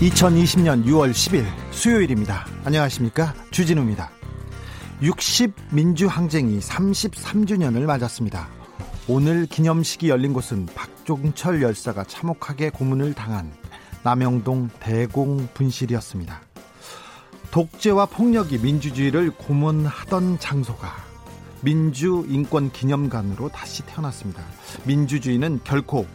2020년 0.00 0.84
6월 0.84 1.10
10일 1.10 1.44
수요일입니다. 1.72 2.46
안녕하십니까? 2.64 3.34
주진우입니다. 3.50 4.10
60 5.02 5.52
민주항쟁이 5.72 6.60
33주년을 6.60 7.84
맞았습니다. 7.84 8.48
오늘 9.08 9.46
기념식이 9.46 10.08
열린 10.08 10.32
곳은 10.32 10.66
박종철 10.66 11.62
열사가 11.62 12.04
참혹하게 12.04 12.70
고문을 12.70 13.14
당한 13.14 13.52
남영동 14.04 14.70
대공 14.78 15.48
분실이었습니다. 15.54 16.42
독재와 17.50 18.06
폭력이 18.06 18.58
민주주의를 18.58 19.32
고문하던 19.32 20.38
장소가 20.38 20.94
민주인권기념관으로 21.62 23.48
다시 23.48 23.84
태어났습니다. 23.84 24.44
민주주의는 24.84 25.58
결코 25.64 26.06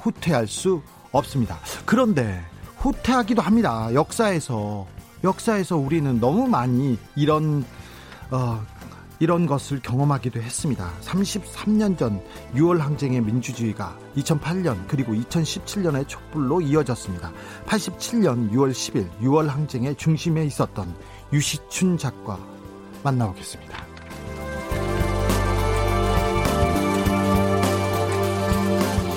후퇴할 0.00 0.46
수 0.46 0.82
없습니다. 1.10 1.58
그런데 1.86 2.44
후퇴하기도 2.80 3.42
합니다. 3.42 3.92
역사에서 3.92 4.86
역사에서 5.22 5.76
우리는 5.76 6.18
너무 6.18 6.48
많이 6.48 6.98
이런 7.14 7.64
어, 8.30 8.64
이런 9.18 9.46
것을 9.46 9.80
경험하기도 9.80 10.40
했습니다. 10.40 10.90
33년 11.02 11.98
전 11.98 12.22
6월 12.54 12.78
항쟁의 12.78 13.20
민주주의가 13.20 13.98
2008년 14.16 14.88
그리고 14.88 15.12
2017년의 15.12 16.08
촛불로 16.08 16.62
이어졌습니다. 16.62 17.30
87년 17.66 18.50
6월 18.50 18.70
10일 18.70 19.10
6월 19.20 19.48
항쟁의 19.48 19.96
중심에 19.96 20.44
있었던 20.46 20.94
유시춘 21.34 21.98
작가 21.98 22.38
만나보겠습니다. 23.04 23.79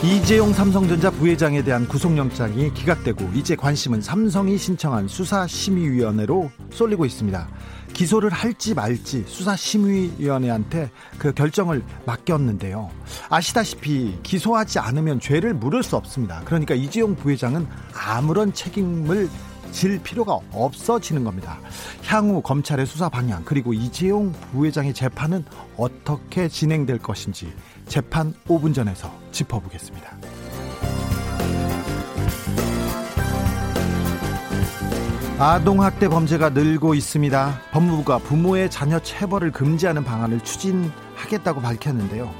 이재용 0.03 0.51
삼성전자 0.51 1.09
부회장에 1.09 1.63
대한 1.63 1.87
구속영장이 1.87 2.73
기각되고 2.73 3.29
이제 3.33 3.55
관심은 3.55 4.01
삼성이 4.01 4.57
신청한 4.57 5.07
수사심의위원회로 5.07 6.51
쏠리고 6.73 7.05
있습니다. 7.05 7.47
기소를 7.93 8.29
할지 8.29 8.73
말지 8.73 9.23
수사심의위원회한테 9.25 10.91
그 11.17 11.31
결정을 11.31 11.85
맡겼는데요. 12.05 12.89
아시다시피 13.29 14.19
기소하지 14.23 14.79
않으면 14.79 15.21
죄를 15.21 15.53
물을 15.53 15.81
수 15.83 15.95
없습니다. 15.95 16.41
그러니까 16.43 16.75
이재용 16.75 17.15
부회장은 17.15 17.65
아무런 17.95 18.51
책임을 18.51 19.29
질 19.71 20.03
필요가 20.03 20.37
없어지는 20.51 21.23
겁니다. 21.23 21.59
향후 22.05 22.41
검찰의 22.41 22.85
수사 22.85 23.07
방향 23.07 23.43
그리고 23.45 23.73
이재용 23.73 24.33
부회장의 24.51 24.93
재판은 24.93 25.45
어떻게 25.77 26.49
진행될 26.49 26.99
것인지 26.99 27.53
재판 27.87 28.33
5분 28.47 28.73
전에서 28.73 29.11
짚어보겠습니다. 29.31 30.17
아동학대 35.39 36.07
범죄가 36.07 36.49
늘고 36.49 36.93
있습니다. 36.93 37.61
법무부가 37.71 38.19
부모의 38.19 38.69
자녀 38.69 38.99
체벌을 38.99 39.51
금지하는 39.51 40.03
방안을 40.03 40.41
추진하겠다고 40.41 41.59
밝혔는데요. 41.59 42.31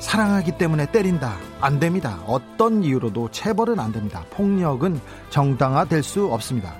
사랑하기 0.00 0.56
때문에 0.56 0.90
때린다. 0.90 1.36
안 1.60 1.78
됩니다. 1.78 2.18
어떤 2.26 2.82
이유로도 2.82 3.30
체벌은 3.30 3.78
안 3.78 3.92
됩니다. 3.92 4.24
폭력은 4.30 5.00
정당화될 5.28 6.02
수 6.02 6.26
없습니다. 6.32 6.74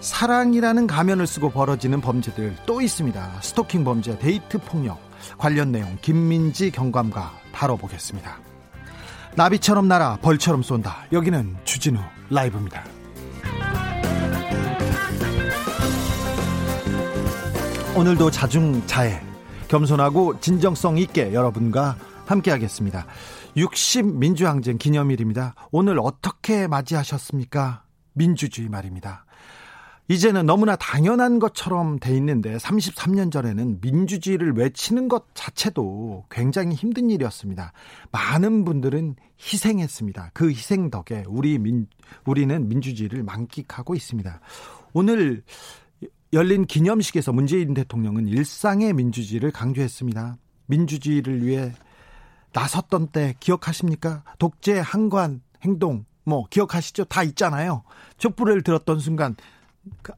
사랑이라는 0.00 0.86
가면을 0.86 1.26
쓰고 1.26 1.50
벌어지는 1.50 2.00
범죄들 2.00 2.56
또 2.64 2.80
있습니다. 2.80 3.40
스토킹 3.40 3.84
범죄, 3.84 4.16
데이트 4.18 4.58
폭력 4.58 4.98
관련 5.38 5.72
내용 5.72 5.96
김민지 6.00 6.70
경감과 6.70 7.32
다뤄보겠습니다. 7.52 8.38
나비처럼 9.34 9.88
날아 9.88 10.18
벌처럼 10.22 10.62
쏜다. 10.62 11.06
여기는 11.12 11.56
주진우 11.64 11.98
라이브입니다. 12.30 12.84
오늘도 17.94 18.30
자중자애, 18.30 19.20
겸손하고 19.68 20.40
진정성 20.40 20.96
있게 20.98 21.34
여러분과 21.34 21.96
함께하겠습니다. 22.26 23.06
60 23.56 24.06
민주항쟁 24.18 24.78
기념일입니다. 24.78 25.54
오늘 25.70 25.98
어떻게 26.00 26.66
맞이하셨습니까? 26.66 27.82
민주주의 28.14 28.68
말입니다. 28.68 29.26
이제는 30.12 30.44
너무나 30.44 30.76
당연한 30.76 31.38
것처럼 31.38 31.98
돼 31.98 32.14
있는데 32.16 32.58
33년 32.58 33.32
전에는 33.32 33.78
민주주의를 33.80 34.52
외치는 34.52 35.08
것 35.08 35.24
자체도 35.32 36.26
굉장히 36.30 36.74
힘든 36.74 37.08
일이었습니다. 37.08 37.72
많은 38.10 38.66
분들은 38.66 39.16
희생했습니다. 39.40 40.32
그 40.34 40.50
희생 40.50 40.90
덕에 40.90 41.24
우리 41.26 41.58
민 41.58 41.86
우리는 42.26 42.68
민주주의를 42.68 43.22
만끽하고 43.22 43.94
있습니다. 43.94 44.38
오늘 44.92 45.44
열린 46.34 46.66
기념식에서 46.66 47.32
문재인 47.32 47.72
대통령은 47.72 48.28
일상의 48.28 48.92
민주주의를 48.92 49.50
강조했습니다. 49.50 50.36
민주주의를 50.66 51.42
위해 51.46 51.72
나섰던 52.52 53.08
때 53.12 53.34
기억하십니까? 53.40 54.24
독재 54.38 54.78
항관 54.84 55.40
행동 55.62 56.04
뭐 56.24 56.44
기억하시죠? 56.50 57.04
다 57.04 57.22
있잖아요. 57.22 57.82
촛불을 58.18 58.62
들었던 58.62 58.98
순간 58.98 59.36
그 59.36 59.42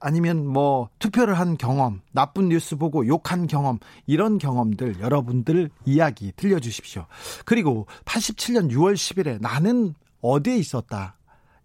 아니면 0.00 0.46
뭐 0.46 0.88
투표를 0.98 1.38
한 1.38 1.56
경험, 1.56 2.00
나쁜 2.12 2.48
뉴스 2.48 2.76
보고 2.76 3.06
욕한 3.06 3.46
경험, 3.46 3.78
이런 4.06 4.38
경험들 4.38 5.00
여러분들 5.00 5.70
이야기 5.84 6.32
들려주십시오. 6.36 7.06
그리고 7.44 7.86
87년 8.04 8.70
6월 8.70 8.94
10일에 8.94 9.40
나는 9.40 9.94
어디에 10.20 10.56
있었다. 10.56 11.16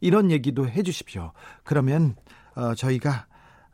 이런 0.01 0.31
얘기도 0.31 0.67
해 0.67 0.83
주십시오. 0.83 1.31
그러면 1.63 2.15
어, 2.55 2.73
저희가 2.75 3.27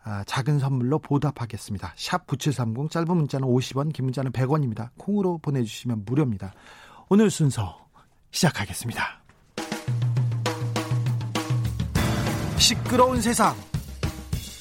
아, 0.04 0.24
작은 0.26 0.60
선물로 0.60 1.00
보답하겠습니다. 1.00 1.94
샵 1.96 2.28
9730 2.28 2.92
짧은 2.92 3.18
문자는 3.18 3.48
50원, 3.48 3.92
긴 3.92 4.06
문자는 4.06 4.32
100원입니다. 4.32 4.90
콩으로 4.98 5.40
보내주시면 5.40 6.04
무료입니다. 6.06 6.54
오늘 7.10 7.32
순서 7.32 7.88
시작하겠습니다. 8.30 9.22
시끄러운 12.58 13.20
세상, 13.20 13.56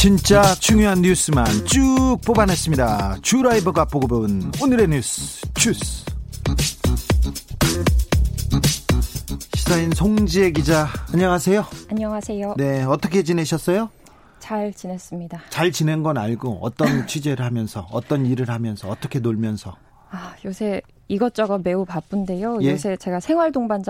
진짜 0.00 0.40
중요한 0.54 1.02
뉴스만 1.02 1.44
쭉 1.66 2.16
뽑아냈습니다. 2.24 3.18
주 3.20 3.42
라이브가 3.42 3.84
보고 3.84 4.08
본 4.08 4.50
오늘의 4.62 4.88
뉴스 4.88 5.42
주스 5.52 6.06
시사인 9.54 9.90
송지혜 9.90 10.52
기자 10.52 10.88
안녕하세요. 11.12 11.66
안녕하세요. 11.90 12.54
네 12.56 12.82
어떻게 12.84 13.22
지내셨어요? 13.22 13.90
잘 14.38 14.72
지냈습니다. 14.72 15.42
잘 15.50 15.70
지낸 15.70 16.02
건 16.02 16.16
알고 16.16 16.60
어떤 16.62 17.04
취재를 17.06 17.44
하면서 17.44 17.86
어떤 17.90 18.24
일을 18.24 18.48
하면서 18.48 18.88
어떻게 18.88 19.18
놀면서 19.18 19.76
아, 20.12 20.34
요새 20.46 20.80
이것저것 21.08 21.60
매우 21.62 21.84
바쁜데요. 21.84 22.60
예? 22.62 22.70
요새 22.70 22.96
제가 22.96 23.20
생활 23.20 23.52
동반 23.52 23.82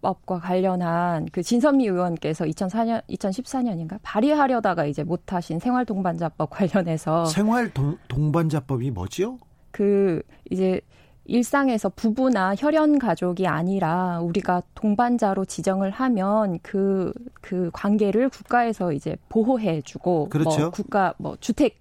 자법과 0.00 0.40
관련한 0.40 1.28
그 1.30 1.42
진선미 1.42 1.86
의원께서 1.86 2.44
2004년, 2.44 3.02
2014년인가 3.08 3.98
발의하려다가 4.02 4.86
이제 4.86 5.04
못 5.04 5.32
하신 5.32 5.58
생활 5.58 5.84
동반자법 5.84 6.50
관련해서 6.50 7.26
생활 7.26 7.72
동, 7.72 7.96
동반자법이 8.08 8.90
뭐지요? 8.90 9.38
그 9.70 10.22
이제 10.50 10.80
일상에서 11.26 11.90
부부나 11.90 12.54
혈연 12.56 12.98
가족이 12.98 13.46
아니라 13.46 14.18
우리가 14.20 14.62
동반자로 14.74 15.44
지정을 15.44 15.90
하면 15.90 16.58
그, 16.62 17.12
그 17.40 17.70
관계를 17.72 18.28
국가에서 18.30 18.92
이제 18.92 19.16
보호해 19.28 19.80
주고. 19.82 20.10
뭐 20.10 20.28
그렇죠. 20.28 20.60
뭐 20.60 20.70
국가, 20.70 21.14
뭐 21.18 21.36
주택 21.38 21.79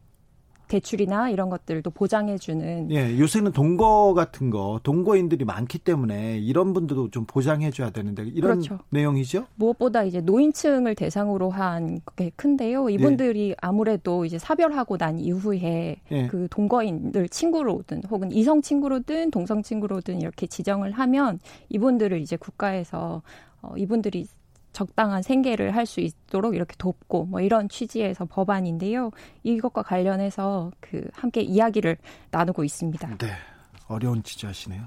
대출이나 0.69 1.30
이런 1.30 1.50
것들도 1.50 1.89
보장해주는. 1.92 2.92
예, 2.92 3.19
요새는 3.19 3.51
동거 3.51 4.13
같은 4.13 4.50
거, 4.50 4.80
동거인들이 4.83 5.44
많기 5.44 5.80
때문에 5.80 6.38
이런 6.38 6.71
분들도 6.74 7.10
좀 7.12 7.25
보장해줘야 7.25 7.89
되는데 7.89 8.24
이런 8.24 8.62
그렇죠. 8.62 8.80
내용이죠? 8.89 9.45
무엇보다 9.56 10.04
이제 10.04 10.21
노인층을 10.21 10.95
대상으로 10.95 11.50
한 11.50 12.00
게 12.16 12.31
큰데요. 12.36 12.89
이분들이 12.89 13.50
예. 13.50 13.56
아무래도 13.62 14.24
이제 14.25 14.38
사별하고 14.38 14.98
난 14.98 15.19
이후에 15.19 15.98
예. 16.12 16.27
그 16.27 16.48
동거인들 16.51 17.27
친구로든 17.30 18.04
혹은 18.10 18.31
이성 18.31 18.62
친구로든 18.62 19.31
동성 19.31 19.62
친구로든 19.63 20.22
이렇게 20.22 20.45
지정을 20.48 20.92
하면 20.92 21.39
이분들을 21.69 22.19
이제 22.22 22.36
국가에서 22.38 23.22
어, 23.62 23.74
이분들이 23.75 24.27
적당한 24.80 25.22
생계를 25.22 25.76
할 25.76 25.86
수 25.90 26.00
있도록 26.02 26.56
이렇게 26.56 26.76
돕고 26.78 27.26
뭐 27.26 27.42
이런 27.42 27.68
취지에서 27.68 28.26
법안인데요. 28.26 29.10
이것과 29.44 29.81
관련해서 29.81 30.72
그 30.80 31.08
함께 31.14 31.42
이야기를 31.42 31.98
나누고 32.30 32.64
있습니다. 32.64 33.18
네. 33.18 33.28
어려운 33.89 34.24
취지하시네요. 34.24 34.83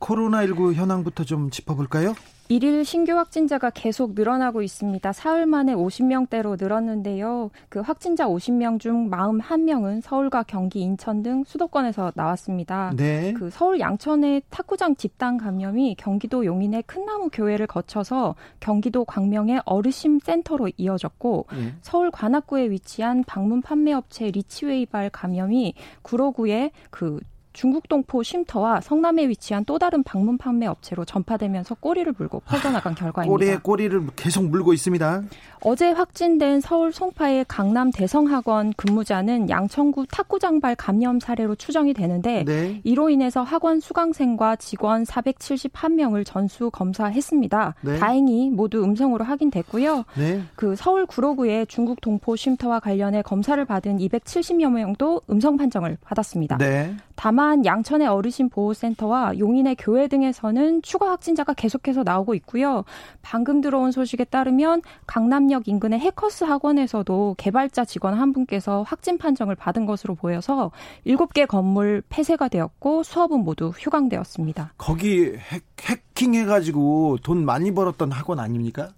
코로나19 0.00 0.74
현황부터 0.74 1.24
좀 1.24 1.50
짚어볼까요? 1.50 2.14
일일 2.50 2.84
신규 2.84 3.12
확진자가 3.12 3.70
계속 3.70 4.14
늘어나고 4.14 4.62
있습니다. 4.62 5.12
사흘 5.12 5.46
만에 5.46 5.72
50명대로 5.72 6.60
늘었는데요. 6.60 7.50
그 7.68 7.78
확진자 7.78 8.26
50명 8.26 8.80
중 8.80 9.08
41명은 9.08 10.00
서울과 10.02 10.42
경기, 10.42 10.80
인천 10.80 11.22
등 11.22 11.44
수도권에서 11.44 12.10
나왔습니다. 12.16 12.92
네. 12.96 13.34
그 13.34 13.50
서울 13.50 13.78
양천의 13.78 14.42
탁구장 14.50 14.96
집단 14.96 15.36
감염이 15.36 15.94
경기도 15.94 16.44
용인의 16.44 16.82
큰나무 16.88 17.28
교회를 17.32 17.68
거쳐서 17.68 18.34
경기도 18.58 19.04
광명의 19.04 19.62
어르신 19.64 20.18
센터로 20.18 20.72
이어졌고 20.76 21.46
네. 21.52 21.74
서울 21.82 22.10
관악구에 22.10 22.68
위치한 22.70 23.22
방문 23.22 23.62
판매 23.62 23.92
업체 23.92 24.28
리치웨이발 24.28 25.10
감염이 25.10 25.74
구로구의 26.02 26.72
그 26.90 27.20
중국 27.52 27.88
동포 27.88 28.22
쉼터와 28.22 28.80
성남에 28.80 29.28
위치한 29.28 29.64
또 29.64 29.78
다른 29.78 30.02
방문 30.02 30.38
판매 30.38 30.66
업체로 30.66 31.04
전파되면서 31.04 31.74
꼬리를 31.76 32.12
물고 32.16 32.40
퍼져나간 32.40 32.94
결과입니다. 32.94 33.30
꼬리에 33.30 33.56
꼬리를 33.56 34.06
계속 34.16 34.44
물고 34.44 34.72
있습니다. 34.72 35.22
어제 35.62 35.90
확진된 35.90 36.60
서울 36.60 36.92
송파의 36.92 37.44
강남 37.48 37.90
대성학원 37.90 38.72
근무자는 38.76 39.50
양천구 39.50 40.06
탁구장발 40.10 40.76
감염 40.76 41.20
사례로 41.20 41.56
추정이 41.56 41.92
되는데 41.92 42.44
네. 42.44 42.80
이로 42.84 43.10
인해서 43.10 43.42
학원 43.42 43.80
수강생과 43.80 44.56
직원 44.56 45.02
471명을 45.02 46.24
전수 46.24 46.70
검사했습니다. 46.70 47.74
네. 47.82 47.98
다행히 47.98 48.48
모두 48.48 48.82
음성으로 48.82 49.24
확인됐고요. 49.24 50.04
네. 50.16 50.42
그 50.54 50.76
서울 50.76 51.04
구로구의 51.04 51.66
중국 51.66 52.00
동포 52.00 52.36
쉼터와 52.36 52.80
관련해 52.80 53.22
검사를 53.22 53.62
받은 53.62 53.98
270여 53.98 54.70
명도 54.70 55.20
음성 55.28 55.56
판정을 55.56 55.98
받았습니다. 56.02 56.56
네. 56.58 56.94
다만 57.40 57.64
양천의 57.64 58.06
어르신 58.06 58.50
보호센터와 58.50 59.38
용인의 59.38 59.76
교회 59.76 60.08
등에서는 60.08 60.82
추가 60.82 61.10
확진자가 61.10 61.54
계속해서 61.54 62.02
나오고 62.02 62.34
있고요. 62.34 62.84
방금 63.22 63.62
들어온 63.62 63.92
소식에 63.92 64.24
따르면 64.24 64.82
강남역 65.06 65.66
인근의 65.66 66.00
해커스 66.00 66.44
학원에서도 66.44 67.36
개발자 67.38 67.86
직원 67.86 68.12
한 68.12 68.34
분께서 68.34 68.82
확진 68.82 69.16
판정을 69.16 69.54
받은 69.54 69.86
것으로 69.86 70.16
보여서 70.16 70.70
7개 71.06 71.46
건물 71.46 72.02
폐쇄가 72.10 72.48
되었고 72.48 73.04
수업은 73.04 73.42
모두 73.42 73.70
휴강되었습니다. 73.70 74.74
거기 74.76 75.32
해, 75.32 75.60
해킹해가지고 75.80 77.20
돈 77.22 77.46
많이 77.46 77.72
벌었던 77.72 78.12
학원 78.12 78.38
아닙니까? 78.38 78.90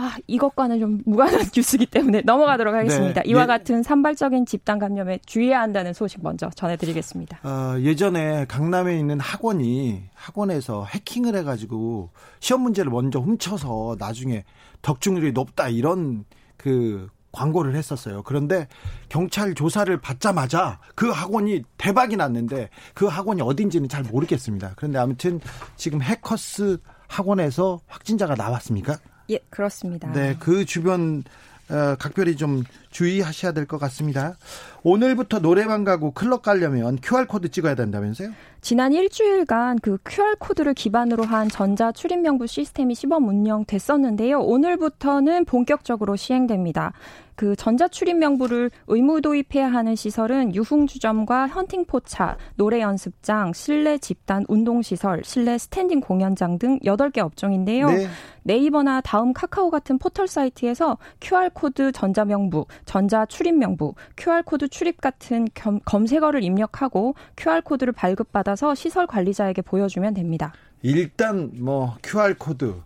아, 0.00 0.16
이것과는 0.26 0.80
좀 0.80 1.02
무관한 1.04 1.40
뉴스기 1.54 1.84
때문에 1.84 2.22
넘어가도록 2.22 2.74
하겠습니다. 2.74 3.20
네. 3.22 3.28
이와 3.28 3.42
예. 3.42 3.46
같은 3.46 3.82
산발적인 3.82 4.46
집단 4.46 4.78
감염에 4.78 5.18
주의해야 5.26 5.60
한다는 5.60 5.92
소식 5.92 6.22
먼저 6.22 6.48
전해드리겠습니다. 6.56 7.40
어, 7.42 7.78
예전에 7.80 8.46
강남에 8.46 8.98
있는 8.98 9.20
학원이 9.20 10.04
학원에서 10.14 10.86
해킹을 10.86 11.36
해가지고 11.36 12.08
시험 12.40 12.62
문제를 12.62 12.90
먼저 12.90 13.18
훔쳐서 13.18 13.96
나중에 13.98 14.44
덕중률이 14.80 15.32
높다 15.32 15.68
이런 15.68 16.24
그 16.56 17.10
광고를 17.32 17.76
했었어요. 17.76 18.22
그런데 18.22 18.68
경찰 19.10 19.54
조사를 19.54 19.94
받자마자 20.00 20.80
그 20.94 21.10
학원이 21.10 21.62
대박이 21.76 22.16
났는데 22.16 22.70
그 22.94 23.06
학원이 23.06 23.42
어딘지는 23.42 23.88
잘 23.88 24.02
모르겠습니다. 24.02 24.72
그런데 24.76 24.98
아무튼 24.98 25.40
지금 25.76 26.00
해커스 26.00 26.78
학원에서 27.06 27.80
확진자가 27.86 28.34
나왔습니까? 28.34 28.96
예, 29.30 29.38
그렇습니다. 29.48 30.10
네, 30.12 30.36
그 30.38 30.64
주변 30.64 31.22
어, 31.70 31.94
각별히 31.98 32.36
좀 32.36 32.64
주의하셔야 32.90 33.52
될 33.52 33.66
것 33.66 33.78
같습니다. 33.78 34.36
오늘부터 34.82 35.38
노래방 35.40 35.84
가고 35.84 36.12
클럽 36.12 36.42
가려면 36.42 36.98
QR코드 37.02 37.50
찍어야 37.50 37.74
된다면서요? 37.74 38.30
지난 38.60 38.92
일주일간 38.92 39.78
그 39.80 39.98
QR코드를 40.04 40.74
기반으로 40.74 41.24
한 41.24 41.48
전자 41.48 41.92
출입명부 41.92 42.46
시스템이 42.46 42.94
시범 42.94 43.28
운영됐었는데요. 43.28 44.40
오늘부터는 44.40 45.44
본격적으로 45.46 46.16
시행됩니다. 46.16 46.92
그 47.36 47.56
전자 47.56 47.88
출입 47.88 48.18
명부를 48.18 48.70
의무 48.86 49.22
도입해야 49.22 49.72
하는 49.72 49.96
시설은 49.96 50.54
유흥 50.54 50.86
주점과 50.86 51.46
헌팅 51.46 51.86
포차, 51.86 52.36
노래 52.56 52.82
연습장, 52.82 53.54
실내 53.54 53.96
집단 53.96 54.44
운동 54.46 54.82
시설, 54.82 55.22
실내 55.24 55.56
스탠딩 55.56 56.00
공연장 56.00 56.58
등 56.58 56.78
8개 56.80 57.20
업종인데요. 57.20 57.86
네. 57.88 58.08
네이버나 58.42 59.00
다음 59.00 59.32
카카오 59.32 59.70
같은 59.70 59.98
포털 59.98 60.28
사이트에서 60.28 60.98
QR코드 61.20 61.92
전자 61.92 62.26
명부, 62.26 62.66
전자 62.84 63.26
출입 63.26 63.56
명부, 63.56 63.94
QR코드 64.16 64.68
출입 64.68 65.00
같은 65.00 65.46
겸, 65.54 65.80
검색어를 65.84 66.42
입력하고 66.42 67.14
QR코드를 67.36 67.92
발급받아서 67.92 68.74
시설 68.74 69.06
관리자에게 69.06 69.62
보여주면 69.62 70.14
됩니다. 70.14 70.52
일단 70.82 71.50
뭐 71.60 71.96
QR코드, 72.02 72.82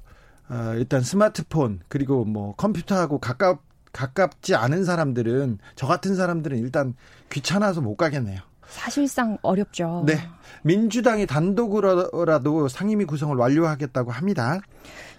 어, 0.50 0.72
일단 0.76 1.00
스마트폰, 1.00 1.80
그리고 1.88 2.24
뭐 2.24 2.54
컴퓨터하고 2.56 3.18
가깝 3.18 3.62
가깝지 3.92 4.56
않은 4.56 4.84
사람들은 4.84 5.58
저 5.76 5.86
같은 5.86 6.16
사람들은 6.16 6.58
일단 6.58 6.94
귀찮아서 7.30 7.80
못 7.80 7.96
가겠네요. 7.96 8.40
사실상 8.66 9.38
어렵죠. 9.42 10.02
네. 10.06 10.18
민주당이 10.62 11.26
단독으로라도 11.26 12.68
상임위 12.68 13.04
구성을 13.04 13.36
완료하겠다고 13.36 14.10
합니다. 14.10 14.60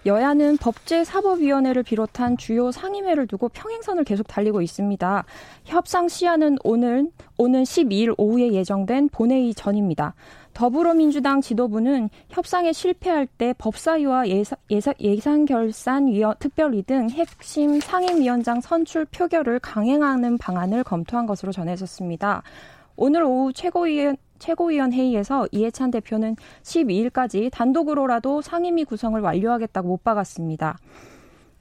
여야는 0.06 0.56
법제사법위원회를 0.58 1.82
비롯한 1.82 2.36
주요 2.36 2.70
상임회를 2.70 3.26
두고 3.26 3.48
평행선을 3.48 4.04
계속 4.04 4.28
달리고 4.28 4.62
있습니다. 4.62 5.24
협상 5.64 6.08
시한은 6.08 6.58
오늘 6.62 7.08
오는 7.36 7.64
12일 7.64 8.14
오후에 8.16 8.52
예정된 8.52 9.08
본회의 9.08 9.52
전입니다. 9.52 10.14
더불어민주당 10.54 11.42
지도부는 11.42 12.08
협상에 12.30 12.72
실패할 12.72 13.26
때 13.26 13.52
법사위와 13.58 14.28
예사, 14.28 14.56
예사, 14.70 14.94
예산결산위원 14.98 16.36
특별위 16.38 16.82
등 16.82 17.10
핵심 17.10 17.80
상임위원장 17.80 18.62
선출 18.62 19.04
표결을 19.04 19.58
강행하는 19.58 20.38
방안을 20.38 20.84
검토한 20.84 21.26
것으로 21.26 21.52
전해졌습니다. 21.52 22.42
오늘 22.96 23.24
오후 23.24 23.52
최고위원 23.52 24.16
최고위원 24.38 24.92
회의에서 24.92 25.46
이해찬 25.52 25.90
대표는 25.90 26.36
12일까지 26.62 27.50
단독으로라도 27.50 28.42
상임위 28.42 28.84
구성을 28.84 29.20
완료하겠다고 29.20 29.88
못 29.88 30.04
박았습니다. 30.04 30.78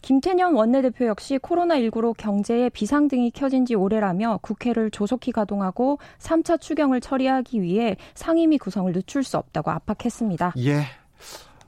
김태년 0.06 0.54
원내대표 0.54 1.08
역시 1.08 1.40
코로나19로 1.40 2.16
경제에 2.16 2.70
비상등이 2.70 3.32
켜진 3.32 3.66
지 3.66 3.74
오래라며 3.74 4.38
국회를 4.44 4.92
조속히 4.92 5.32
가동하고 5.32 5.98
3차 6.20 6.62
추경을 6.62 7.02
처리하기 7.02 7.64
위해 7.64 7.98
상임위 8.14 8.60
구성을 8.60 8.94
늦출 8.94 9.24
수 9.24 9.38
없다고 9.38 9.72
압박했습니다. 9.72 10.54
예. 10.60 10.84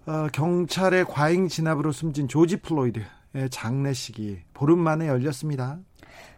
어, 0.05 0.27
경찰의 0.31 1.05
과잉 1.05 1.47
진압으로 1.47 1.91
숨진 1.91 2.27
조지 2.27 2.57
플로이드의 2.57 3.49
장례식이 3.49 4.41
보름 4.53 4.79
만에 4.79 5.07
열렸습니다. 5.07 5.79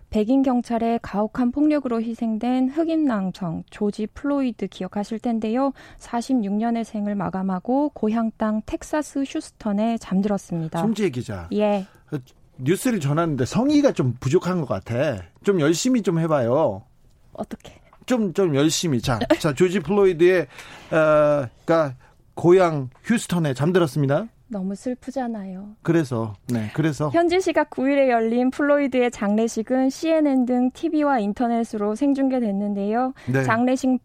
백인 0.10 0.42
경찰의 0.42 1.00
가혹한 1.02 1.52
폭력으로 1.52 2.02
희생된 2.02 2.70
흑인 2.70 3.06
남성 3.06 3.64
조지 3.70 4.08
플로이드 4.08 4.68
기억하실 4.68 5.20
텐데요. 5.20 5.72
46년의 6.00 6.84
생을 6.84 7.16
마감하고 7.16 7.90
고향 7.90 8.32
땅 8.38 8.62
텍사스 8.66 9.24
휴스턴에 9.28 9.98
잠들었습니다. 10.00 10.82
송지혜 10.82 11.10
기자. 11.10 11.48
예. 11.54 11.86
뉴스를 12.58 13.00
전하는데 13.00 13.46
성의가 13.46 13.94
좀 13.94 14.16
부족한 14.20 14.62
것 14.62 14.68
같아. 14.68 15.24
좀 15.44 15.62
열심히 15.62 16.02
좀 16.02 16.20
해봐요. 16.20 16.84
어떻게? 17.34 17.80
좀, 18.06 18.34
좀 18.34 18.56
열심히. 18.56 19.00
자, 19.02 19.20
자, 19.40 19.54
조지 19.54 19.80
플로이드의, 19.80 20.48
어, 20.92 21.48
가 21.66 21.96
고향 22.34 22.90
휴스턴에 23.04 23.54
잠들었습니다. 23.54 24.28
너무 24.50 24.76
슬프잖아요. 24.76 25.76
그래서 25.82 26.34
네, 26.48 26.70
그래서 26.74 27.10
현지 27.10 27.40
시각 27.40 27.70
9일에 27.70 28.10
열린 28.10 28.52
플로이드의 28.52 29.12
장례식은 29.12 29.90
CNN 29.90 30.46
등 30.46 30.72
TV와 30.72 31.20
인터넷으로 31.20 31.96
생중계됐는데요. 31.96 33.14
네. 33.32 33.44
장례식 33.44 34.00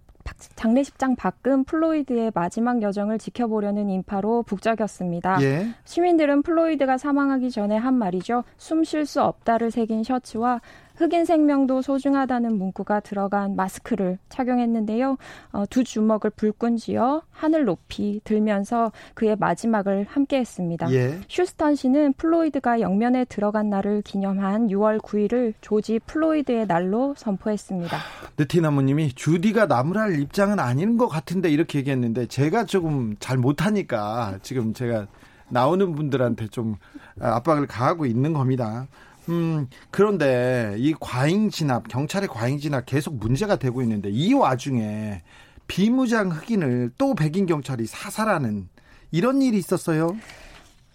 장례식장 0.56 1.16
밖은 1.16 1.64
플로이드의 1.64 2.32
마지막 2.34 2.80
여정을 2.80 3.18
지켜보려는 3.18 3.90
인파로 3.90 4.44
북적였습니다. 4.44 5.42
예. 5.42 5.68
시민들은 5.84 6.42
플로이드가 6.42 6.96
사망하기 6.96 7.50
전에 7.50 7.76
한 7.76 7.94
말이죠. 7.94 8.44
숨 8.56 8.84
쉴 8.84 9.04
수 9.04 9.22
없다를 9.22 9.70
새긴 9.70 10.02
셔츠와 10.02 10.60
흑인 10.96 11.24
생명도 11.24 11.82
소중하다는 11.82 12.56
문구가 12.56 13.00
들어간 13.00 13.56
마스크를 13.56 14.18
착용했는데요. 14.28 15.16
어, 15.52 15.64
두 15.68 15.82
주먹을 15.82 16.30
불끈 16.30 16.76
쥐어 16.76 17.22
하늘 17.30 17.64
높이 17.64 18.20
들면서 18.22 18.92
그의 19.14 19.36
마지막을 19.36 20.06
함께했습니다. 20.08 20.92
예. 20.92 21.20
휴스턴 21.28 21.74
시는 21.74 22.14
플로이드가 22.14 22.80
영면에 22.80 23.24
들어간 23.24 23.70
날을 23.70 24.02
기념한 24.02 24.68
6월 24.68 25.00
9일을 25.00 25.54
조지 25.60 25.98
플로이드의 26.06 26.66
날로 26.66 27.14
선포했습니다. 27.16 27.96
느티나무님이 28.38 29.12
주디가 29.14 29.66
나무랄 29.66 30.20
입장은 30.20 30.60
아닌 30.60 30.96
것 30.96 31.08
같은데 31.08 31.50
이렇게 31.50 31.78
얘기했는데 31.80 32.26
제가 32.26 32.64
조금 32.66 33.16
잘 33.18 33.36
못하니까 33.36 34.38
지금 34.42 34.72
제가 34.72 35.06
나오는 35.48 35.94
분들한테 35.94 36.48
좀 36.48 36.76
압박을 37.20 37.66
가하고 37.66 38.06
있는 38.06 38.32
겁니다. 38.32 38.86
음, 39.28 39.68
그런데 39.90 40.74
이 40.78 40.94
과잉 40.98 41.50
진압, 41.50 41.88
경찰의 41.88 42.28
과잉 42.28 42.58
진압 42.58 42.86
계속 42.86 43.16
문제가 43.16 43.56
되고 43.56 43.80
있는데 43.82 44.10
이 44.10 44.34
와중에 44.34 45.22
비무장 45.66 46.30
흑인을 46.30 46.92
또 46.98 47.14
백인 47.14 47.46
경찰이 47.46 47.86
사살하는 47.86 48.68
이런 49.10 49.40
일이 49.40 49.56
있었어요. 49.58 50.16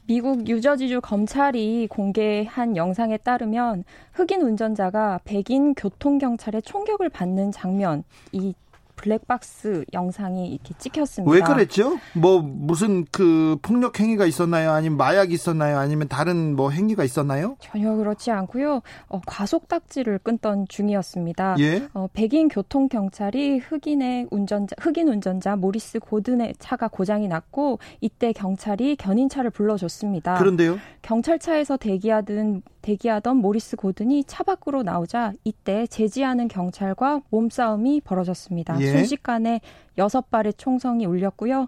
미국 0.06 0.44
뉴저지주 0.44 1.02
검찰이 1.02 1.88
공개한 1.88 2.76
영상에 2.76 3.18
따르면 3.18 3.84
흑인 4.14 4.42
운전자가 4.42 5.20
백인 5.24 5.76
교통경찰의 5.76 6.64
총격을 6.64 7.10
받는 7.10 7.52
장면, 7.52 8.04
이 8.32 8.54
블랙박스 9.00 9.86
영상이 9.94 10.50
이렇게 10.50 10.74
찍혔습니다. 10.78 11.32
왜 11.32 11.40
그랬죠? 11.40 11.98
뭐 12.14 12.42
무슨 12.42 13.06
그 13.12 13.58
폭력 13.62 13.98
행위가 13.98 14.26
있었나요? 14.26 14.72
아니면 14.72 14.98
마약 14.98 15.32
있었나요? 15.32 15.78
아니면 15.78 16.10
다른 16.10 16.56
뭐 16.58 16.70
행위가 16.70 17.06
있었나요? 17.06 17.56
전혀 17.60 17.96
그렇지 17.96 18.30
않고요. 18.30 18.82
어, 19.08 19.22
과속 19.26 19.70
딱지를 19.70 20.20
끊던 20.20 20.66
중이었습니다. 20.68 21.56
예? 21.60 21.88
어, 21.94 22.08
백인 22.12 22.50
교통 22.50 22.90
경찰이 22.90 23.60
흑인의 23.60 24.28
운전자 24.32 24.76
흑인 24.80 25.08
운전자 25.08 25.56
모리스 25.56 26.00
고든의 26.00 26.56
차가 26.60 26.90
고장이 26.90 27.30
났고 27.30 27.80
이때 28.02 28.34
경찰이 28.34 28.98
견인차를 28.98 29.50
불러줬습니다. 29.52 30.38
그런데요? 30.40 30.78
경찰차에서 31.04 31.78
대기하던 31.78 32.64
대기하던 32.90 33.38
모리스 33.38 33.76
고든이 33.76 34.24
차 34.24 34.44
밖으로 34.44 34.82
나오자 34.82 35.34
이때 35.44 35.86
제지하는 35.86 36.48
경찰과 36.48 37.22
몸싸움이 37.30 38.02
벌어졌습니다. 38.02 38.80
예. 38.82 38.92
순식간에 38.92 39.62
여섯 40.00 40.32
발의 40.32 40.54
총성이 40.56 41.06
울렸고요. 41.06 41.68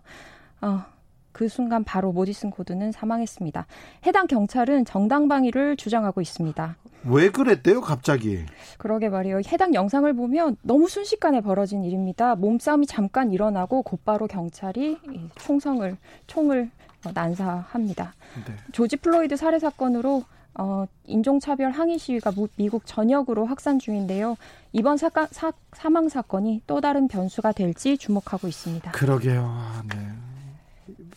어, 0.62 0.84
그 1.32 1.48
순간 1.48 1.84
바로 1.84 2.12
모디슨 2.12 2.50
고든은 2.50 2.92
사망했습니다. 2.92 3.68
해당 4.08 4.25
경찰은 4.25 4.86
정당방위를 4.86 5.78
주장하고 5.78 6.22
있습니다. 6.22 6.75
왜 7.06 7.30
그랬대요, 7.30 7.82
갑자기? 7.82 8.44
그러게 8.80 9.10
말이에요. 9.10 9.42
해당 9.48 9.75
영상을 9.75 10.12
보면 10.13 10.58
너무 10.63 10.88
순식간에 10.88 11.42
벌어진 11.42 11.84
일입니다. 11.84 12.36
몸싸움이 12.36 12.88
잠깐 12.88 13.32
일어나고 13.32 13.84
곧바로 13.84 14.28
경찰이 14.28 14.98
총성을 15.36 15.98
총을 16.25 16.72
난사합니다. 17.13 18.13
네. 18.46 18.54
조지 18.72 18.98
플로이드 18.98 19.36
살해 19.36 19.58
사건으로 19.58 20.24
어, 20.53 20.86
인종차별 21.05 21.72
항의 21.72 21.98
시위가 21.98 22.34
미국 22.58 22.86
전역으로 22.86 23.46
확산 23.46 23.79
중인데요. 23.79 24.36
이번 24.74 24.98
사가, 24.98 25.27
사, 25.31 25.53
사망 25.74 26.10
사건이 26.10 26.63
또 26.67 26.81
다른 26.81 27.08
변수가 27.08 27.53
될지 27.53 27.98
주목하고 27.98 28.48
있습니다. 28.48 28.91
그러게요. 28.91 29.46
아, 29.46 29.84
네. 29.89 30.12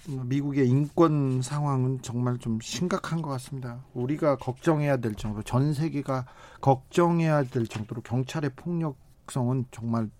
미국의 0.06 0.68
인권 0.68 1.40
상황은 1.42 2.02
정말 2.02 2.38
좀 2.38 2.60
심각한 2.60 3.22
것 3.22 3.30
같습니다. 3.30 3.82
우리가 3.94 4.36
걱정해야 4.36 4.98
될 4.98 5.14
정도로 5.14 5.42
전 5.42 5.72
세계가 5.72 6.26
걱정해야 6.60 7.44
될 7.44 7.66
정도로 7.66 8.02
경찰의 8.02 8.50
폭력성은 8.54 9.66
정말 9.70 10.10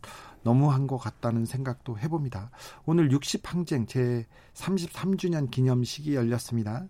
너무한 0.42 0.86
것 0.86 0.98
같다는 0.98 1.44
생각도 1.44 1.98
해봅니다. 1.98 2.50
오늘 2.86 3.08
60항쟁 3.10 3.86
제 3.88 4.26
33주년 4.54 5.50
기념식이 5.50 6.14
열렸습니다. 6.14 6.86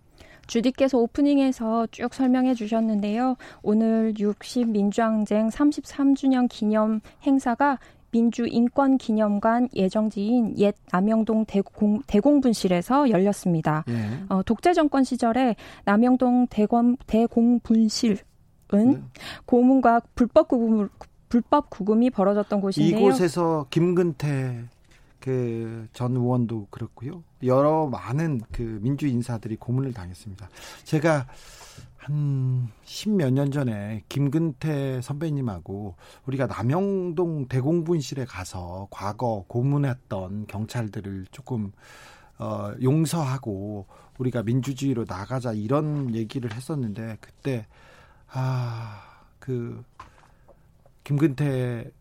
주디께서 0.47 0.97
오프닝에서 0.97 1.87
쭉 1.91 2.13
설명해 2.13 2.53
주셨는데요. 2.53 3.35
오늘 3.61 4.13
60 4.17 4.69
민주항쟁 4.69 5.49
33주년 5.49 6.47
기념 6.49 7.01
행사가 7.23 7.79
민주인권기념관 8.11 9.69
예정지인 9.75 10.57
옛 10.57 10.73
남영동 10.91 11.45
대공, 11.45 12.01
대공분실에서 12.07 13.09
열렸습니다. 13.09 13.83
예. 13.89 14.23
어, 14.29 14.41
독재 14.43 14.73
정권 14.73 15.03
시절에 15.03 15.55
남영동 15.83 16.47
대검, 16.47 16.95
대공분실은 17.07 18.17
네. 18.71 19.01
고문과 19.45 20.01
불법 20.15 20.47
구금 20.47 20.89
불법 21.27 21.69
구금이 21.69 22.11
벌어졌던 22.11 22.61
곳인데요. 22.61 22.97
이곳에서 22.97 23.65
김근태 23.69 24.63
그 25.25 25.87
전 25.93 26.15
의원도 26.15 26.67
그렇고요. 26.69 27.23
여러 27.43 27.87
많은 27.87 28.41
그 28.51 28.79
민주 28.81 29.07
인사들이 29.07 29.55
고문을 29.55 29.93
당했습니다. 29.93 30.49
제가 30.83 31.25
한 31.97 32.69
십몇 32.83 33.33
년 33.33 33.49
전에 33.49 34.03
김근태 34.09 35.01
선배님하고 35.01 35.95
우리가 36.27 36.45
남영동 36.45 37.47
대공분실에 37.47 38.25
가서 38.25 38.87
과거 38.91 39.43
고문했던 39.47 40.45
경찰들을 40.47 41.25
조금 41.31 41.71
어, 42.37 42.73
용서하고 42.81 43.87
우리가 44.19 44.43
민주주의로 44.43 45.05
나가자 45.07 45.53
이런 45.53 46.13
얘기를 46.13 46.53
했었는데 46.53 47.17
그때 47.19 47.65
아 48.29 49.15
그 49.45 49.83
김근태 51.03 51.91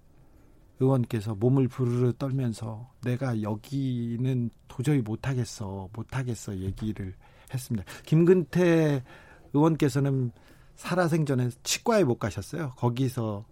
의원께서 0.80 1.34
몸을 1.34 1.68
부르르 1.68 2.12
떨면서 2.18 2.90
내가 3.02 3.42
여기는 3.42 4.50
도저히 4.68 5.00
못하겠어, 5.00 5.88
못하겠어 5.92 6.56
얘기를 6.58 7.14
했습니다. 7.52 7.90
김근태 8.04 9.04
의원께서는 9.52 10.32
살아생전에 10.74 11.50
치과에 11.62 12.04
못 12.04 12.18
가셨어요. 12.18 12.72
거기서 12.76 13.44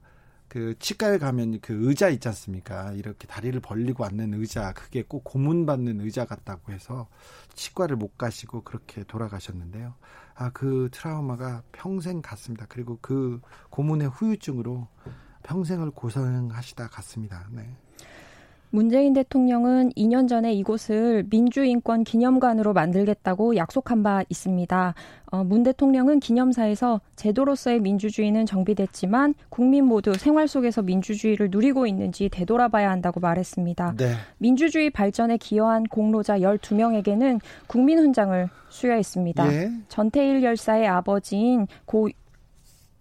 그 0.49 0.75
치과에 0.79 1.17
가면 1.17 1.61
그 1.61 1.89
의자 1.89 2.11
있지 2.11 2.29
않습니까? 2.29 2.93
이렇게 2.93 3.27
다리를 3.27 3.59
벌리고 3.61 4.05
앉는 4.05 4.35
의자, 4.35 4.75
그게 4.75 5.03
꼭 5.03 5.25
고문받는 5.25 6.03
의자 6.03 6.27
같다고 6.27 6.73
해서 6.73 7.09
치과를 7.55 7.97
못 7.97 8.19
가시고 8.19 8.63
그렇게 8.63 9.03
돌아가셨는데요. 9.05 9.95
아, 10.35 10.51
그 10.51 10.91
트라우마가 10.93 11.63
평생 11.73 12.21
갔습니다. 12.21 12.67
그리고 12.69 12.99
그 13.01 13.41
고문의 13.71 14.09
후유증으로 14.09 14.89
평생을 15.43 15.91
고생하시다 15.91 16.89
갔습니다. 16.89 17.47
네. 17.51 17.63
문재인 18.75 19.13
대통령은 19.13 19.91
2년 19.91 20.27
전에 20.27 20.55
이곳을 20.55 21.27
민주인권 21.29 22.05
기념관으로 22.05 22.73
만들겠다고 22.73 23.57
약속한 23.57 24.03
바 24.03 24.25
있습니다. 24.31 24.95
어, 25.31 25.45
문 25.45 25.63
대통령은 25.63 26.21
기념사에서 26.21 27.03
제도로서의 27.17 27.81
민주주의는 27.81 28.47
정비됐지만 28.47 29.35
국민 29.51 29.85
모두 29.85 30.15
생활 30.15 30.49
속에서 30.49 30.81
민주주의를 30.81 31.49
누리고 31.51 31.87
있는지 31.87 32.31
되돌아봐야 32.31 32.91
한다고 32.91 33.21
말했습니다. 33.21 33.95
네. 33.99 34.15
민주주의 34.39 34.89
발전에 34.89 35.37
기여한 35.37 35.85
공로자 35.85 36.39
12명에게는 36.39 37.41
국민훈장을 37.67 38.49
수여했습니다. 38.71 39.53
예. 39.53 39.71
전태일 39.89 40.43
열사의 40.43 40.89
아버지인 40.89 41.67
고 41.85 42.09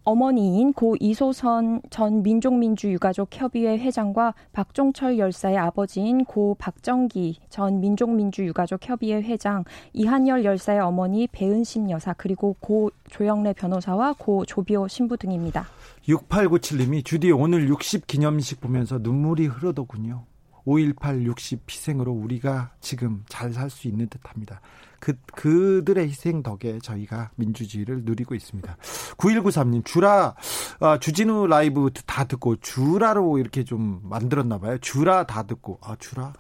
어머니인 0.04 0.74
고 0.74 0.96
이소선 1.00 1.82
전 1.92 2.24
민족민주유가족협의회 2.24 3.78
회장과 3.78 4.34
박종철 4.52 5.20
열사의 5.20 5.58
아버지인 5.58 6.26
고 6.26 6.56
박정기 6.56 7.40
전 7.50 7.80
민족민주유가족협의회 7.82 9.22
회장, 9.22 9.64
이한열 9.94 10.44
열사의 10.44 10.80
어머니 10.80 11.28
배은심 11.28 11.92
여사, 11.92 12.14
그리고 12.14 12.56
고 12.60 12.90
조영래 13.10 13.54
변호사와 13.54 14.14
고 14.18 14.44
조비오 14.46 14.88
신부 14.88 15.18
등입니다. 15.18 15.68
6897님이 16.08 17.06
주디 17.06 17.32
오늘 17.32 17.70
60 17.70 18.08
기념식 18.08 18.60
보면서 18.60 18.98
눈물이 18.98 19.46
흐르더군요. 19.46 20.26
5.18 20.66 21.24
60 21.24 21.62
희생으로 21.70 22.12
우리가 22.12 22.72
지금 22.82 23.24
잘 23.28 23.52
살 23.54 23.70
수 23.70 23.88
있는 23.88 24.08
듯 24.10 24.22
합니다. 24.24 24.62
그, 25.02 25.16
그들의 25.34 26.08
희생 26.08 26.44
덕에 26.44 26.80
저희가 26.80 27.32
민주주의를 27.36 28.04
누리고 28.06 28.36
있습니다. 28.36 28.78
9193님, 29.18 29.84
주라, 29.84 30.36
아, 30.80 31.00
주진우 31.00 31.48
라이브 31.48 31.90
다 32.06 32.24
듣고 32.24 32.56
주라로 32.58 33.40
이렇게 33.40 33.64
좀 33.66 34.00
만들었나 34.04 34.60
봐요. 34.60 34.78
주라 34.78 35.26
다 35.26 35.44
듣고, 35.44 35.80
아, 35.82 35.96
주라? 36.00 36.34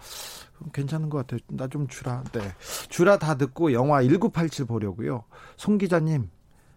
괜찮은 0.73 1.09
것 1.09 1.17
같아요. 1.25 1.39
나 1.49 1.67
좀 1.67 1.87
주라. 1.87 2.23
네. 2.33 2.39
주라 2.87 3.17
다 3.17 3.35
듣고 3.35 3.73
영화 3.73 4.03
1987 4.03 4.65
보려고요. 4.67 5.23
송 5.57 5.79
기자님, 5.79 6.29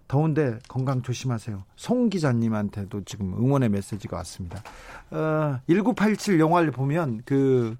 더운데 0.08 0.58
건강 0.68 1.02
조심하세요. 1.02 1.64
송 1.76 2.08
기자님한테도 2.08 3.02
지금 3.04 3.34
응원의 3.34 3.68
메시지가 3.68 4.16
왔습니다. 4.18 4.62
어, 5.10 5.60
1987 5.68 6.40
영화를 6.40 6.70
보면 6.70 7.20
그 7.26 7.76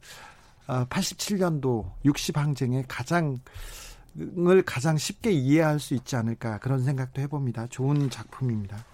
어, 0.67 0.85
87년도 0.87 1.91
60항쟁의 2.05 2.85
가장 2.89 3.39
을 4.17 4.63
가장 4.63 4.97
쉽게 4.97 5.33
이해할 5.33 5.81
수 5.81 5.95
있지 5.95 6.15
않을까 6.15 6.59
그런 6.59 6.85
생각도 6.85 7.21
해봅니다. 7.21 7.67
좋은 7.67 8.11
작품입니다. 8.11 8.85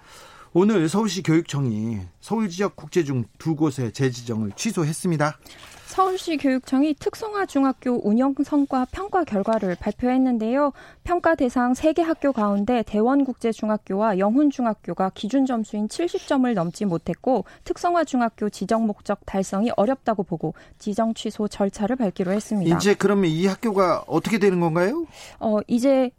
오늘 0.53 0.89
서울시 0.89 1.23
교육청이 1.23 2.01
서울 2.21 2.49
지역 2.49 2.75
국제 2.75 3.05
중 3.05 3.25
두 3.39 3.55
곳의 3.55 3.93
재지정을 3.93 4.51
취소했습니다. 4.57 5.39
서울시 5.87 6.37
교육청이 6.37 6.95
특성화 6.95 7.47
중학교 7.47 8.01
운영 8.09 8.35
성과 8.45 8.87
평가 8.93 9.25
결과를 9.25 9.77
발표했는데요. 9.81 10.73
평가 11.05 11.35
대상 11.35 11.73
3개 11.73 12.03
학교 12.03 12.33
가운데 12.33 12.83
대원국제중학교와 12.85 14.19
영훈중학교가 14.19 15.11
기준 15.15 15.47
점수인 15.47 15.89
70점을 15.89 16.53
넘지 16.55 16.85
못했고 16.85 17.45
특성화 17.65 18.05
중학교 18.05 18.49
지정 18.51 18.87
목적 18.87 19.25
달성이 19.27 19.71
어렵다고 19.77 20.23
보고 20.23 20.55
지정 20.79 21.13
취소 21.15 21.49
절차를 21.49 21.97
밟기로 21.97 22.31
했습니다. 22.33 22.77
이제 22.77 22.95
그러면 22.95 23.27
이 23.31 23.47
학교가 23.47 24.05
어떻게 24.07 24.39
되는 24.39 24.61
건가요? 24.61 25.07
어, 25.41 25.59
이제 25.67 26.11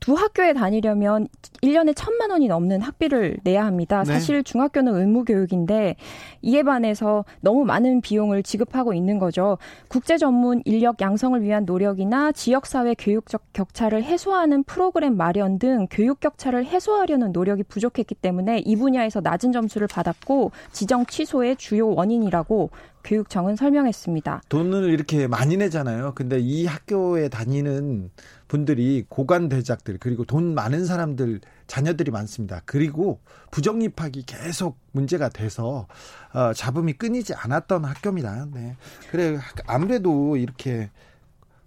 두 0.00 0.14
학교에 0.14 0.54
다니려면 0.54 1.28
1년에 1.62 1.92
천만 1.94 2.30
원이 2.30 2.48
넘는 2.48 2.80
학비를 2.80 3.36
내야 3.44 3.66
합니다. 3.66 4.02
네. 4.02 4.14
사실 4.14 4.42
중학교는 4.42 4.94
의무 4.94 5.24
교육인데 5.24 5.96
이에 6.40 6.62
반해서 6.62 7.26
너무 7.40 7.64
많은 7.66 8.00
비용을 8.00 8.42
지급하고 8.42 8.94
있는 8.94 9.18
거죠. 9.18 9.58
국제 9.88 10.16
전문 10.16 10.62
인력 10.64 11.00
양성을 11.02 11.40
위한 11.42 11.66
노력이나 11.66 12.32
지역 12.32 12.66
사회 12.66 12.94
교육적 12.94 13.42
격차를 13.52 14.02
해소하는 14.02 14.64
프로그램 14.64 15.16
마련 15.16 15.58
등 15.58 15.86
교육 15.90 16.20
격차를 16.20 16.64
해소하려는 16.64 17.32
노력이 17.32 17.62
부족했기 17.64 18.14
때문에 18.14 18.60
이 18.60 18.76
분야에서 18.76 19.20
낮은 19.20 19.52
점수를 19.52 19.86
받았고 19.86 20.50
지정 20.72 21.04
취소의 21.04 21.56
주요 21.56 21.88
원인이라고 21.90 22.70
교육청은 23.04 23.56
설명했습니다. 23.56 24.42
돈을 24.48 24.90
이렇게 24.90 25.26
많이 25.26 25.56
내잖아요. 25.56 26.12
근데 26.14 26.38
이 26.38 26.66
학교에 26.66 27.28
다니는 27.28 28.10
분들이 28.48 29.04
고관 29.08 29.48
대작들 29.48 29.98
그리고 29.98 30.24
돈 30.24 30.54
많은 30.54 30.84
사람들 30.84 31.40
자녀들이 31.66 32.10
많습니다. 32.10 32.62
그리고 32.64 33.20
부정입학이 33.50 34.24
계속 34.26 34.78
문제가 34.92 35.28
돼서 35.28 35.86
어, 36.32 36.52
잡음이 36.52 36.94
끊이지 36.94 37.34
않았던 37.34 37.84
학교입니다. 37.84 38.48
네. 38.52 38.76
그래 39.10 39.38
아무래도 39.66 40.36
이렇게 40.36 40.90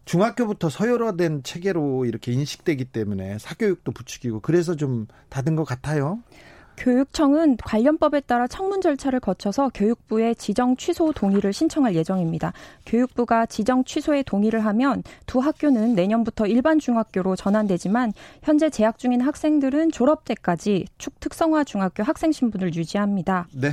중학교부터 0.05 0.69
서열화된 0.69 1.43
체계로 1.43 2.05
이렇게 2.05 2.33
인식되기 2.33 2.85
때문에 2.85 3.37
사교육도 3.39 3.91
부추기고 3.93 4.41
그래서 4.41 4.75
좀 4.75 5.07
닫은 5.29 5.55
것 5.55 5.63
같아요. 5.63 6.19
교육청은 6.77 7.57
관련법에 7.57 8.21
따라 8.21 8.47
청문 8.47 8.81
절차를 8.81 9.19
거쳐서 9.19 9.69
교육부에 9.73 10.33
지정 10.33 10.75
취소 10.75 11.11
동의를 11.13 11.53
신청할 11.53 11.95
예정입니다. 11.95 12.53
교육부가 12.85 13.45
지정 13.45 13.83
취소에 13.83 14.23
동의를 14.23 14.65
하면 14.65 15.03
두 15.25 15.39
학교는 15.39 15.95
내년부터 15.95 16.47
일반 16.47 16.79
중학교로 16.79 17.35
전환되지만 17.35 18.13
현재 18.41 18.69
재학 18.69 18.97
중인 18.97 19.21
학생들은 19.21 19.91
졸업 19.91 20.25
때까지 20.25 20.85
축 20.97 21.19
특성화 21.19 21.63
중학교 21.63 22.03
학생 22.03 22.31
신분을 22.31 22.75
유지합니다. 22.75 23.47
네. 23.53 23.69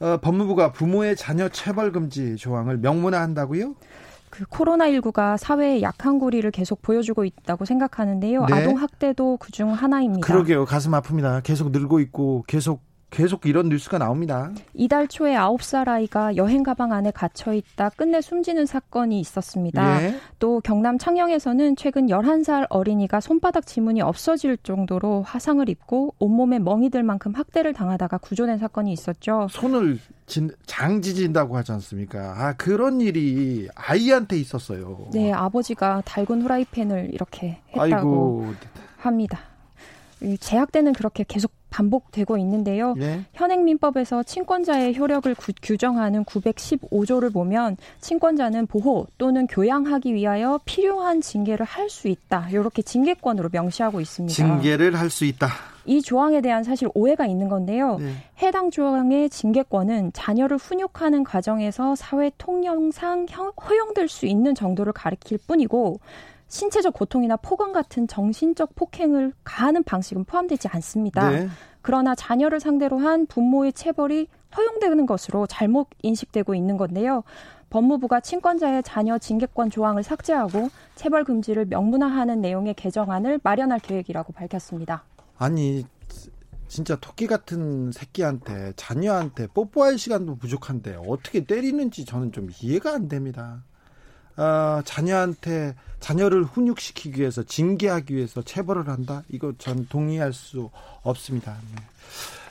어, 0.00 0.18
법무부가 0.20 0.72
부모의 0.72 1.16
자녀 1.16 1.48
체벌 1.48 1.92
금지 1.92 2.36
조항을 2.36 2.78
명문화한다고요? 2.78 3.74
그 4.34 4.44
코로나19가 4.46 5.36
사회의 5.38 5.80
약한 5.82 6.18
고리를 6.18 6.50
계속 6.50 6.82
보여주고 6.82 7.24
있다고 7.24 7.64
생각하는데요. 7.64 8.46
네. 8.46 8.52
아동 8.52 8.78
학대도 8.78 9.36
그중 9.36 9.72
하나입니다. 9.72 10.26
그러게요. 10.26 10.64
가슴 10.64 10.90
아픕니다. 10.90 11.40
계속 11.44 11.70
늘고 11.70 12.00
있고 12.00 12.42
계속 12.48 12.82
계속 13.14 13.46
이런 13.46 13.68
뉴스가 13.68 13.98
나옵니다. 13.98 14.50
이달 14.74 15.06
초에 15.06 15.34
9살 15.36 15.86
아이가 15.86 16.34
여행 16.34 16.64
가방 16.64 16.92
안에 16.92 17.12
갇혀 17.12 17.52
있다 17.54 17.90
끝내 17.90 18.20
숨지는 18.20 18.66
사건이 18.66 19.20
있었습니다. 19.20 20.02
예. 20.02 20.16
또 20.40 20.60
경남 20.60 20.98
창녕에서는 20.98 21.76
최근 21.76 22.08
11살 22.08 22.66
어린이가 22.70 23.20
손바닥 23.20 23.66
지문이 23.66 24.02
없어질 24.02 24.56
정도로 24.64 25.22
화상을 25.22 25.66
입고 25.68 26.16
온몸에 26.18 26.58
멍이 26.58 26.90
들 26.90 27.04
만큼 27.04 27.32
학대를 27.34 27.72
당하다가 27.72 28.18
구조된 28.18 28.58
사건이 28.58 28.92
있었죠. 28.92 29.46
손을 29.48 30.00
진, 30.26 30.50
장지진다고 30.66 31.56
하지 31.56 31.70
않습니까? 31.70 32.34
아, 32.36 32.54
그런 32.54 33.00
일이 33.00 33.68
아이한테 33.76 34.38
있었어요. 34.38 35.06
네, 35.12 35.32
아버지가 35.32 36.02
달군 36.04 36.42
후라이팬을 36.42 37.10
이렇게 37.12 37.60
했다고 37.68 37.80
아이고. 37.80 38.54
합니다. 38.96 39.38
제약대는 40.40 40.94
그렇게 40.94 41.24
계속 41.26 41.52
반복되고 41.74 42.38
있는데요. 42.38 42.94
네. 42.94 43.24
현행 43.32 43.64
민법에서 43.64 44.22
친권자의 44.22 44.96
효력을 44.96 45.34
구, 45.34 45.52
규정하는 45.60 46.24
915조를 46.24 47.32
보면 47.32 47.76
친권자는 48.00 48.68
보호 48.68 49.06
또는 49.18 49.48
교양하기 49.48 50.14
위하여 50.14 50.60
필요한 50.64 51.20
징계를 51.20 51.66
할 51.66 51.84
수 51.90 52.08
있다. 52.08 52.48
이렇게 52.50 52.80
징계권으로 52.82 53.50
명시하고 53.52 54.00
있습니다. 54.00 54.34
징계를 54.34 54.98
할 54.98 55.10
수 55.10 55.24
있다. 55.26 55.48
이 55.84 56.00
조항에 56.00 56.40
대한 56.40 56.64
사실 56.64 56.88
오해가 56.94 57.26
있는 57.26 57.48
건데요. 57.48 57.98
네. 57.98 58.12
해당 58.40 58.70
조항의 58.70 59.28
징계권은 59.28 60.12
자녀를 60.14 60.56
훈육하는 60.56 61.24
과정에서 61.24 61.94
사회 61.94 62.30
통념상 62.38 63.26
허용될 63.28 64.08
수 64.08 64.24
있는 64.26 64.54
정도를 64.54 64.92
가리킬 64.94 65.38
뿐이고 65.46 66.00
신체적 66.48 66.94
고통이나 66.94 67.36
폭언 67.36 67.72
같은 67.72 68.06
정신적 68.06 68.74
폭행을 68.74 69.32
가하는 69.44 69.82
방식은 69.82 70.24
포함되지 70.24 70.68
않습니다. 70.68 71.30
네. 71.30 71.48
그러나 71.82 72.14
자녀를 72.14 72.60
상대로 72.60 72.98
한 72.98 73.26
부모의 73.26 73.72
체벌이 73.72 74.28
허용되는 74.56 75.06
것으로 75.06 75.46
잘못 75.46 75.88
인식되고 76.02 76.54
있는 76.54 76.76
건데요. 76.76 77.24
법무부가 77.70 78.20
친권자의 78.20 78.84
자녀 78.84 79.18
징계권 79.18 79.70
조항을 79.70 80.02
삭제하고 80.02 80.70
체벌 80.94 81.24
금지를 81.24 81.66
명문화하는 81.66 82.40
내용의 82.40 82.74
개정안을 82.74 83.40
마련할 83.42 83.80
계획이라고 83.80 84.32
밝혔습니다. 84.32 85.04
아니 85.36 85.84
진짜 86.68 86.96
토끼 86.96 87.26
같은 87.26 87.90
새끼한테 87.92 88.72
자녀한테 88.76 89.48
뽀뽀할 89.48 89.98
시간도 89.98 90.36
부족한데 90.36 90.98
어떻게 91.06 91.44
때리는지 91.44 92.04
저는 92.04 92.32
좀 92.32 92.48
이해가 92.62 92.94
안 92.94 93.08
됩니다. 93.08 93.62
어, 94.36 94.80
자녀한테 94.84 95.74
자녀를 96.00 96.44
훈육시키기 96.44 97.20
위해서 97.20 97.42
징계하기 97.42 98.14
위해서 98.14 98.42
체벌을 98.42 98.88
한다? 98.88 99.22
이거 99.28 99.52
전 99.58 99.86
동의할 99.88 100.32
수 100.32 100.70
없습니다. 101.02 101.56
네. 101.74 101.82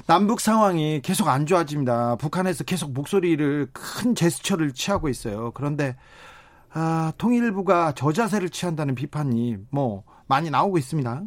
남북 0.06 0.41
상황이 0.41 1.02
계속 1.02 1.28
안 1.28 1.46
좋아집니다. 1.46 2.15
북한에서 2.17 2.63
계속 2.63 2.91
목소리를 2.93 3.69
큰 3.72 4.15
제스처를 4.15 4.74
취하고 4.74 5.08
있어요. 5.08 5.52
그런데 5.54 5.96
아, 6.74 7.13
통일부가 7.17 7.93
저자세를 7.93 8.50
취한다는 8.50 8.96
비판이 8.96 9.58
뭐 9.69 10.04
많이 10.26 10.50
나오고 10.50 10.78
있습니다. 10.78 11.22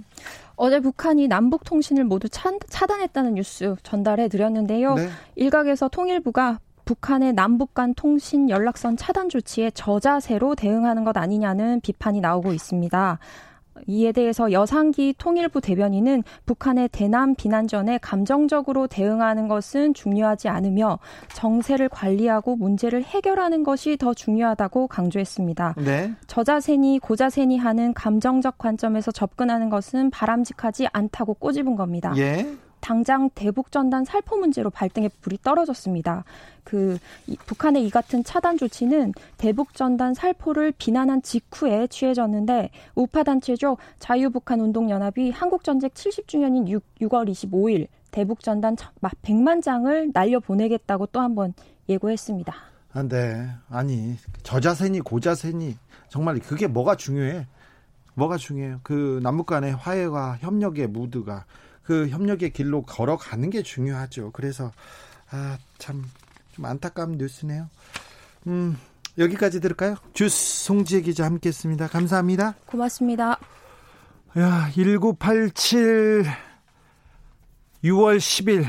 어제 0.57 0.81
북한이 0.81 1.29
남북 1.29 1.65
통신을 1.65 2.05
모두 2.05 2.29
차단했다는 2.29 3.35
뉴스 3.35 3.77
전달해 3.83 4.29
드렸는데요. 4.29 4.95
네. 4.95 5.09
일각에서 5.37 5.89
통일부가 5.89 6.59
북한의 6.87 7.35
남북 7.35 7.75
간 7.75 7.93
통신 7.95 8.49
연락선 8.49 8.97
차단 8.97 9.29
조치에 9.29 9.73
저자세로 9.73 10.55
대응하는 10.55 11.05
것 11.05 11.17
아니냐는 11.17 11.81
비판이 11.81 12.21
나오고 12.21 12.53
있습니다. 12.53 13.19
이에 13.89 14.13
대해서 14.13 14.53
여상기 14.53 15.15
통일부 15.19 15.61
대변인은 15.61 16.23
북한의 16.47 16.89
대남 16.91 17.35
비난전에 17.35 17.99
감정적으로 17.99 18.87
대응하는 18.87 19.49
것은 19.49 19.93
중요하지 19.93 20.49
않으며 20.49 20.99
정세를 21.35 21.89
관리하고 21.91 22.57
문제를 22.57 23.03
해결하는 23.03 23.65
것이 23.65 23.97
더 23.99 24.15
중요하다고 24.15 24.87
강조했습니다. 24.87 25.75
네. 25.85 26.15
저자세니 26.27 27.01
고자세니 27.01 27.59
하는 27.59 27.93
감정적 27.93 28.59
관점에서 28.59 29.11
접근하는 29.11 29.69
것은 29.69 30.11
바람직하지 30.11 30.89
않다고 30.93 31.35
꼬집은 31.35 31.77
겁니다. 31.77 32.15
예. 32.17 32.47
당장 32.81 33.31
대북 33.35 33.73
전단 33.73 34.05
살포 34.05 34.37
문제로 34.37 34.71
발등에 34.71 35.09
불이 35.21 35.39
떨어졌습니다. 35.43 36.25
그 36.65 36.99
이, 37.27 37.37
북한의 37.47 37.87
이 37.87 37.91
같은 37.91 38.25
차단 38.25 38.59
조치는 38.59 39.13
대북 39.39 39.75
전단 39.75 40.15
살포를 40.15 40.73
비난한 40.77 41.23
직후에 41.23 41.87
취해졌는데 41.89 42.71
우파 42.95 43.23
단체죠 43.23 43.77
자유북한 43.99 44.61
운동연합이 44.61 45.31
한국 45.31 45.63
전쟁 45.65 45.91
70주년인 45.91 46.69
6, 46.69 46.83
6월 47.03 47.31
25일 47.31 47.87
대북 48.11 48.41
전단 48.41 48.77
100만 48.77 49.63
장을 49.63 50.11
날려 50.13 50.41
보내겠다고 50.41 51.07
또 51.07 51.21
한 51.21 51.35
번 51.35 51.55
예고했습니다. 51.89 52.55
아, 52.93 53.03
네. 53.03 53.47
아니 53.69 54.17
저자세니 54.43 55.01
고자세니 55.01 55.77
정말 56.09 56.39
그게 56.41 56.67
뭐가 56.67 56.97
중요해? 56.97 57.47
뭐가 58.15 58.39
중요해요? 58.39 58.81
그 58.83 59.21
남북 59.23 59.47
간의 59.47 59.75
화해와 59.75 60.39
협력의 60.41 60.87
무드가 60.89 61.45
그 61.87 62.09
협력의 62.09 62.53
길로 62.53 62.83
걸어가는 62.83 63.49
게 63.51 63.63
중요하죠. 63.63 64.33
그래서 64.33 64.73
아, 65.31 65.57
참 65.79 66.05
좀 66.57 66.65
안타까운 66.65 67.19
뉴스네요. 67.19 67.69
음, 68.47 68.79
여기까지 69.19 69.61
들을까요? 69.61 69.97
주스 70.15 70.65
송지혜 70.65 71.03
기자 71.03 71.27
함께 71.27 71.51
했습니다. 71.51 71.87
감사합니다. 71.87 72.55
고맙습니다. 72.65 73.39
야, 74.39 74.71
1987 74.75 76.25
6월 77.85 78.17
10일 78.17 78.65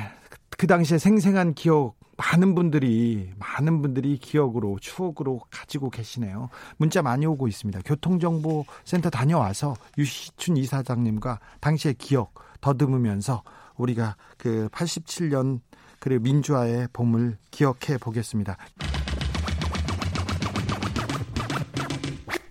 그 0.57 0.67
당시에 0.67 0.97
생생한 0.97 1.53
기억 1.53 1.95
많은 2.17 2.55
분들이 2.55 3.31
많은 3.37 3.81
분들이 3.81 4.17
기억으로 4.17 4.79
추억으로 4.81 5.41
가지고 5.49 5.89
계시네요. 5.89 6.49
문자 6.77 7.01
많이 7.01 7.25
오고 7.25 7.47
있습니다. 7.47 7.81
교통정보센터 7.85 9.09
다녀와서 9.09 9.75
유시춘 9.97 10.57
이사장님과 10.57 11.39
당시의 11.61 11.93
기억 11.95 12.33
더듬으면서 12.61 13.43
우리가 13.75 14.15
그 14.37 14.69
87년 14.71 15.61
그리고 15.99 16.23
민주화의 16.23 16.87
봄을 16.93 17.37
기억해 17.51 17.97
보겠습니다. 17.99 18.57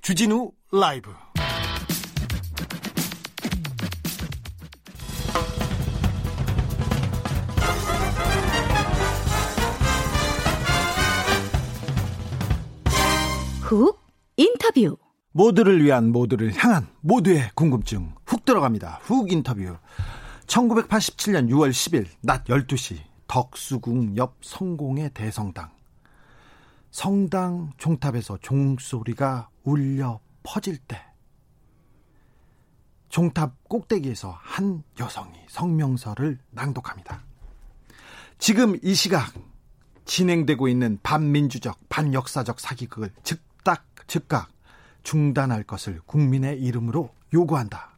주진우 0.03 0.53
라이브. 0.73 1.11
훅 13.62 13.99
인터뷰. 14.37 14.97
모두를 15.33 15.83
위한 15.85 16.12
모두를 16.12 16.53
향한 16.57 16.87
모두의 17.01 17.51
궁금증. 17.55 18.14
훅 18.25 18.25
들어갑니다. 18.46 19.00
훅 19.02 19.30
인터뷰 19.30 19.76
1987년 20.46 21.50
6월 21.50 21.70
10일 21.70 22.06
낮 22.22 22.44
12시 22.44 22.98
덕수궁 23.26 24.16
옆 24.16 24.37
성공의 24.40 25.11
대성당 25.12 25.70
성당 26.90 27.72
종탑에서 27.76 28.38
종소리가 28.38 29.50
울려 29.64 30.20
퍼질 30.42 30.78
때 30.78 31.02
종탑 33.11 33.68
꼭대기에서 33.68 34.38
한 34.40 34.82
여성이 34.98 35.38
성명서를 35.48 36.38
낭독합니다. 36.50 37.22
지금 38.38 38.78
이 38.82 38.94
시각 38.94 39.32
진행되고 40.04 40.68
있는 40.68 40.98
반민주적, 41.02 41.88
반역사적 41.88 42.61
사기극을 42.61 43.11
즉각, 43.22 43.85
즉각 44.06 44.48
중단할 45.02 45.64
것을 45.64 46.00
국민의 46.06 46.61
이름으로 46.61 47.11
요구한다. 47.32 47.95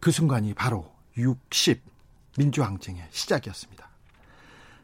그 0.00 0.10
순간이 0.10 0.54
바로 0.54 0.90
60 1.16 1.82
민주항쟁의 2.38 3.06
시작이었습니다. 3.10 3.88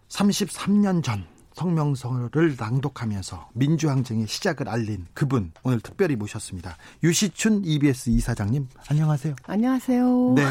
33년 0.09 1.02
전 1.02 1.26
성명서를 1.55 2.57
낭독하면서 2.59 3.48
민주항쟁의 3.55 4.26
시작을 4.26 4.68
알린 4.68 5.07
그분 5.14 5.52
오늘 5.62 5.81
특별히 5.81 6.14
모셨습니다. 6.14 6.76
유시춘 7.02 7.62
EBS 7.64 8.11
이사장님 8.11 8.68
안녕하세요. 8.90 9.35
안녕하세요. 9.46 10.35
네. 10.35 10.44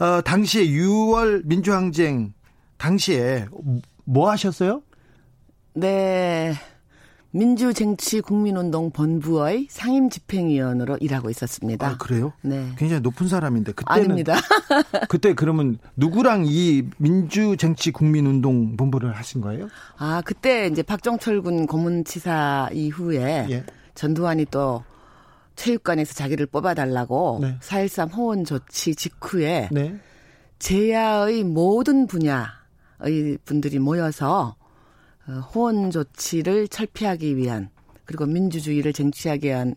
어, 0.04 0.20
당시에 0.20 0.66
6월 0.66 1.46
민주항쟁 1.46 2.34
당시에 2.76 3.46
뭐 4.04 4.30
하셨어요? 4.30 4.82
네. 5.74 6.54
민주쟁취 7.34 8.20
국민운동 8.20 8.92
본부의 8.92 9.66
상임 9.68 10.08
집행위원으로 10.08 10.98
일하고 11.00 11.30
있었습니다. 11.30 11.84
아, 11.84 11.96
그래요? 11.98 12.32
네. 12.42 12.70
굉장히 12.78 13.00
높은 13.02 13.26
사람인데 13.26 13.72
그때는 13.72 14.04
아닙니다. 14.04 14.34
그때 15.10 15.34
그러면 15.34 15.78
누구랑 15.96 16.44
이 16.46 16.84
민주쟁취 16.96 17.90
국민운동 17.90 18.76
본부를 18.76 19.16
하신 19.16 19.40
거예요? 19.40 19.68
아, 19.96 20.22
그때 20.24 20.68
이제 20.68 20.84
박정철 20.84 21.42
군 21.42 21.66
고문치사 21.66 22.70
이후에 22.72 23.48
예. 23.50 23.64
전두환이 23.96 24.46
또 24.52 24.84
체육관에서 25.56 26.14
자기를 26.14 26.46
뽑아달라고 26.46 27.38
네. 27.42 27.58
4.13 27.60 28.14
호원 28.14 28.44
조치 28.44 28.94
직후에 28.94 29.70
네. 29.72 29.98
제야의 30.60 31.42
모든 31.42 32.06
분야의 32.06 33.38
분들이 33.44 33.80
모여서 33.80 34.54
어, 34.60 34.63
호원 35.26 35.90
조치를 35.90 36.68
철폐하기 36.68 37.36
위한 37.36 37.70
그리고 38.04 38.26
민주주의를 38.26 38.92
쟁취하기 38.92 39.46
위한 39.46 39.74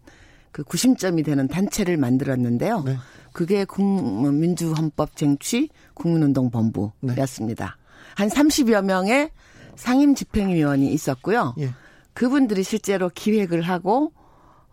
그 0.52 0.64
구심점이 0.64 1.24
되는 1.24 1.48
단체를 1.48 1.98
만들었는데요. 1.98 2.84
네. 2.84 2.98
그게 3.32 3.64
국- 3.66 4.34
민주헌법 4.34 5.16
쟁취 5.16 5.70
국민운동 5.94 6.50
본부였습니다. 6.50 7.78
한 8.16 8.30
30여 8.30 8.84
명의 8.84 9.30
상임 9.76 10.16
집행위원이 10.16 10.92
있었고요. 10.92 11.54
예. 11.60 11.70
그분들이 12.14 12.64
실제로 12.64 13.10
기획을 13.14 13.62
하고 13.62 14.12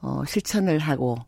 어, 0.01 0.23
실천을 0.27 0.79
하고 0.79 1.19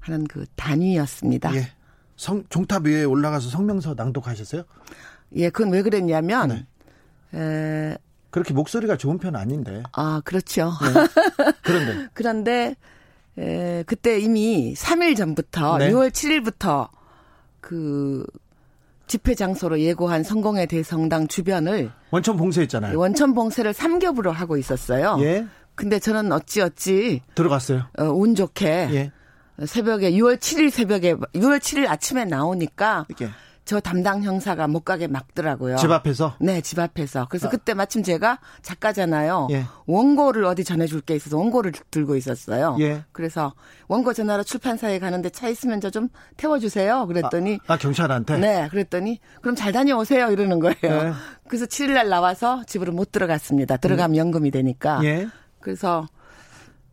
하는 0.00 0.24
그 0.24 0.46
단위였습니다. 0.56 1.54
예. 1.56 1.68
성, 2.16 2.44
종탑 2.48 2.86
위에 2.86 3.04
올라가서 3.04 3.50
성명서 3.50 3.94
낭독하셨어요? 3.94 4.62
예, 5.36 5.50
그건 5.50 5.72
왜 5.72 5.82
그랬냐면, 5.82 6.66
네. 7.32 7.38
에, 7.38 7.98
그렇게 8.36 8.52
목소리가 8.52 8.98
좋은 8.98 9.16
편 9.16 9.34
아닌데. 9.34 9.82
아, 9.92 10.20
그렇죠. 10.22 10.70
그런데 11.62 12.08
그런데, 12.12 12.76
에, 13.38 13.82
그때 13.86 14.18
이미 14.18 14.74
3일 14.74 15.16
전부터, 15.16 15.78
네. 15.78 15.90
6월 15.90 16.10
7일부터 16.10 16.90
그 17.62 18.26
집회 19.06 19.34
장소로 19.34 19.80
예고한 19.80 20.22
성공의 20.22 20.66
대성당 20.66 21.28
주변을 21.28 21.90
원천 22.10 22.36
봉쇄했잖아요. 22.36 22.98
원천 22.98 23.32
봉쇄를 23.32 23.72
3겹으로 23.72 24.30
하고 24.32 24.58
있었어요. 24.58 25.16
예. 25.20 25.46
근데 25.74 25.98
저는 25.98 26.30
어찌어찌, 26.30 27.22
들어갔어요. 27.34 27.84
어, 27.98 28.04
운 28.04 28.34
좋게 28.34 28.66
예. 28.66 29.12
새벽에 29.64 30.10
6월 30.10 30.36
7일 30.36 30.68
새벽에 30.68 31.14
6월 31.14 31.58
7일 31.58 31.88
아침에 31.88 32.26
나오니까 32.26 33.06
이렇게 33.08 33.30
저 33.66 33.80
담당 33.80 34.22
형사가 34.22 34.68
못 34.68 34.84
가게 34.84 35.08
막더라고요. 35.08 35.74
집 35.76 35.90
앞에서 35.90 36.36
네, 36.40 36.60
집 36.60 36.78
앞에서. 36.78 37.26
그래서 37.28 37.50
그때 37.50 37.74
마침 37.74 38.04
제가 38.04 38.38
작가잖아요. 38.62 39.48
예. 39.50 39.64
원고를 39.86 40.44
어디 40.44 40.62
전해줄 40.62 41.00
게 41.00 41.16
있어서 41.16 41.36
원고를 41.36 41.72
들고 41.90 42.14
있었어요. 42.14 42.76
예. 42.78 43.02
그래서 43.10 43.54
원고 43.88 44.12
전화로 44.12 44.44
출판사에 44.44 45.00
가는데 45.00 45.30
차 45.30 45.48
있으면 45.48 45.80
저 45.80 45.90
좀 45.96 46.08
태워주세요. 46.36 47.06
그랬더니 47.06 47.58
아, 47.66 47.76
경찰한테 47.78 48.36
네, 48.38 48.68
그랬더니 48.70 49.18
그럼 49.40 49.56
잘 49.56 49.72
다녀오세요 49.72 50.30
이러는 50.30 50.60
거예요. 50.60 50.76
네. 50.82 51.12
그래서 51.48 51.64
7일날 51.64 52.08
나와서 52.08 52.62
집으로 52.66 52.92
못 52.92 53.10
들어갔습니다. 53.12 53.78
들어가면 53.78 54.16
연금이 54.16 54.50
되니까. 54.50 55.00
예. 55.04 55.26
그래서 55.58 56.06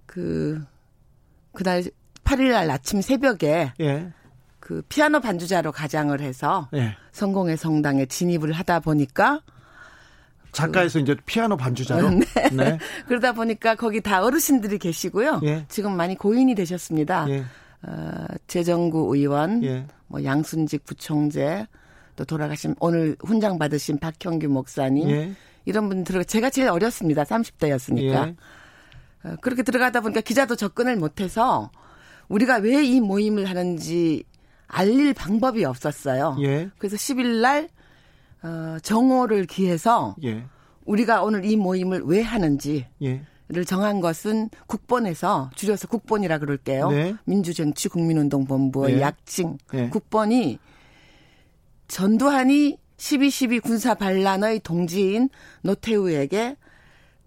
그 0.06 0.64
그날 1.54 1.84
8일날 2.24 2.70
아침 2.70 3.02
새벽에 3.02 3.74
예. 3.82 4.14
그 4.64 4.82
피아노 4.88 5.20
반주자로 5.20 5.74
가장을 5.74 6.18
해서 6.22 6.70
예. 6.74 6.96
성공의 7.12 7.58
성당에 7.58 8.06
진입을 8.06 8.54
하다 8.54 8.80
보니까 8.80 9.42
작가에서 10.54 11.00
이제 11.00 11.18
피아노 11.26 11.58
반주자로 11.58 12.10
네. 12.54 12.78
그러다 13.06 13.34
보니까 13.34 13.76
거기 13.76 14.00
다 14.00 14.24
어르신들이 14.24 14.78
계시고요. 14.78 15.42
예. 15.44 15.66
지금 15.68 15.98
많이 15.98 16.16
고인이 16.16 16.56
되셨습니다. 16.56 17.26
예. 17.30 17.44
어, 17.86 18.26
재정구 18.48 19.14
의원, 19.14 19.62
예. 19.66 19.86
뭐 20.08 20.24
양순직 20.24 20.86
부총재, 20.86 21.68
또 22.16 22.24
돌아가신 22.24 22.74
오늘 22.80 23.18
훈장 23.20 23.60
받으신 23.60 24.00
박형규 24.00 24.48
목사님 24.48 25.10
예. 25.10 25.34
이런 25.66 25.90
분 25.90 26.06
들어가 26.06 26.24
제가 26.24 26.50
제일 26.50 26.70
어렸습니다. 26.70 27.26
30대였으니까 27.26 28.28
예. 28.30 28.36
어, 29.26 29.36
그렇게 29.42 29.62
들어가다 29.62 30.00
보니까 30.00 30.22
기자도 30.22 30.56
접근을 30.56 30.96
못해서 30.96 31.70
우리가 32.30 32.60
왜 32.60 32.82
이 32.86 33.02
모임을 33.02 33.50
하는지 33.50 34.24
알릴 34.68 35.14
방법이 35.14 35.66
없었어요. 35.66 36.38
예. 36.42 36.70
그래서 36.78 36.96
10일 36.96 37.42
날 37.42 37.70
어, 38.42 38.78
정오를 38.82 39.46
기해서 39.46 40.16
예. 40.24 40.46
우리가 40.86 41.24
오늘 41.24 41.46
이 41.46 41.56
모임을 41.56 42.02
왜 42.06 42.22
하는지 42.22 42.88
예. 43.02 43.26
를 43.50 43.66
정한 43.66 44.00
것은 44.00 44.50
국본에서 44.68 45.52
줄여서 45.56 45.88
국본이라 45.90 46.40
그럴게요. 46.40 46.90
네. 46.90 47.14
민주정치 47.26 47.90
국민운동본부의 47.90 48.96
네. 48.96 49.02
약칭 49.02 49.58
네. 49.72 49.90
국본이 49.90 50.60
전두환이 51.90 52.78
12.12 52.98 53.62
군사 53.62 53.96
반란의 53.96 54.62
동지인 54.62 55.30
노태우에게 55.62 56.56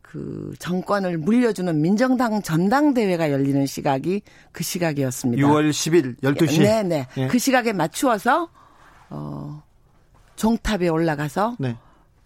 그 0.06 0.52
정권을 0.58 1.18
물려주는 1.18 1.80
민정당 1.80 2.40
전당대회가 2.40 3.30
열리는 3.30 3.66
시각이 3.66 4.22
그 4.52 4.62
시각이었습니다. 4.62 5.46
6월 5.46 5.70
10일 5.70 6.20
12시. 6.20 6.62
네 6.62 6.82
네. 6.82 7.06
예. 7.16 7.26
그 7.26 7.38
시각에 7.38 7.72
맞추어서 7.72 8.48
어 9.10 9.62
종탑에 10.36 10.88
올라가서 10.88 11.56
네. 11.58 11.76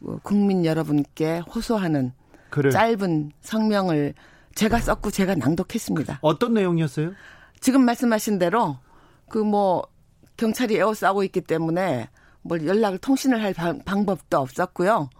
어, 0.04 0.18
국민 0.22 0.64
여러분께 0.64 1.38
호소하는 1.38 2.12
글을 2.50 2.70
짧은 2.70 3.32
성명을 3.40 4.14
제가 4.54 4.78
썼고 4.78 5.10
제가 5.10 5.34
낭독했습니다. 5.36 6.18
어떤 6.22 6.54
내용이었어요? 6.54 7.12
지금 7.60 7.84
말씀하신 7.84 8.38
대로 8.38 8.78
그 9.28 9.38
뭐 9.38 9.84
경찰이 10.40 10.74
에워싸고 10.76 11.22
있기 11.24 11.42
때문에 11.42 12.08
뭘 12.40 12.66
연락을 12.66 12.98
통신을 12.98 13.42
할 13.42 13.52
방, 13.52 13.78
방법도 13.84 14.38
없었고요. 14.38 15.10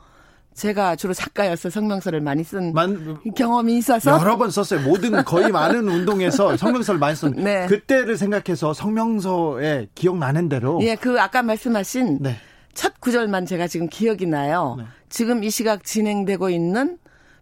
제가 0.55 0.97
주로 0.97 1.15
작가여서 1.15 1.71
성명서를 1.71 2.21
많이 2.21 2.43
쓴 2.45 2.73
만 2.73 3.19
경험이 3.35 3.79
있어서 3.79 4.19
여러 4.19 4.37
번 4.37 4.51
썼어요. 4.51 4.81
모든 4.83 5.25
거의 5.25 5.51
많은 5.51 5.89
운동에서 5.89 6.57
성명서를 6.57 6.99
많이 6.99 7.17
썼. 7.17 7.31
네. 7.35 7.67
그때를 7.67 8.17
생각해서 8.17 8.75
성명서에 8.75 9.89
기억나는 9.95 10.49
대로 10.49 10.81
예, 10.83 10.97
그 10.97 11.21
아까 11.21 11.43
말씀하신 11.43 12.19
네. 12.21 12.37
첫 12.75 13.01
구절만 13.01 13.47
제가 13.47 13.69
지금 13.69 13.89
기억이 13.89 14.27
나요. 14.27 14.77
네. 14.79 14.85
지금 15.09 15.43
이 15.45 15.51
시각 15.51 15.85
진행되고 15.85 16.51
있는 16.51 16.99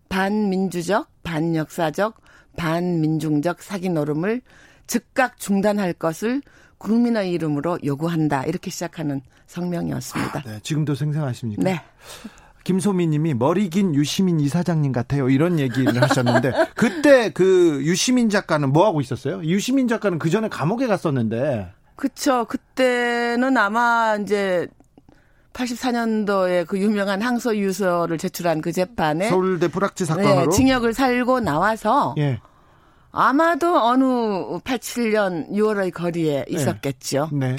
반민주적, 0.09 1.09
반역사적, 1.23 2.15
반민중적 2.57 3.63
사기 3.63 3.89
노름을 3.89 4.41
즉각 4.87 5.39
중단할 5.39 5.93
것을 5.93 6.41
국민의 6.79 7.31
이름으로 7.33 7.79
요구한다. 7.85 8.45
이렇게 8.45 8.71
시작하는 8.71 9.21
성명이었습니다. 9.47 10.43
네, 10.47 10.61
지금도 10.63 10.95
생생하십니까? 10.95 11.63
네. 11.63 11.83
김소미 12.65 13.07
님이 13.07 13.35
머리 13.35 13.71
긴 13.71 13.95
유시민 13.95 14.41
이사장님 14.41 14.93
같아요. 14.93 15.31
이런 15.31 15.59
얘기를 15.59 16.03
하셨는데 16.03 16.53
그때 16.77 17.31
그 17.31 17.81
유시민 17.83 18.29
작가는 18.29 18.71
뭐 18.73 18.87
하고 18.87 19.01
있었어요? 19.01 19.43
유시민 19.43 19.89
작가는 19.89 20.19
그 20.19 20.31
전에 20.31 20.49
감옥에 20.49 20.87
갔었는데 20.87 21.73
그쵸. 21.97 22.45
그때는 22.45 23.57
아마 23.57 24.17
이제 24.23 24.69
84년도에 25.53 26.67
그 26.67 26.79
유명한 26.79 27.21
항소 27.21 27.57
유서를 27.57 28.19
제출한 28.19 28.61
그 28.61 28.71
재판에 28.71 29.29
서울대 29.29 29.69
불락지 29.69 30.05
사건으로 30.05 30.51
네, 30.51 30.57
징역을 30.57 30.95
살고 30.95 31.41
나와서 31.41 32.15
예. 32.19 32.41
아마도 33.11 33.77
어느 33.83 34.05
87년 34.05 35.51
6월의 35.51 35.93
거리에 35.93 36.45
있었겠죠. 36.49 37.31
네. 37.33 37.57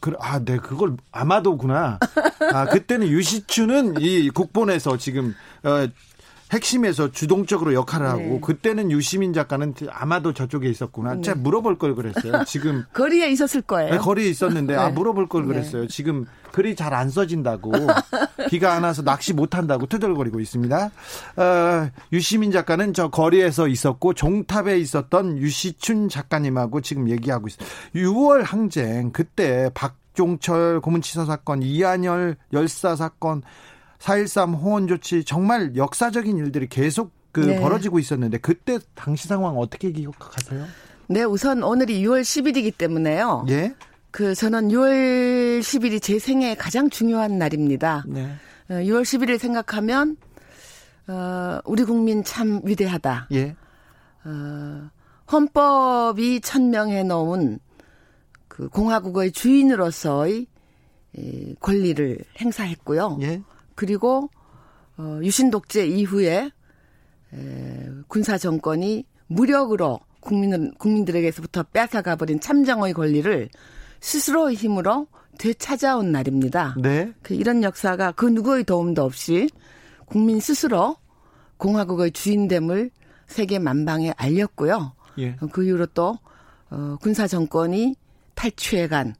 그, 0.00 0.14
아, 0.18 0.38
네, 0.38 0.56
그걸 0.56 0.96
아마도구나. 1.12 1.98
아, 2.52 2.64
그때는 2.66 3.06
유시춘은 3.08 4.00
이 4.00 4.30
국본에서 4.30 4.96
지금 4.96 5.34
어, 5.62 5.86
핵심에서 6.50 7.12
주동적으로 7.12 7.74
역할을 7.74 8.06
하고 8.06 8.18
네. 8.20 8.40
그때는 8.42 8.90
유시민 8.90 9.32
작가는 9.32 9.74
아마도 9.90 10.32
저쪽에 10.32 10.68
있었구나. 10.68 11.20
제가 11.20 11.38
물어볼 11.38 11.78
걸 11.78 11.94
그랬어요. 11.94 12.44
지금 12.46 12.84
거리에 12.92 13.30
있었을 13.30 13.62
거예요. 13.62 13.92
네, 13.92 13.98
거리에 13.98 14.28
있었는데 14.28 14.74
아 14.74 14.88
네. 14.88 14.92
물어볼 14.92 15.28
걸 15.28 15.46
그랬어요. 15.46 15.86
지금 15.86 16.26
글이 16.52 16.74
잘 16.76 16.90
안 16.90 17.08
써진다고 17.08 17.72
비가 18.50 18.74
안 18.74 18.82
와서 18.82 19.02
낚시 19.02 19.32
못 19.32 19.54
한다고 19.54 19.86
투덜거리고 19.86 20.40
있습니다. 20.40 20.90
어, 21.36 21.90
유시민 22.12 22.50
작가는 22.50 22.92
저 22.92 23.08
거리에서 23.08 23.68
있었고 23.68 24.14
종탑에 24.14 24.76
있었던 24.78 25.38
유시춘 25.38 26.08
작가님하고 26.08 26.80
지금 26.80 27.08
얘기하고 27.08 27.46
있어요. 27.46 27.68
6월 27.94 28.42
항쟁 28.42 29.12
그때 29.12 29.70
박 29.72 29.94
종철 30.14 30.80
고문치사 30.80 31.24
사건, 31.24 31.62
이한열 31.62 32.36
열사 32.52 32.96
사건, 32.96 33.42
4.13 34.00 34.60
호원 34.60 34.86
조치 34.88 35.24
정말 35.24 35.76
역사적인 35.76 36.36
일들이 36.38 36.68
계속 36.68 37.12
그 37.32 37.40
네. 37.40 37.60
벌어지고 37.60 37.98
있었는데 37.98 38.38
그때 38.38 38.78
당시 38.94 39.28
상황 39.28 39.58
어떻게 39.58 39.92
기억하세요? 39.92 40.66
네, 41.08 41.22
우선 41.24 41.62
오늘이 41.62 42.02
6월 42.04 42.22
10일이기 42.22 42.76
때문에요. 42.76 43.46
예? 43.50 43.74
그 44.10 44.34
저는 44.34 44.68
6월 44.68 45.60
10일이 45.60 46.02
제 46.02 46.18
생애의 46.18 46.56
가장 46.56 46.90
중요한 46.90 47.38
날입니다. 47.38 48.04
네. 48.08 48.34
어, 48.70 48.74
6월 48.74 49.02
10일을 49.02 49.38
생각하면 49.38 50.16
어, 51.06 51.60
우리 51.64 51.84
국민 51.84 52.24
참 52.24 52.60
위대하다. 52.64 53.28
예. 53.32 53.54
어, 54.24 54.90
헌법이 55.30 56.40
천명해 56.40 57.04
놓은 57.04 57.58
그 58.48 58.68
공화국의 58.68 59.32
주인으로서의 59.32 60.46
이 61.16 61.54
권리를 61.60 62.18
행사했고요. 62.40 63.18
예. 63.22 63.42
그리고 63.80 64.28
어, 64.98 65.20
유신 65.22 65.50
독재 65.50 65.86
이후에 65.86 66.50
에, 67.32 67.88
군사 68.08 68.36
정권이 68.36 69.06
무력으로 69.26 70.00
국민을 70.20 70.72
국민들에게서부터 70.76 71.62
뺏어가 71.62 72.16
버린 72.16 72.40
참정의 72.40 72.92
권리를 72.92 73.48
스스로의 74.00 74.56
힘으로 74.56 75.06
되찾아온 75.38 76.12
날입니다. 76.12 76.74
네. 76.78 77.14
그 77.22 77.32
이런 77.32 77.62
역사가 77.62 78.12
그 78.12 78.26
누구의 78.26 78.64
도움도 78.64 79.02
없이 79.02 79.48
국민 80.04 80.40
스스로 80.40 80.96
공화국의 81.56 82.10
주인됨을 82.10 82.90
세계 83.28 83.58
만방에 83.58 84.12
알렸고요. 84.18 84.92
예. 85.20 85.36
그 85.52 85.64
이후로 85.64 85.86
또 85.94 86.18
어, 86.68 86.98
군사 87.00 87.26
정권이 87.26 87.94
탈취해간 88.34 89.14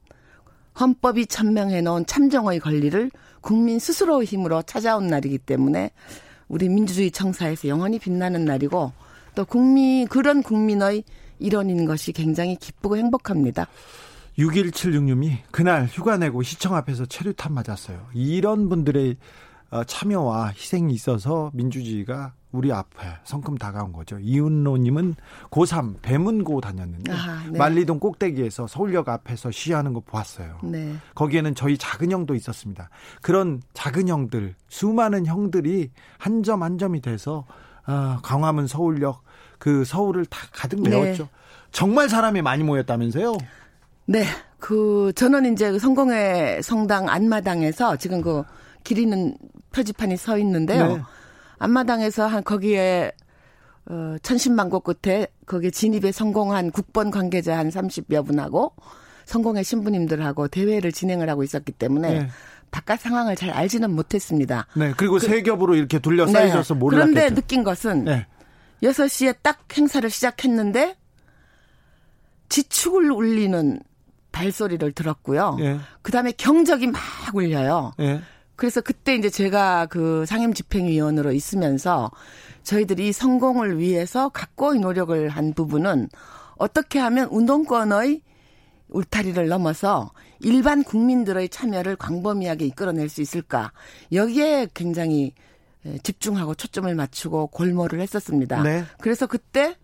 헌법이 0.79 1.25
천명해 1.25 1.81
놓은 1.81 2.05
참정의 2.05 2.59
권리를 2.59 3.09
국민 3.41 3.79
스스로의 3.79 4.25
힘으로 4.25 4.61
찾아온 4.61 5.07
날이기 5.07 5.39
때문에 5.39 5.91
우리 6.47 6.69
민주주의 6.69 7.11
청사에서 7.11 7.67
영원히 7.67 7.99
빛나는 7.99 8.45
날이고 8.45 8.91
또 9.35 9.45
국민 9.45 10.07
그런 10.07 10.43
국민의 10.43 11.03
일원인 11.39 11.85
것이 11.85 12.11
굉장히 12.11 12.55
기쁘고 12.55 12.97
행복합니다. 12.97 13.67
6176님이 14.37 15.37
그날 15.51 15.85
휴가 15.85 16.17
내고 16.17 16.41
시청 16.43 16.75
앞에서 16.75 17.05
체류탄 17.05 17.53
맞았어요. 17.53 18.07
이런 18.13 18.69
분들의 18.69 19.11
어, 19.11 19.17
참여와 19.87 20.49
희생이 20.49 20.93
있어서 20.93 21.49
민주주의가 21.53 22.33
우리 22.51 22.73
앞에 22.73 23.07
성큼 23.23 23.57
다가온 23.57 23.93
거죠. 23.93 24.19
이은로님은 24.19 25.15
고3 25.49 26.01
배문고 26.01 26.59
다녔는데 26.59 27.11
아, 27.13 27.45
네. 27.49 27.57
만리동 27.57 27.99
꼭대기에서 27.99 28.67
서울역 28.67 29.07
앞에서 29.07 29.51
시위하는 29.51 29.93
거 29.93 30.01
보았어요. 30.01 30.59
네. 30.63 30.93
거기에는 31.15 31.55
저희 31.55 31.77
작은 31.77 32.11
형도 32.11 32.35
있었습니다. 32.35 32.89
그런 33.21 33.61
작은 33.73 34.09
형들, 34.09 34.55
수많은 34.67 35.25
형들이 35.25 35.91
한 36.17 36.41
점 36.43 36.61
한 36.63 36.77
점이 36.77 36.99
돼서 37.01 37.45
아, 37.85 38.19
광화문 38.23 38.67
서울역 38.67 39.23
그 39.57 39.85
서울을 39.85 40.25
다 40.25 40.39
가득 40.51 40.81
네. 40.81 40.89
메웠죠. 40.89 41.29
정말 41.71 42.09
사람이 42.09 42.41
많이 42.41 42.63
모였다면서요? 42.63 43.37
네. 44.07 44.25
그 44.59 45.13
저는 45.15 45.53
이제 45.53 45.71
그 45.71 45.79
성공회 45.79 46.61
성당 46.61 47.07
안마당에서 47.07 47.95
지금 47.95 48.21
그 48.21 48.43
기리는 48.83 49.37
표지판이 49.71 50.17
서 50.17 50.37
있는데요. 50.37 50.97
네. 50.97 51.01
앞마당에서 51.59 52.27
한 52.27 52.43
거기에 52.43 53.11
어 53.85 54.15
천신만고 54.21 54.81
끝에 54.81 55.27
거기에 55.45 55.71
진입에 55.71 56.11
성공한 56.11 56.71
국번 56.71 57.11
관계자 57.11 57.57
한 57.57 57.69
30여 57.69 58.25
분하고 58.25 58.73
성공회 59.25 59.63
신부님들하고 59.63 60.47
대회를 60.47 60.91
진행을 60.91 61.29
하고 61.29 61.43
있었기 61.43 61.71
때문에 61.71 62.19
네. 62.19 62.29
바깥 62.69 62.99
상황을 63.01 63.35
잘 63.35 63.49
알지는 63.49 63.91
못했습니다. 63.91 64.67
네, 64.75 64.93
그리고 64.95 65.19
세 65.19 65.41
겹으로 65.41 65.75
이렇게 65.75 65.99
둘러싸여져서 65.99 66.75
몰랐겠죠. 66.75 67.11
그런데 67.13 67.35
느낀 67.35 67.63
것은 67.63 68.05
네. 68.05 68.27
6시에 68.83 69.37
딱 69.41 69.59
행사를 69.77 70.09
시작했는데 70.09 70.95
지축을 72.49 73.11
울리는 73.11 73.79
발소리를 74.31 74.91
들었고요. 74.93 75.57
예. 75.59 75.79
그다음에 76.01 76.31
경적이 76.31 76.87
막 76.87 77.01
울려요. 77.33 77.93
예. 78.61 78.67
그래서 78.67 78.79
그때 78.79 79.15
이제 79.15 79.29
제가 79.29 79.87
그 79.87 80.23
상임 80.27 80.53
집행위원으로 80.53 81.31
있으면서 81.31 82.11
저희들이 82.63 83.07
이 83.07 83.11
성공을 83.11 83.79
위해서 83.79 84.29
각고의 84.29 84.79
노력을 84.79 85.29
한 85.29 85.53
부분은 85.53 86.09
어떻게 86.57 86.99
하면 86.99 87.27
운동권의 87.31 88.21
울타리를 88.89 89.47
넘어서 89.47 90.11
일반 90.41 90.83
국민들의 90.83 91.49
참여를 91.49 91.95
광범위하게 91.95 92.65
이끌어낼 92.67 93.09
수 93.09 93.21
있을까 93.21 93.71
여기에 94.11 94.67
굉장히 94.73 95.33
에, 95.85 95.97
집중하고 96.03 96.53
초점을 96.53 96.93
맞추고 96.93 97.47
골몰을 97.47 97.99
했었습니다. 97.99 98.61
네. 98.61 98.83
그래서 98.99 99.25
그때 99.25 99.75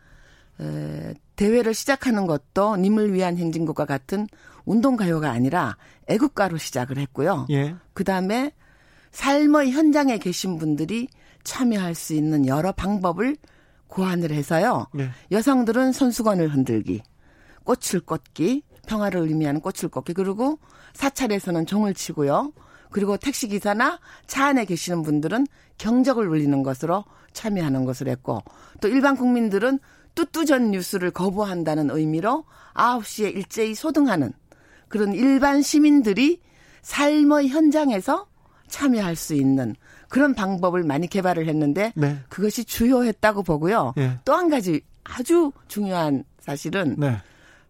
에, 0.59 1.13
대회를 1.35 1.73
시작하는 1.73 2.27
것도 2.27 2.77
님을 2.77 3.13
위한 3.13 3.37
행진곡과 3.37 3.85
같은 3.85 4.27
운동가요가 4.65 5.31
아니라 5.31 5.77
애국가로 6.07 6.57
시작을 6.57 6.97
했고요. 6.97 7.47
예. 7.49 7.75
그 7.93 8.03
다음에 8.03 8.51
삶의 9.17 9.71
현장에 9.71 10.19
계신 10.19 10.60
분들이 10.60 11.08
참여할 11.43 11.95
수 11.95 12.13
있는 12.13 12.45
여러 12.45 12.71
방법을 12.71 13.36
고안을 13.88 14.32
해서요. 14.32 14.86
예. 14.99 15.10
여성들은 15.32 15.91
손수건을 15.91 16.49
흔들기, 16.53 17.01
꽃을 17.63 18.01
꽂기, 18.06 18.62
평화를 18.86 19.21
의미하는 19.21 19.60
꽃을 19.60 19.89
꽂기, 19.89 20.13
그리고 20.13 20.60
사찰에서는 20.93 21.65
종을 21.65 21.95
치고요. 21.95 22.53
그리고 22.91 23.17
택시기사나 23.17 23.99
차 24.27 24.45
안에 24.45 24.65
계시는 24.65 25.01
분들은 25.01 25.47
경적을 25.80 26.27
울리는 26.27 26.62
것으로 26.62 27.03
참여하는 27.34 27.86
것을 27.86 28.10
했고, 28.10 28.43
또 28.82 28.88
일반 28.88 29.15
국민들은 29.15 29.80
뚜뚜전 30.13 30.69
뉴스를 30.69 31.10
거부한다는 31.10 31.89
의미로 31.89 32.45
9시에 32.75 33.36
일제히 33.36 33.73
소등하는 33.73 34.32
그런 34.89 35.13
일반 35.13 35.63
시민들이 35.63 36.39
삶의 36.84 37.49
현장에서 37.49 38.27
참여할 38.67 39.15
수 39.15 39.34
있는 39.34 39.75
그런 40.10 40.34
방법을 40.34 40.84
많이 40.84 41.08
개발을 41.08 41.47
했는데 41.47 41.91
네. 41.95 42.19
그것이 42.30 42.65
주효했다고 42.65 43.43
보고요. 43.43 43.93
예. 43.97 44.19
또 44.25 44.38
한 44.38 44.49
가지 44.49 44.82
아주 45.03 45.51
중요한 45.67 46.23
사실은 46.39 46.95
네. 46.97 47.17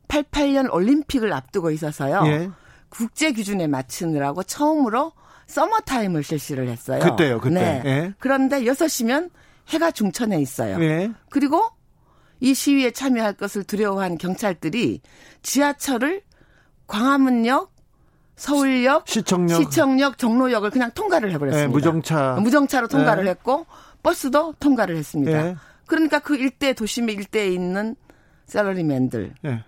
88년 0.07 0.71
올림픽을 0.73 1.33
앞두고 1.33 1.71
있어서요. 1.71 2.23
예. 2.27 2.49
국제 2.89 3.31
기준에 3.31 3.67
맞추느라고 3.67 4.43
처음으로 4.43 5.11
서머 5.47 5.79
타임을 5.81 6.23
실시를 6.23 6.67
했어요. 6.67 6.99
그때요, 6.99 7.39
그때. 7.39 7.55
네. 7.55 7.81
예. 7.85 8.13
그런데 8.19 8.61
6시면 8.61 9.29
해가 9.69 9.91
중천에 9.91 10.39
있어요. 10.41 10.81
예. 10.81 11.11
그리고 11.29 11.69
이 12.39 12.53
시위에 12.53 12.91
참여할 12.91 13.33
것을 13.33 13.63
두려워한 13.63 14.17
경찰들이 14.17 15.01
지하철을 15.41 16.21
광화문역 16.85 17.73
서울역, 18.37 19.07
시 19.07 19.23
청역, 19.23 19.57
시청역, 19.57 20.17
종로역을 20.17 20.69
그냥 20.69 20.91
통과를 20.91 21.31
해버렸습니다. 21.31 21.67
네, 21.67 21.73
무정차, 21.73 22.37
무정차로 22.39 22.87
통과를 22.87 23.25
네. 23.25 23.31
했고 23.31 23.65
버스도 24.03 24.53
통과를 24.59 24.95
했습니다. 24.95 25.43
네. 25.43 25.55
그러니까 25.87 26.19
그 26.19 26.35
일대 26.35 26.73
도심 26.73 27.09
일대에 27.09 27.47
있는 27.47 27.95
셀러리맨들 28.45 29.33
네. 29.41 29.63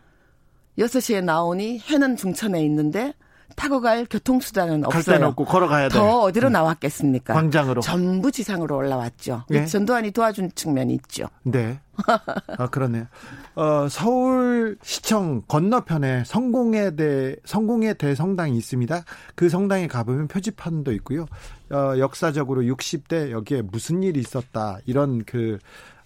6시에 0.78 1.24
나오니 1.24 1.80
해는 1.80 2.16
중천에 2.16 2.64
있는데 2.64 3.14
타고 3.60 3.82
갈 3.82 4.06
교통수단은 4.10 4.86
없어요. 4.86 5.04
갈 5.04 5.14
데는 5.16 5.28
없고 5.28 5.46
걸어가야 5.46 5.90
돼. 5.90 5.98
더 5.98 6.22
어디로 6.22 6.48
음. 6.48 6.54
나왔겠습니까? 6.54 7.34
광장으로. 7.34 7.82
전부 7.82 8.32
지상으로 8.32 8.78
올라왔죠. 8.78 9.44
네. 9.50 9.66
전두환이 9.66 10.12
도와준 10.12 10.52
측면이 10.56 10.94
있죠. 10.96 11.28
네. 11.44 11.80
아, 12.58 12.68
그러네요. 12.68 13.06
어, 13.56 13.88
서울시청 13.90 15.44
건너편에 15.48 16.24
성공에 16.26 16.96
대, 16.96 17.36
성공의 17.44 17.98
대성당이 17.98 18.58
있습니다. 18.58 19.04
그 19.36 19.50
성당에 19.50 19.88
가보면 19.88 20.30
표지판도 20.30 20.94
있고요. 20.94 21.26
어, 21.72 21.94
역사적으로 21.98 22.62
60대 22.62 23.32
여기에 23.32 23.64
무슨 23.64 24.04
일이 24.04 24.20
있었다. 24.20 24.78
이런 24.86 25.24
그 25.26 25.60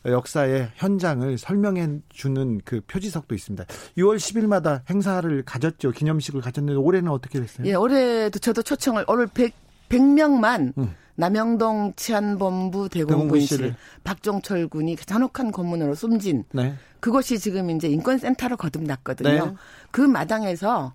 역사의 0.05 0.71
현장을 0.75 1.37
설명해 1.37 1.99
주는 2.09 2.59
그 2.65 2.81
표지석도 2.87 3.35
있습니다. 3.35 3.65
6월 3.97 4.17
10일마다 4.17 4.81
행사를 4.89 5.43
가졌죠. 5.43 5.91
기념식을 5.91 6.41
가졌는데 6.41 6.77
올해는 6.77 7.11
어떻게 7.11 7.39
됐어요? 7.39 7.67
예, 7.67 7.73
올해도 7.73 8.39
저도 8.39 8.61
초청을 8.63 9.05
오늘 9.07 9.27
100, 9.27 9.53
100명만 9.89 10.77
음. 10.77 10.95
남영동 11.15 11.93
치안본부 11.95 12.89
대공분실 12.89 13.75
박종철 14.03 14.67
군이 14.67 14.95
잔혹한 14.95 15.51
검문으로 15.51 15.93
숨진 15.93 16.43
네. 16.51 16.73
그것이 16.99 17.37
지금 17.37 17.69
이제 17.69 17.87
인권센터로 17.87 18.57
거듭났거든요. 18.57 19.45
네. 19.45 19.53
그 19.91 20.01
마당에서 20.01 20.93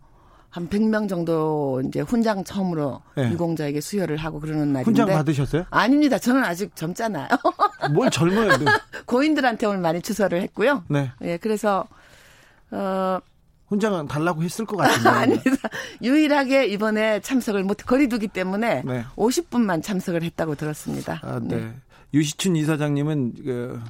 한 0.51 0.69
100명 0.69 1.09
정도 1.09 1.83
이제 1.87 2.01
훈장 2.01 2.43
처음으로 2.43 3.03
네. 3.17 3.31
유공자에게 3.33 3.81
수여를 3.81 4.17
하고 4.17 4.41
그러는 4.41 4.73
날인데 4.73 4.85
훈장 4.85 5.07
받으셨어요? 5.09 5.67
아닙니다. 5.71 6.19
저는 6.19 6.43
아직 6.43 6.75
젊잖아요. 6.75 7.29
뭘 7.93 8.11
젊어요? 8.11 8.51
고인들한테 9.07 9.67
오늘 9.67 9.81
많이 9.81 10.01
추서를 10.01 10.41
했고요. 10.43 10.85
네. 10.89 11.11
예, 11.23 11.37
그래서 11.37 11.87
어 12.71 13.19
훈장 13.67 14.09
달라고 14.09 14.43
했을 14.43 14.65
것 14.65 14.79
같은데. 14.79 15.09
아닙니다. 15.09 15.69
유일하게 16.03 16.67
이번에 16.69 17.21
참석을 17.21 17.65
못 17.65 17.77
거리두기 17.77 18.29
때문에 18.29 18.83
네. 18.87 19.05
50분만 19.17 19.83
참석을 19.83 20.23
했다고 20.23 20.55
들었습니다. 20.55 21.21
아, 21.23 21.39
네. 21.43 21.57
네. 21.57 21.75
유시춘 22.15 22.57
이사장님은 22.57 23.35
그 23.45 23.81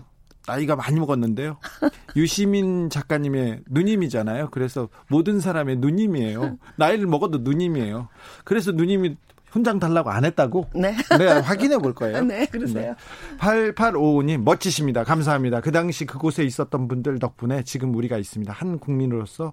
나이가 0.48 0.74
많이 0.74 0.98
먹었는데요. 0.98 1.58
유시민 2.16 2.90
작가님의 2.90 3.60
누님이잖아요. 3.68 4.48
그래서 4.50 4.88
모든 5.08 5.40
사람의 5.40 5.76
누님이에요. 5.76 6.58
나이를 6.76 7.06
먹어도 7.06 7.38
누님이에요. 7.38 8.08
그래서 8.44 8.72
누님이 8.72 9.16
훈장 9.50 9.78
달라고 9.78 10.10
안 10.10 10.24
했다고? 10.24 10.68
네. 10.74 10.94
네, 11.18 11.26
확인해 11.26 11.78
볼 11.78 11.94
거예요. 11.94 12.22
네, 12.22 12.46
그러세요. 12.46 12.94
네. 12.94 12.96
8855님, 13.38 14.42
멋지십니다. 14.42 15.04
감사합니다. 15.04 15.60
그 15.60 15.72
당시 15.72 16.04
그곳에 16.04 16.44
있었던 16.44 16.88
분들 16.88 17.18
덕분에 17.18 17.62
지금 17.62 17.94
우리가 17.94 18.18
있습니다. 18.18 18.52
한 18.52 18.78
국민으로서 18.78 19.52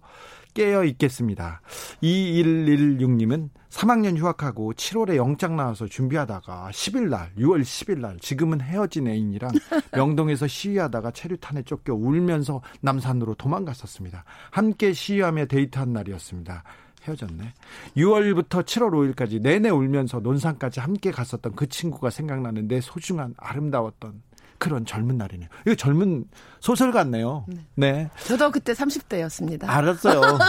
깨어 0.56 0.86
있겠습니다. 0.86 1.62
2116님은 2.02 3.50
3학년 3.70 4.18
휴학하고 4.18 4.74
7월에 4.74 5.18
영장 5.18 5.58
나와서 5.58 5.86
준비하다가 5.86 6.70
10일 6.72 7.10
날, 7.10 7.32
6월 7.38 7.62
10일 7.62 8.00
날 8.00 8.18
지금은 8.20 8.62
헤어진 8.62 9.08
애인이랑 9.08 9.52
명동에서 9.94 10.48
시위하다가 10.48 11.12
체류탄에 11.12 11.63
쫓겨 11.63 11.94
울면서 11.94 12.62
남산으로 12.82 13.36
도망갔었습니다. 13.36 14.24
함께 14.50 14.94
시위하며 14.94 15.46
데이트한 15.46 15.91
날이었습니다. 15.91 16.63
헤어졌네. 17.04 17.54
6월부터 17.98 18.63
7월 18.63 19.13
5일까지 19.13 19.41
내내 19.41 19.70
울면서 19.70 20.22
논산까지 20.22 20.80
함께 20.80 21.12
갔었던 21.12 21.54
그 21.56 21.68
친구가 21.68 22.10
생각나는데 22.10 22.82
소중한 22.82 23.36
아름다웠던 23.38 24.22
그런 24.65 24.84
젊은 24.84 25.15
날이네요. 25.19 25.47
이거 25.67 25.75
젊은 25.75 26.25
소설 26.60 26.91
같네요. 26.91 27.45
네. 27.47 27.58
네. 27.75 28.10
저도 28.23 28.49
그때 28.49 28.73
30대였습니다. 28.73 29.69
알았어요. 29.69 30.39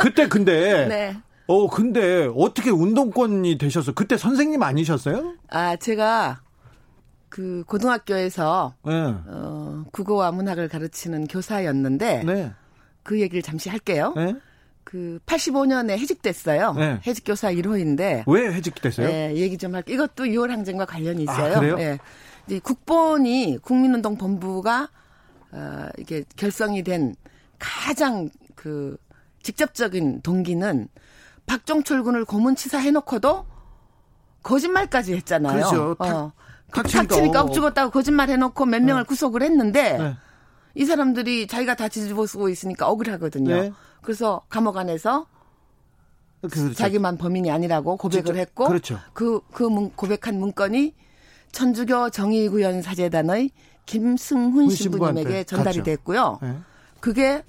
그때 0.00 0.28
근데 0.28 0.86
네. 0.86 1.16
어 1.48 1.68
근데 1.68 2.30
어떻게 2.36 2.70
운동권이 2.70 3.58
되셔서 3.58 3.92
그때 3.92 4.16
선생님 4.16 4.62
아니셨어요? 4.62 5.34
아 5.50 5.74
제가 5.74 6.40
그 7.28 7.64
고등학교에서 7.66 8.74
네. 8.86 8.92
어, 8.94 9.84
국어와 9.90 10.30
문학을 10.30 10.68
가르치는 10.68 11.26
교사였는데 11.26 12.22
네. 12.22 12.52
그 13.02 13.20
얘기를 13.20 13.42
잠시 13.42 13.68
할게요. 13.70 14.12
네. 14.14 14.36
그 14.84 15.18
85년에 15.26 15.98
해직됐어요. 15.98 16.74
네. 16.74 17.00
해직 17.04 17.24
교사 17.24 17.50
1호인데 17.50 18.22
왜 18.28 18.52
해직됐어요? 18.52 19.08
네, 19.08 19.34
얘기 19.34 19.58
좀 19.58 19.74
할게요. 19.74 19.96
이것도 19.96 20.26
6월 20.26 20.50
항쟁과 20.50 20.84
관련이 20.84 21.26
아, 21.28 21.32
있어요. 21.32 21.56
아, 21.56 21.58
그래요? 21.58 21.76
네. 21.76 21.98
이제 22.46 22.58
국본이 22.58 23.58
국민운동 23.62 24.16
본부가 24.16 24.88
어, 25.52 25.88
이게 25.98 26.24
결성이 26.36 26.82
된 26.82 27.14
가장 27.58 28.30
그 28.54 28.96
직접적인 29.42 30.22
동기는 30.22 30.88
박종철 31.46 32.02
군을 32.02 32.24
고문치사 32.24 32.78
해놓고도 32.78 33.46
거짓말까지 34.42 35.14
했잖아요. 35.14 35.70
그렇죠. 35.70 35.96
어. 35.98 36.32
탁치니까 36.72 37.42
억 37.42 37.52
죽었다고 37.52 37.90
거짓말 37.90 38.28
해놓고 38.30 38.66
몇 38.66 38.82
명을 38.82 39.02
네. 39.02 39.06
구속을 39.06 39.42
했는데 39.42 39.98
네. 39.98 40.16
이 40.74 40.84
사람들이 40.84 41.46
자기가 41.46 41.76
다 41.76 41.88
뒤집어 41.88 42.26
쓰고 42.26 42.48
있으니까 42.48 42.88
억울하거든요. 42.88 43.54
네. 43.54 43.72
그래서 44.02 44.42
감옥 44.48 44.76
안에서 44.76 45.26
그렇죠. 46.40 46.74
자기만 46.74 47.16
범인이 47.16 47.50
아니라고 47.50 47.96
고백을 47.96 48.24
진짜? 48.24 48.40
했고 48.40 48.68
그렇죠. 48.68 48.98
그, 49.12 49.40
그 49.52 49.68
고백한 49.94 50.38
문건이 50.38 50.94
천주교 51.54 52.10
정의구현 52.10 52.82
사재단의 52.82 53.50
김승훈 53.86 54.68
신부님에게 54.70 55.44
전달이 55.44 55.78
갔죠. 55.78 55.82
됐고요. 55.84 56.38
네. 56.42 56.56
그게 57.00 57.42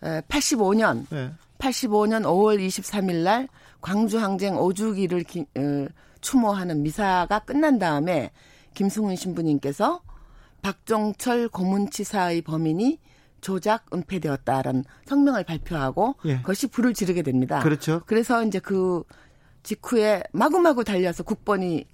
85년 0.00 1.06
네. 1.10 1.32
85년 1.58 2.22
5월 2.22 2.64
23일 2.64 3.24
날 3.24 3.48
광주 3.80 4.18
항쟁 4.18 4.54
5주기를 4.54 5.26
기, 5.26 5.40
어, 5.56 5.86
추모하는 6.20 6.82
미사가 6.82 7.40
끝난 7.40 7.78
다음에 7.78 8.30
김승훈 8.74 9.16
신부님께서 9.16 10.00
박정철 10.62 11.48
고문치사의 11.48 12.42
범인이 12.42 12.98
조작 13.40 13.86
은폐되었다라는 13.92 14.84
성명을 15.06 15.44
발표하고 15.44 16.16
예. 16.24 16.38
그것이 16.38 16.66
불을 16.68 16.94
지르게 16.94 17.22
됩니다. 17.22 17.60
그렇죠. 17.60 18.02
그래서 18.06 18.44
이제 18.44 18.58
그 18.58 19.02
직후에 19.62 20.22
마구마구 20.32 20.84
달려서 20.84 21.22
국번이 21.22 21.76
예, 21.78 21.84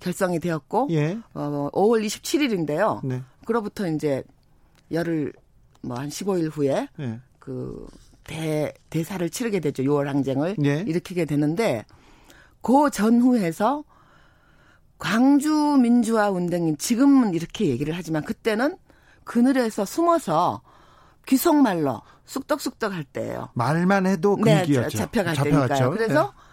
결성이 0.00 0.38
되었고 0.40 0.88
예. 0.90 1.18
어, 1.34 1.68
5월 1.72 2.04
27일인데요. 2.04 3.04
네. 3.04 3.22
그로부터 3.46 3.86
이제 3.88 4.22
열흘 4.90 5.32
뭐 5.82 5.96
한 5.98 6.08
15일 6.08 6.50
후에 6.52 6.88
예. 7.00 7.20
그 7.38 7.86
대, 8.24 8.74
대사를 8.90 9.28
치르게 9.30 9.60
되죠. 9.60 9.82
6월 9.84 10.04
항쟁을 10.06 10.56
예. 10.64 10.84
일으키게 10.86 11.24
되는데 11.24 11.84
그 12.60 12.90
전후에서 12.90 13.84
광주 14.98 15.52
민주화 15.80 16.30
운동인 16.30 16.76
지금은 16.76 17.34
이렇게 17.34 17.66
얘기를 17.66 17.94
하지만 17.96 18.24
그때는 18.24 18.76
그늘에서 19.24 19.84
숨어서 19.84 20.62
귀속말로 21.26 22.02
쑥덕쑥덕 22.24 22.92
할 22.92 23.04
때예요. 23.04 23.50
말만 23.54 24.06
해도 24.06 24.36
금기였죠. 24.36 24.82
네, 24.82 24.88
잡혀갈 24.88 25.34
잡혀갔죠. 25.34 25.68
때니까요. 25.74 25.90
그래서 25.90 26.22
네. 26.24 26.47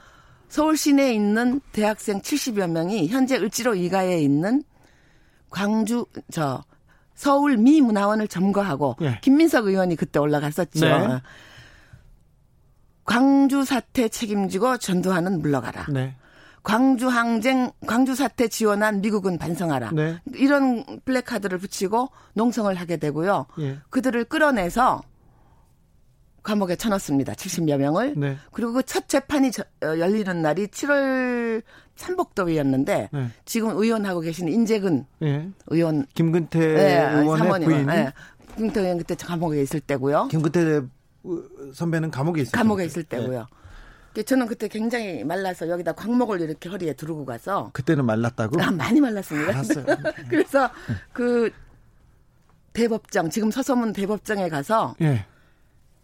서울 0.49 0.77
시내에 0.77 1.13
있는 1.13 1.61
대학생 1.71 2.21
70여 2.21 2.69
명이 2.69 3.07
현재 3.07 3.35
을지로 3.35 3.75
이가에 3.75 4.19
있는 4.21 4.63
광주 5.49 6.05
저 6.31 6.63
서울 7.13 7.57
미 7.57 7.81
문화원을 7.81 8.27
점거하고 8.27 8.97
네. 8.99 9.19
김민석 9.21 9.67
의원이 9.67 9.95
그때 9.95 10.19
올라갔었죠. 10.19 10.85
네. 10.85 11.21
광주 13.05 13.63
사태 13.63 14.09
책임지고 14.09 14.77
전두환은 14.77 15.41
물러가라. 15.41 15.87
네. 15.89 16.15
광주 16.63 17.07
항쟁, 17.07 17.71
광주 17.85 18.15
사태 18.15 18.47
지원한 18.47 18.99
미국은 19.01 19.37
반성하라. 19.37 19.91
네. 19.91 20.19
이런 20.33 20.83
플래카드를 21.05 21.59
붙이고 21.59 22.09
농성을 22.33 22.73
하게 22.73 22.97
되고요. 22.97 23.45
예. 23.59 23.77
그들을 23.91 24.25
끌어내서 24.25 25.03
감옥에 26.45 26.75
쳐넣습니다. 26.77 27.33
70여 27.33 27.77
명을. 27.77 28.13
네. 28.15 28.37
그리고 28.51 28.71
그 28.73 28.81
첫 28.95 29.09
재판이 29.09 29.51
저, 29.51 29.63
어, 29.83 29.99
열리는 29.99 30.41
날이 30.41 30.67
7월 30.67 31.61
삼복도위였는데 31.95 33.09
네. 33.11 33.27
지금 33.43 33.71
의원하고 33.71 34.21
계신 34.21 34.47
인재근 34.47 35.05
예. 35.21 35.49
의원 35.67 36.05
김근태 36.13 36.59
네, 36.59 37.09
의원의 37.19 37.65
부인 37.65 37.85
네. 37.87 38.13
김근태 38.55 38.81
의원 38.81 38.97
그때 38.97 39.15
감옥에 39.15 39.61
있을 39.61 39.81
때고요. 39.81 40.29
김근태 40.29 40.81
선배는 41.73 42.11
감옥에 42.11 42.43
있을 42.43 42.51
감옥에 42.53 42.85
있을 42.85 43.03
때고요. 43.03 43.47
네. 44.13 44.23
저는 44.23 44.47
그때 44.47 44.69
굉장히 44.69 45.25
말라서 45.25 45.67
여기다 45.67 45.91
광목을 45.91 46.39
이렇게 46.39 46.69
허리에 46.69 46.93
두르고 46.93 47.25
가서 47.25 47.71
그때는 47.73 48.05
말랐다고? 48.05 48.61
아, 48.61 48.71
많이 48.71 49.01
말랐습니다. 49.01 49.49
알았어요. 49.51 49.85
그래서 50.29 50.69
그 51.11 51.51
대법정 52.71 53.29
지금 53.29 53.51
서서문 53.51 53.91
대법정에 53.91 54.47
가서 54.47 54.95
예. 55.01 55.25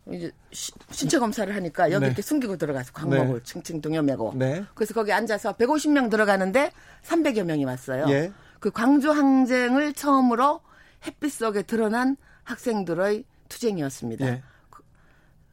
이제 0.10 0.32
시, 0.52 0.72
신체 0.90 1.20
검사를 1.20 1.54
하니까 1.54 1.92
여기 1.92 2.02
네. 2.02 2.08
이렇게 2.08 2.22
숨기고 2.22 2.58
들어가서 2.58 2.92
광목을 2.94 3.34
네. 3.38 3.44
층층 3.44 3.82
동여매고. 3.82 4.34
네. 4.36 4.66
그래서 4.74 4.94
거기 4.94 5.14
앉아서 5.14 5.54
150명 5.58 6.10
들어가는데 6.10 6.72
300여 7.04 7.44
명이 7.44 7.66
왔어요. 7.66 8.06
예. 8.10 8.32
그 8.60 8.72
광주 8.72 9.12
항쟁을 9.12 9.94
처음으로 9.94 10.62
햇빛 11.06 11.32
속에 11.32 11.62
드러난 11.64 12.18
학생들의 12.44 13.24
투쟁이었습니다. 13.50 14.26
예. 14.28 14.44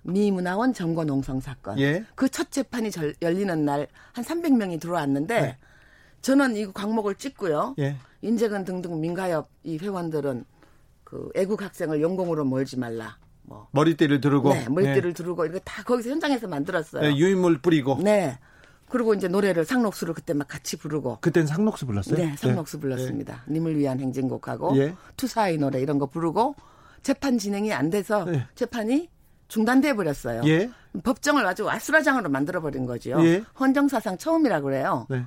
미문화원 0.03 0.73
점거 0.73 1.05
농성 1.05 1.41
사건. 1.41 1.79
예. 1.79 2.05
그 2.15 2.29
첫 2.31 2.51
재판이 2.51 2.91
절- 2.91 3.15
열리는 3.21 3.65
날 3.65 3.87
한 4.13 4.25
300명이 4.25 4.81
들어왔는데 4.81 5.41
네. 5.41 5.57
저는 6.23 6.57
이 6.57 6.73
광목을 6.73 7.17
찍고요. 7.17 7.75
예. 7.79 7.97
인재근 8.23 8.65
등등 8.65 9.01
민가협 9.01 9.49
이 9.65 9.77
회원들은 9.79 10.45
그 11.05 11.31
애국 11.37 11.63
학생을 11.63 12.01
영공으로 12.01 12.45
몰지 12.45 12.79
말라. 12.79 13.19
뭐 13.49 13.69
머리띠를 13.73 14.21
두르고 14.21 14.53
네, 14.53 14.69
머리띠를 14.69 15.15
두르고 15.15 15.47
이거 15.47 15.59
다 15.61 15.83
거기서 15.83 16.11
현장에서 16.11 16.47
만들었어요. 16.47 17.05
예. 17.05 17.09
예, 17.09 17.17
유인물 17.17 17.59
뿌리고 17.59 17.99
네. 18.03 18.39
그리고 18.91 19.15
이제 19.15 19.29
노래를 19.29 19.65
상록수를 19.65 20.15
그때 20.15 20.33
막 20.33 20.49
같이 20.49 20.77
부르고 20.77 21.19
그땐 21.21 21.47
상록수 21.47 21.87
불렀어요? 21.87 22.17
네, 22.17 22.37
상록수 22.37 22.81
불렀습니다. 22.81 23.45
님을 23.49 23.77
위한 23.77 24.01
행진곡하고 24.01 24.77
예. 24.79 24.95
투사의 25.17 25.59
노래 25.59 25.81
이런 25.81 25.99
거 25.99 26.07
부르고 26.07 26.55
재판 27.03 27.39
진행이 27.39 27.73
안 27.73 27.91
돼서 27.91 28.27
예. 28.33 28.47
재판이 28.55 29.09
중단돼 29.49 29.95
버렸어요. 29.95 30.43
예. 30.47 30.71
법정을 31.03 31.47
아주 31.47 31.69
아수라장으로 31.69 32.29
만들어 32.29 32.61
버린 32.61 32.87
거죠. 32.87 33.17
예. 33.25 33.43
헌정사상 33.59 34.19
처음이라 34.19 34.61
그래요. 34.61 35.07
네. 35.09 35.25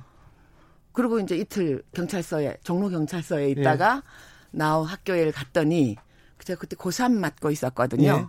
그리고 0.92 1.18
이제 1.18 1.36
이틀 1.36 1.82
경찰서에 1.92 2.58
종로 2.62 2.88
경찰서에 2.88 3.46
예. 3.46 3.50
있다가 3.50 4.02
나우 4.50 4.82
학교에 4.82 5.30
갔더니 5.30 5.96
제가 6.44 6.58
그때 6.60 6.76
고3 6.76 7.12
맡고 7.12 7.50
있었거든요. 7.50 8.08
예. 8.08 8.26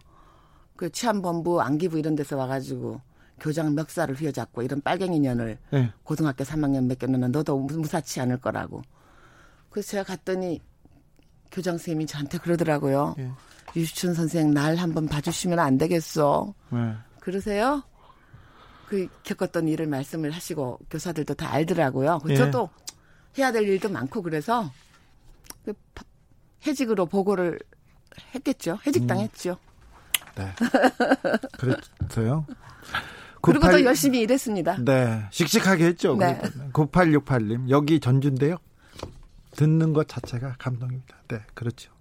그 0.75 0.89
치안본부 0.91 1.61
안기부 1.61 1.97
이런 1.99 2.15
데서 2.15 2.35
와가지고 2.37 3.01
교장 3.39 3.73
멱살을 3.75 4.15
휘어잡고 4.15 4.61
이런 4.61 4.81
빨갱이 4.81 5.19
년을 5.19 5.57
예. 5.73 5.93
고등학교 6.03 6.43
3학년 6.43 6.87
맡겼는 6.87 7.31
너도 7.31 7.57
무- 7.59 7.79
무사치 7.79 8.19
않을 8.21 8.37
거라고. 8.37 8.81
그래서 9.69 9.91
제가 9.91 10.03
갔더니 10.03 10.61
교장 11.51 11.73
선생님이 11.77 12.05
저한테 12.07 12.37
그러더라고요. 12.39 13.15
예. 13.19 13.31
유시춘 13.75 14.13
선생 14.13 14.53
날 14.53 14.75
한번 14.75 15.07
봐주시면 15.07 15.57
안 15.59 15.77
되겠어. 15.77 16.53
네. 16.69 16.93
그러세요? 17.19 17.81
그 18.87 19.07
겪었던 19.23 19.67
일을 19.67 19.87
말씀을 19.87 20.29
하시고 20.31 20.79
교사들도 20.89 21.33
다 21.33 21.51
알더라고요. 21.51 22.19
그 22.23 22.31
예. 22.31 22.35
저도 22.35 22.69
해야 23.37 23.51
될 23.51 23.63
일도 23.67 23.89
많고 23.89 24.21
그래서 24.21 24.69
그 25.65 25.73
파- 25.95 26.03
해직으로 26.67 27.07
보고를 27.07 27.59
했겠죠. 28.35 28.79
해직당했죠. 28.85 29.57
네. 30.35 30.51
그랬어요. 31.57 32.45
그리고 33.41 33.67
98더 33.67 33.83
열심히 33.83 34.21
일했습니다. 34.21 34.77
네. 34.79 35.25
씩씩하게 35.31 35.85
했죠. 35.85 36.15
네. 36.15 36.41
9868님. 36.71 37.69
여기 37.69 37.99
전주인데요. 37.99 38.57
듣는 39.51 39.93
것 39.93 40.07
자체가 40.07 40.55
감동입니다. 40.57 41.17
네. 41.27 41.39
그렇죠. 41.53 41.91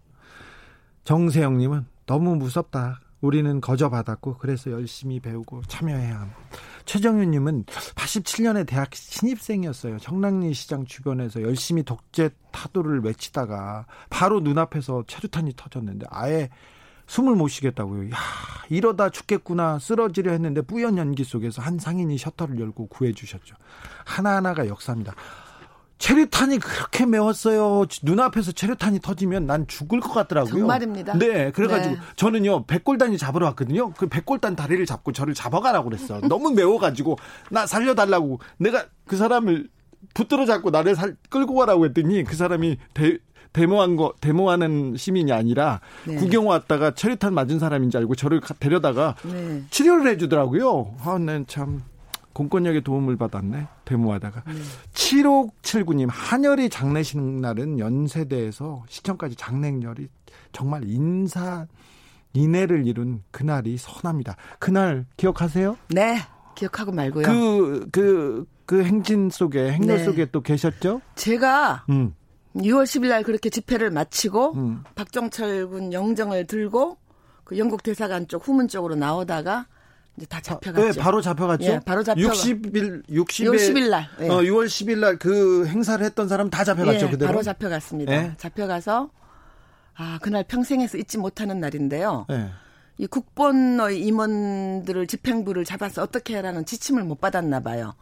정세영님은 1.05 1.87
너무 2.07 2.37
무섭다. 2.37 3.01
우리는 3.23 3.61
거저받았고 3.61 4.37
그래서 4.39 4.71
열심히 4.71 5.21
배우고 5.21 5.63
참여해야 5.69 6.21
함. 6.21 6.31
최정윤님은 6.85 7.65
87년에 7.65 8.67
대학 8.67 8.95
신입생이었어요. 8.95 9.99
청량리 9.99 10.53
시장 10.53 10.85
주변에서 10.85 11.41
열심히 11.43 11.85
독재 11.85 12.31
타도를 12.51 13.01
외치다가 13.01 13.87
바로 14.11 14.41
눈앞에서 14.41 15.05
체류탄이 15.07 15.55
터졌는데 15.57 16.07
아예 16.11 16.51
숨을 17.07 17.37
못 17.37 17.49
쉬겠다고요. 17.49 18.11
야 18.11 18.17
이러다 18.69 19.11
죽겠구나 19.11 19.79
쓰러지려 19.79 20.33
했는데 20.33 20.61
뿌연 20.61 20.99
연기 20.99 21.25
속에서 21.25 21.63
한 21.63 21.79
상인이 21.79 22.19
셔터를 22.19 22.59
열고 22.59 22.89
구해주셨죠. 22.89 23.55
하나하나가 24.05 24.67
역사입니다. 24.67 25.15
체류탄이 26.03 26.59
그렇게 26.59 27.07
매웠어요. 27.07 27.85
눈앞에서 28.03 28.51
체류탄이 28.51 28.99
터지면 29.01 29.47
난 29.47 29.69
죽을 29.69 30.01
것 30.01 30.13
같더라고요. 30.13 30.53
정말입니다. 30.59 31.17
네, 31.17 31.53
그래가지고 31.53 31.95
네. 31.95 32.01
저는요 32.17 32.65
백골단이 32.67 33.17
잡으러 33.19 33.47
왔거든요. 33.47 33.93
그 33.93 34.09
백골단 34.09 34.57
다리를 34.57 34.85
잡고 34.85 35.13
저를 35.13 35.33
잡아가라고 35.33 35.91
그랬어. 35.91 36.19
너무 36.29 36.51
매워가지고 36.51 37.19
나 37.53 37.67
살려달라고 37.69 38.41
내가 38.59 38.87
그 39.07 39.17
사람을 39.17 39.69
붙들어 40.13 40.45
잡고 40.45 40.71
나를 40.71 40.97
살, 40.97 41.17
끌고 41.31 41.55
가라고 41.55 41.85
했더니 41.85 42.25
그 42.25 42.35
사람이 42.35 42.79
대, 42.95 43.19
데모한 43.53 43.95
거 43.95 44.13
데모하는 44.21 44.97
시민이 44.97 45.31
아니라 45.31 45.79
네. 46.05 46.17
구경 46.17 46.49
왔다가 46.49 46.95
체류탄 46.95 47.33
맞은 47.33 47.61
사람인 47.61 47.91
줄 47.91 48.01
알고 48.01 48.17
저를 48.17 48.41
가- 48.41 48.55
데려다가 48.55 49.15
네. 49.23 49.63
치료를 49.71 50.11
해주더라고요. 50.11 50.97
아, 51.05 51.17
난참 51.19 51.85
공권력의 52.33 52.83
도움을 52.83 53.17
받았네. 53.17 53.67
데모하다가. 53.85 54.45
7579님, 54.95 56.09
한열이 56.11 56.71
장례식 56.71 57.21
날은 57.21 57.79
연세대에서 57.79 58.85
시청까지 58.89 59.37
장례열이 59.37 60.09
정말 60.53 60.83
인사, 60.87 61.67
인해를 62.33 62.87
이룬 62.87 63.23
그날이 63.31 63.77
선합니다. 63.77 64.37
그날 64.59 65.07
기억하세요? 65.17 65.77
네. 65.89 66.19
기억하고 66.55 66.93
말고요. 66.93 67.27
그, 67.27 67.89
그, 67.91 68.47
그 68.67 68.85
행진 68.85 69.31
속에, 69.31 69.73
행렬 69.73 69.99
네. 69.99 70.05
속에 70.05 70.27
또 70.31 70.43
계셨죠? 70.43 71.01
제가 71.15 71.85
음, 71.91 72.15
6월 72.57 72.85
10일 72.85 73.09
날 73.09 73.23
그렇게 73.23 73.51
집회를 73.51 73.91
마치고 73.91 74.55
음. 74.55 74.85
박정철 74.95 75.69
군 75.69 75.93
영정을 75.93 76.47
들고 76.47 76.99
그 77.45 77.59
영국 77.59 77.83
대사관 77.83 78.29
쪽 78.29 78.47
후문 78.47 78.69
쪽으로 78.69 78.95
나오다가 78.95 79.67
이제 80.17 80.27
다 80.27 80.41
잡혀갔죠. 80.41 80.93
네, 80.93 81.01
바로 81.01 81.21
잡혀갔죠? 81.23 81.65
예, 81.65 81.81
바로 81.81 82.03
잡혀가- 82.03 82.17
60일, 82.33 83.03
60일. 83.09 83.51
60일 83.55 83.89
날, 83.91 84.09
예. 84.21 84.29
어, 84.29 84.39
6월 84.43 84.67
10일 84.67 84.99
날 84.99 85.17
그 85.19 85.67
행사를 85.67 86.05
했던 86.05 86.29
사람 86.29 86.51
다 86.51 86.65
잡혀갔죠, 86.65 87.07
예, 87.07 87.11
그대로? 87.11 87.27
바로 87.29 87.43
잡혀갔습니다. 87.43 88.13
예. 88.13 88.35
잡혀가서 88.37 89.11
아 89.95 90.19
그날 90.23 90.45
평생에서 90.45 90.99
잊지 90.99 91.17
못하는 91.19 91.61
날인데요. 91.61 92.27
네. 92.29 92.51
이 92.99 93.07
국본의 93.07 94.01
임원들을 94.01 95.07
집행부를 95.07 95.65
잡아서 95.65 96.03
어떻게 96.03 96.37
해라는 96.37 96.67
지침을 96.67 97.05
못 97.05 97.21
받았나 97.21 97.61
봐요. 97.61 97.95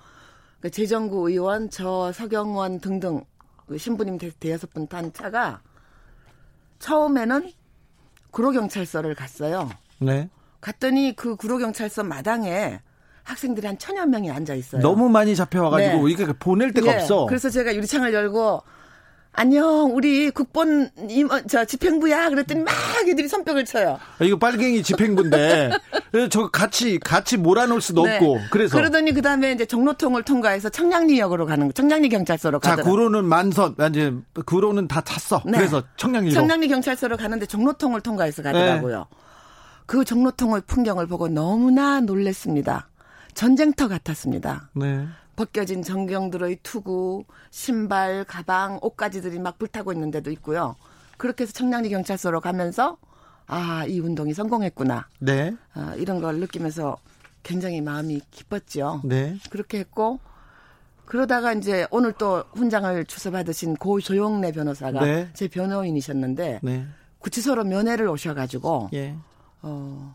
그 0.61 0.71
재정구 0.71 1.31
의원, 1.31 1.71
저 1.71 2.11
서경원 2.13 2.81
등등 2.81 3.25
그 3.67 3.79
신부님 3.79 4.19
대- 4.19 4.31
대여섯 4.41 4.73
분 4.75 4.89
탄 4.89 5.13
차가 5.13 5.63
처음에는 6.81 7.53
구로경찰서를 8.33 9.15
갔어요. 9.15 9.71
네. 9.99 10.29
갔더니 10.61 11.15
그 11.17 11.37
구로경찰서 11.37 12.05
마당에 12.05 12.81
학생들이 13.25 13.67
한 13.67 13.79
천여 13.79 14.07
명이 14.07 14.31
앉아 14.31 14.55
있어요. 14.55 14.83
너무 14.83 15.09
많이 15.09 15.37
잡혀와가지고 15.37 16.07
네. 16.07 16.13
이게 16.13 16.27
보낼 16.33 16.73
데가 16.73 16.93
예, 16.93 16.97
없어. 16.97 17.27
그래서 17.27 17.49
제가 17.51 17.75
유리창을 17.75 18.13
열고 18.13 18.63
안녕 19.33 19.95
우리 19.95 20.31
국본 20.31 20.91
임원 21.09 21.47
저 21.47 21.65
집행부야 21.65 22.31
그랬더니 22.31 22.63
막 22.63 22.75
애들이 23.07 23.29
손뼉을 23.29 23.65
쳐요. 23.65 23.99
아, 24.19 24.25
이거 24.25 24.37
빨갱이 24.37 24.83
집행부인데 24.83 25.71
저 26.31 26.49
같이 26.49 26.99
같이 26.99 27.37
몰아놓을 27.37 27.81
수도 27.81 28.05
네. 28.05 28.17
없고 28.17 28.41
그래서 28.51 28.77
그러더니 28.77 29.13
그 29.13 29.23
다음에 29.23 29.53
이제 29.53 29.65
종로통을 29.65 30.25
통과해서 30.25 30.69
청량리역으로 30.69 31.47
가는 31.47 31.69
거, 31.69 31.73
청량리 31.73 32.09
경찰서로 32.09 32.59
자 32.59 32.71
가더라고요. 32.71 32.93
구로는 32.93 33.25
만선 33.25 33.77
아, 33.79 33.87
이제 33.87 34.13
구로는 34.47 34.89
다 34.89 35.01
찼어. 35.03 35.43
네. 35.47 35.59
그래서 35.59 35.85
청량리로 35.97 36.35
청량리 36.35 36.67
경찰서로 36.67 37.17
가는데 37.17 37.47
종로통을 37.47 38.01
통과해서 38.01 38.43
가더라고요. 38.43 39.07
네. 39.11 39.30
그 39.91 40.05
종로통의 40.05 40.63
풍경을 40.69 41.09
보고 41.09 41.27
너무나 41.27 41.99
놀랬습니다. 41.99 42.89
전쟁터 43.35 43.89
같았습니다. 43.89 44.71
네. 44.77 45.05
벗겨진 45.35 45.83
전경들의 45.83 46.61
투구, 46.63 47.25
신발, 47.51 48.23
가방, 48.23 48.79
옷가지들이 48.83 49.41
막 49.41 49.59
불타고 49.59 49.93
있는 49.93 50.13
데도 50.13 50.31
있고요. 50.31 50.77
그렇게 51.17 51.43
해서 51.43 51.53
청량리 51.53 51.89
경찰서로 51.89 52.41
가면서 52.41 52.99
아, 53.49 53.85
이 53.85 53.99
운동이 53.99 54.33
성공했구나. 54.33 55.09
네. 55.19 55.57
아, 55.75 55.97
이런 55.97 56.21
걸 56.21 56.39
느끼면서 56.39 56.97
굉장히 57.43 57.81
마음이 57.81 58.21
기뻤죠. 58.31 59.01
네. 59.03 59.39
그렇게 59.51 59.81
했고 59.81 60.21
그러다가 61.05 61.53
이제 61.53 61.89
오늘 61.91 62.13
또 62.13 62.45
훈장을 62.53 63.05
주서받으신 63.07 63.75
고 63.75 64.01
조용래 64.01 64.53
변호사가 64.53 65.05
네. 65.05 65.31
제 65.35 65.49
변호인이셨는데 65.49 66.61
네. 66.63 66.87
구치소로 67.19 67.65
면회를 67.65 68.07
오셔가지고 68.07 68.91
예. 68.93 69.17
어 69.63 70.13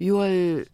6월 0.00 0.66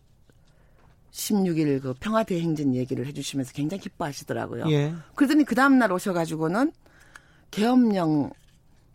16일 1.11 1.81
그 1.83 1.95
평화대 1.95 2.39
행진 2.41 2.75
얘기를 2.75 3.07
해주시면서 3.07 3.53
굉장히 3.53 3.81
기뻐하시더라고요. 3.83 4.71
예. 4.71 4.95
그러더니 5.15 5.45
그 5.45 5.55
다음날 5.55 5.91
오셔가지고는 5.93 6.73
계엄령 7.51 8.31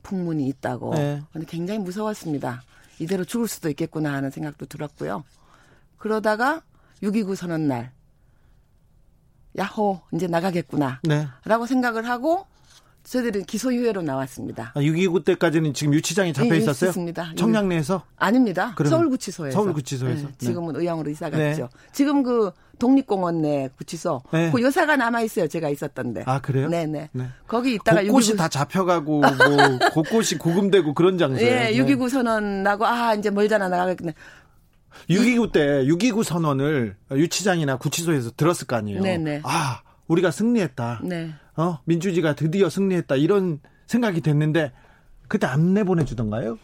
풍문이 0.03 0.47
있다고. 0.47 0.95
네. 0.95 1.22
근데 1.34 1.47
굉장히 1.47 1.80
무서웠습니다. 1.80 2.62
이대로 2.99 3.24
죽을 3.26 3.47
수도 3.47 3.70
있겠구나 3.70 4.14
하는 4.14 4.30
생각도 4.30 4.68
들었고요. 4.68 5.24
그러다가 5.97 6.62
6.29 7.01 7.36
선언날, 7.36 7.91
야호, 9.57 10.01
이제 10.14 10.28
나가겠구나. 10.28 10.99
네. 11.03 11.28
라고 11.45 11.66
생각을 11.66 12.07
하고 12.07 12.45
저희들은 13.04 13.45
기소유예로 13.45 14.02
나왔습니다. 14.04 14.72
아, 14.76 14.80
6.29 14.80 15.26
때까지는 15.26 15.74
지금 15.74 15.93
유치장에 15.93 16.34
잡혀 16.34 16.54
예, 16.54 16.60
있었어요? 16.60 16.89
있었습니다. 16.89 17.34
청량리에서? 17.36 18.04
아닙니다. 18.18 18.76
서울구치소에서. 18.78 19.56
서울구치소에서. 19.56 20.28
네, 20.28 20.34
지금은 20.38 20.76
의왕으로 20.76 21.10
이사 21.10 21.30
갔죠. 21.30 21.64
네. 21.64 21.68
지금 21.91 22.22
그 22.24 22.52
독립공원 22.80 23.41
내 23.41 23.70
구치소. 23.78 24.22
네. 24.32 24.52
그 24.52 24.62
여사가 24.62 24.95
남아 24.97 25.22
있어요. 25.22 25.47
제가 25.47 25.70
있었던데. 25.70 26.24
아, 26.26 26.39
그래요? 26.41 26.70
네네. 26.70 27.10
네. 27.12 27.28
거기 27.47 27.74
있다가 27.76 28.02
곳곳이 28.04 28.34
6.29 28.34 28.38
다 28.38 28.47
잡혀가고 28.47 29.20
뭐 29.20 29.30
곳곳이 29.93 30.38
구금되고 30.38 30.93
그런 30.93 31.18
장소예요. 31.18 31.52
예, 31.52 31.74
6.29 31.74 32.10
선언 32.10 32.64
나고 32.64 32.86
아 32.86 33.14
이제 33.16 33.30
멀잖아 33.30 33.68
나가겠네. 33.68 34.14
6.29 35.10 35.52
때 35.52 35.60
6.29 35.86 36.24
선언을 36.24 36.95
유치장이나 37.12 37.78
구치소에서 37.78 38.32
들었을 38.38 38.68
거 38.68 38.76
아니에요. 38.76 39.02
네네. 39.02 39.41
아, 39.43 39.82
우리가 40.08 40.32
승리했다. 40.32 41.02
네. 41.04 41.34
어, 41.56 41.80
민주주의가 41.86 42.34
드디어 42.36 42.70
승리했다. 42.70 43.16
이런 43.16 43.60
생각이 43.88 44.22
됐는데 44.22 44.72
그때 45.28 45.47
안 45.47 45.74
내보내주던가요? 45.74 46.58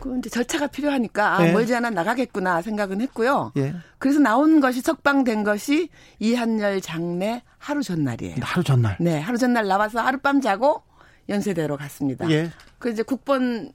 그 0.00 0.18
이제 0.18 0.30
절차가 0.30 0.68
필요하니까 0.68 1.34
아, 1.34 1.42
네. 1.42 1.52
멀지 1.52 1.74
않아 1.74 1.90
나가겠구나 1.90 2.62
생각은 2.62 3.00
했고요. 3.02 3.52
예. 3.56 3.74
그래서 3.98 4.18
나온 4.18 4.60
것이 4.60 4.80
석방된 4.80 5.44
것이 5.44 5.90
이한열 6.20 6.80
장례 6.80 7.42
하루 7.58 7.82
전날이에요. 7.82 8.36
하루 8.40 8.64
전날. 8.64 8.96
네, 8.98 9.18
하루 9.20 9.36
전날 9.36 9.66
나와서 9.66 10.00
하룻밤 10.00 10.40
자고 10.40 10.82
연세대로 11.28 11.76
갔습니다. 11.76 12.30
예. 12.30 12.50
그 12.78 12.90
이제 12.90 13.02
국번 13.02 13.72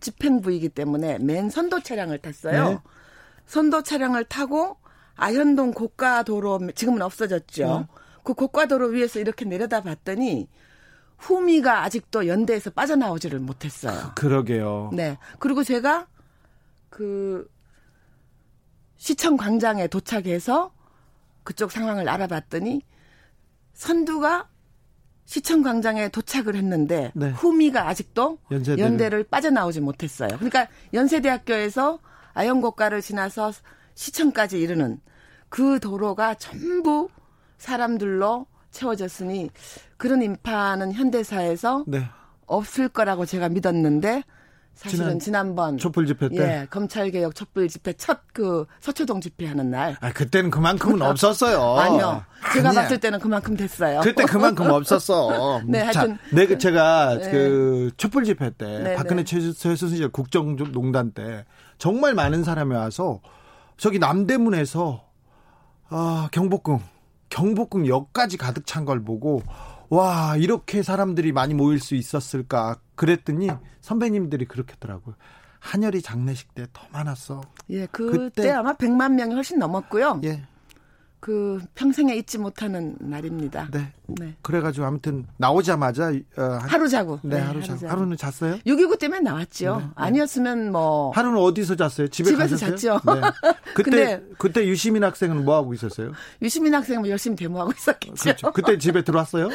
집행부이기 0.00 0.68
때문에 0.70 1.18
맨 1.18 1.50
선도 1.50 1.82
차량을 1.82 2.18
탔어요. 2.18 2.68
네. 2.68 2.78
선도 3.46 3.82
차량을 3.82 4.24
타고 4.24 4.76
아현동 5.16 5.72
고가도로 5.72 6.72
지금은 6.74 7.02
없어졌죠. 7.02 7.66
네. 7.66 7.86
그 8.28 8.34
고가도로 8.34 8.88
위에서 8.88 9.20
이렇게 9.20 9.46
내려다 9.46 9.80
봤더니 9.80 10.50
후미가 11.16 11.84
아직도 11.84 12.26
연대에서 12.26 12.68
빠져나오지를 12.68 13.38
못했어요. 13.38 14.12
그 14.16 14.26
러게요. 14.26 14.90
네. 14.92 15.16
그리고 15.38 15.64
제가 15.64 16.06
그 16.90 17.50
시청 18.98 19.38
광장에 19.38 19.86
도착해서 19.86 20.74
그쪽 21.42 21.72
상황을 21.72 22.06
알아봤더니 22.06 22.82
선두가 23.72 24.50
시청 25.24 25.62
광장에 25.62 26.10
도착을 26.10 26.54
했는데 26.54 27.10
네. 27.14 27.30
후미가 27.30 27.88
아직도 27.88 28.40
연세대를. 28.50 28.84
연대를 28.84 29.24
빠져나오지 29.24 29.80
못했어요. 29.80 30.28
그러니까 30.36 30.68
연세대학교에서 30.92 31.98
아영고가를 32.34 33.00
지나서 33.00 33.52
시청까지 33.94 34.60
이르는 34.60 35.00
그 35.48 35.80
도로가 35.80 36.34
전부 36.34 37.08
사람들로 37.58 38.46
채워졌으니 38.70 39.50
그런 39.96 40.22
인파는 40.22 40.92
현대사에서 40.92 41.84
네. 41.86 42.04
없을 42.46 42.88
거라고 42.88 43.26
제가 43.26 43.48
믿었는데 43.48 44.22
사실은 44.74 45.18
지난 45.18 45.56
번 45.56 45.76
촛불 45.76 46.06
집회 46.06 46.28
때? 46.28 46.36
예, 46.36 46.66
검찰 46.70 47.10
개혁 47.10 47.34
촛불 47.34 47.68
집회 47.68 47.92
첫 47.94 48.20
그 48.32 48.66
서초동 48.78 49.20
집회하는 49.20 49.70
날 49.72 49.96
아, 50.00 50.12
그때는 50.12 50.50
그만큼은 50.50 51.02
없었어요. 51.02 51.60
아니요. 51.80 52.22
제가 52.54 52.68
아니야. 52.68 52.82
봤을 52.82 53.00
때는 53.00 53.18
그만큼 53.18 53.56
됐어요. 53.56 53.98
그때 54.04 54.22
그만큼 54.24 54.70
없었어. 54.70 55.60
네, 55.66 55.80
하여튼- 55.82 56.16
자, 56.16 56.22
내 56.32 56.56
제가 56.56 57.18
네. 57.18 57.30
그 57.32 57.90
촛불 57.96 58.22
집회 58.22 58.50
때 58.50 58.78
네, 58.78 58.94
박근혜 58.94 59.24
네. 59.24 59.52
최순실 59.52 60.10
국정농단 60.10 61.10
때 61.10 61.44
정말 61.78 62.14
많은 62.14 62.44
사람이 62.44 62.72
와서 62.76 63.20
저기 63.76 63.98
남대문에서 63.98 65.04
아 65.88 66.28
경복궁 66.30 66.80
경복궁 67.30 67.86
역까지 67.86 68.36
가득 68.36 68.66
찬 68.66 68.84
걸 68.84 69.02
보고 69.04 69.42
와 69.90 70.36
이렇게 70.36 70.82
사람들이 70.82 71.32
많이 71.32 71.54
모일 71.54 71.80
수 71.80 71.94
있었을까 71.94 72.76
그랬더니 72.94 73.48
선배님들이 73.80 74.44
그렇게 74.46 74.74
하더라고요. 74.74 75.14
한열이 75.60 76.02
장례식 76.02 76.54
때 76.54 76.66
더 76.72 76.82
많았어. 76.92 77.40
예, 77.70 77.86
그때, 77.86 78.18
그때- 78.18 78.50
아마 78.52 78.74
100만 78.74 79.12
명이 79.14 79.34
훨씬 79.34 79.58
넘었고요. 79.58 80.20
예, 80.24 80.42
그 81.20 81.60
평생에 81.74 82.14
잊지 82.14 82.38
못하는 82.38 82.96
날입니다. 83.00 83.68
네. 83.72 83.92
네. 84.06 84.36
그래가지고 84.42 84.86
아무튼 84.86 85.26
나오자마자 85.36 86.12
어, 86.36 86.42
한- 86.42 86.60
하루 86.60 86.88
자고. 86.88 87.18
네, 87.22 87.38
하루 87.40 87.60
자 87.62 87.76
자고. 87.76 87.88
하루는 87.88 88.16
잤어요? 88.16 88.58
6.29 88.66 88.98
때문에 88.98 89.20
나왔죠. 89.20 89.76
네, 89.78 89.82
네. 89.84 89.90
아니었으면 89.96 90.70
뭐 90.72 91.10
하루는 91.10 91.38
어디서 91.38 91.74
잤어요? 91.76 92.08
집에 92.08 92.30
집에서 92.30 92.54
가셨어요? 92.54 92.76
잤죠. 92.76 93.00
네. 93.06 93.20
그때 93.74 94.22
그때 94.38 94.66
유시민 94.66 95.02
학생은 95.04 95.44
뭐 95.44 95.56
하고 95.56 95.74
있었어요? 95.74 96.12
유시민 96.40 96.74
학생은 96.74 97.00
뭐 97.02 97.10
열심히 97.10 97.36
데모하고 97.36 97.72
있었겠죠. 97.76 98.14
그렇죠. 98.22 98.52
그때 98.52 98.78
집에 98.78 99.02
들어왔어요? 99.02 99.48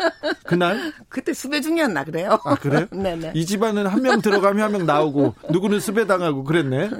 그날? 0.50 0.92
그때 1.08 1.32
수배 1.32 1.60
중이었나 1.60 2.04
그래요. 2.04 2.38
아 2.44 2.54
그래요? 2.56 2.86
네네. 2.92 3.32
이 3.34 3.46
집안은 3.46 3.86
한 3.86 4.02
명 4.02 4.20
들어가면 4.20 4.62
한 4.64 4.72
명 4.72 4.86
나오고 4.86 5.34
누구는 5.50 5.78
수배 5.80 6.06
당하고 6.06 6.44
그랬네. 6.44 6.90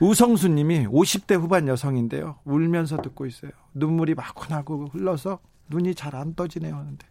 우성수 0.00 0.48
님이 0.48 0.86
50대 0.86 1.38
후반 1.40 1.66
여성인데요. 1.68 2.36
울면서 2.44 2.98
듣고 3.02 3.26
있어요. 3.26 3.50
눈물이 3.74 4.14
마구 4.14 4.46
나고 4.48 4.88
흘러서 4.92 5.38
눈이 5.70 5.94
잘 5.94 6.14
안 6.14 6.34
떠지네요 6.34 6.74
하는데. 6.74 7.06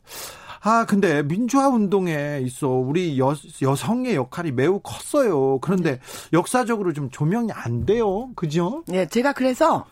아 0.62 0.86
근데 0.86 1.24
민주화 1.24 1.70
운동에 1.70 2.42
있어 2.44 2.68
우리 2.68 3.18
여, 3.18 3.34
여성의 3.62 4.16
역할이 4.16 4.52
매우 4.52 4.80
컸어요. 4.82 5.60
그런데 5.60 6.00
역사적으로 6.34 6.92
좀 6.94 7.10
조명이 7.10 7.52
안 7.54 7.86
돼요. 7.86 8.30
그죠? 8.36 8.84
네, 8.88 9.06
제가 9.06 9.32
그래서 9.34 9.86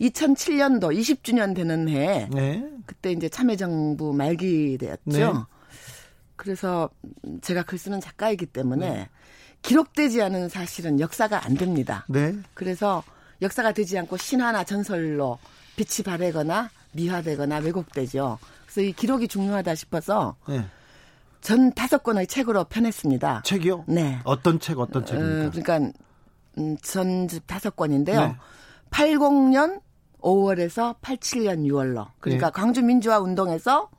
2007년도 0.00 0.96
20주년 0.96 1.54
되는 1.54 1.88
해에 1.88 2.28
네. 2.30 2.64
그때 2.86 3.12
이제 3.12 3.28
참여정부 3.28 4.12
말기 4.12 4.78
되었죠. 4.78 5.00
네. 5.04 5.32
그래서 6.36 6.88
제가 7.42 7.64
글 7.64 7.78
쓰는 7.78 8.00
작가이기 8.00 8.46
때문에 8.46 9.08
기록되지 9.62 10.22
않은 10.22 10.48
사실은 10.48 11.00
역사가 11.00 11.44
안 11.44 11.54
됩니다. 11.54 12.06
네. 12.08 12.34
그래서 12.54 13.02
역사가 13.42 13.72
되지 13.72 13.98
않고 13.98 14.16
신화나 14.16 14.64
전설로 14.64 15.38
빛이 15.76 16.04
바래거나 16.04 16.70
미화되거나 16.92 17.58
왜곡되죠. 17.58 18.38
그래서 18.64 18.80
이 18.82 18.92
기록이 18.92 19.28
중요하다 19.28 19.74
싶어서 19.74 20.36
네. 20.48 20.64
전 21.40 21.72
다섯 21.72 22.02
권의 22.02 22.26
책으로 22.26 22.64
편했습니다. 22.64 23.42
책이요? 23.44 23.84
네. 23.88 24.18
어떤 24.24 24.58
책 24.60 24.78
어떤 24.78 25.04
책입니까? 25.04 25.46
어, 25.46 25.50
그러니까 25.50 25.92
음, 26.58 26.76
전집 26.82 27.46
다섯 27.46 27.74
권인데요. 27.76 28.20
네. 28.20 28.36
80년 28.90 29.80
5월에서 30.20 30.98
87년 31.00 31.66
6월로. 31.66 32.08
그러니까 32.20 32.46
네. 32.46 32.52
광주 32.52 32.82
민주화 32.82 33.18
운동에서 33.18 33.90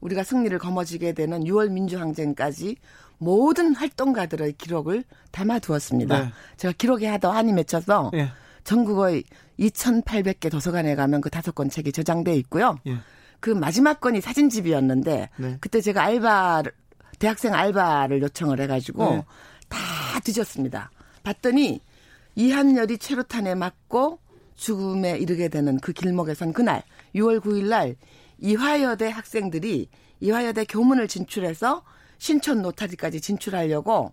우리가 0.00 0.24
승리를 0.24 0.56
거머쥐게 0.58 1.12
되는 1.12 1.44
6월 1.44 1.70
민주항쟁까지 1.70 2.76
모든 3.18 3.74
활동가들의 3.74 4.54
기록을 4.54 5.04
담아두었습니다. 5.30 6.20
네. 6.20 6.32
제가 6.56 6.74
기록에 6.76 7.06
하도 7.06 7.30
한이 7.30 7.52
맺혀서 7.52 8.10
예. 8.14 8.30
전국의 8.64 9.24
2,800개 9.60 10.50
도서관에 10.50 10.94
가면 10.96 11.20
그 11.20 11.30
다섯 11.30 11.54
권 11.54 11.70
책이 11.70 11.92
저장돼 11.92 12.34
있고요. 12.36 12.78
예. 12.86 12.96
그 13.38 13.50
마지막 13.50 14.00
건이 14.00 14.20
사진집이었는데 14.20 15.28
네. 15.36 15.56
그때 15.60 15.80
제가 15.80 16.02
알바를 16.02 16.72
대학생 17.18 17.54
알바를 17.54 18.22
요청을 18.22 18.60
해가지고 18.60 19.10
네. 19.10 19.24
다 19.68 19.78
뒤졌습니다. 20.24 20.90
봤더니 21.22 21.80
이한열이 22.34 22.98
최루탄에 22.98 23.54
맞고 23.54 24.18
죽음에 24.56 25.18
이르게 25.18 25.48
되는 25.48 25.78
그 25.78 25.92
길목에 25.92 26.34
선 26.34 26.52
그날 26.52 26.82
6월 27.14 27.40
9일 27.40 27.68
날 27.68 27.96
이화여대 28.38 29.08
학생들이 29.08 29.88
이화여대 30.20 30.64
교문을 30.64 31.08
진출해서 31.08 31.82
신촌 32.18 32.62
노타리까지 32.62 33.20
진출하려고 33.20 34.12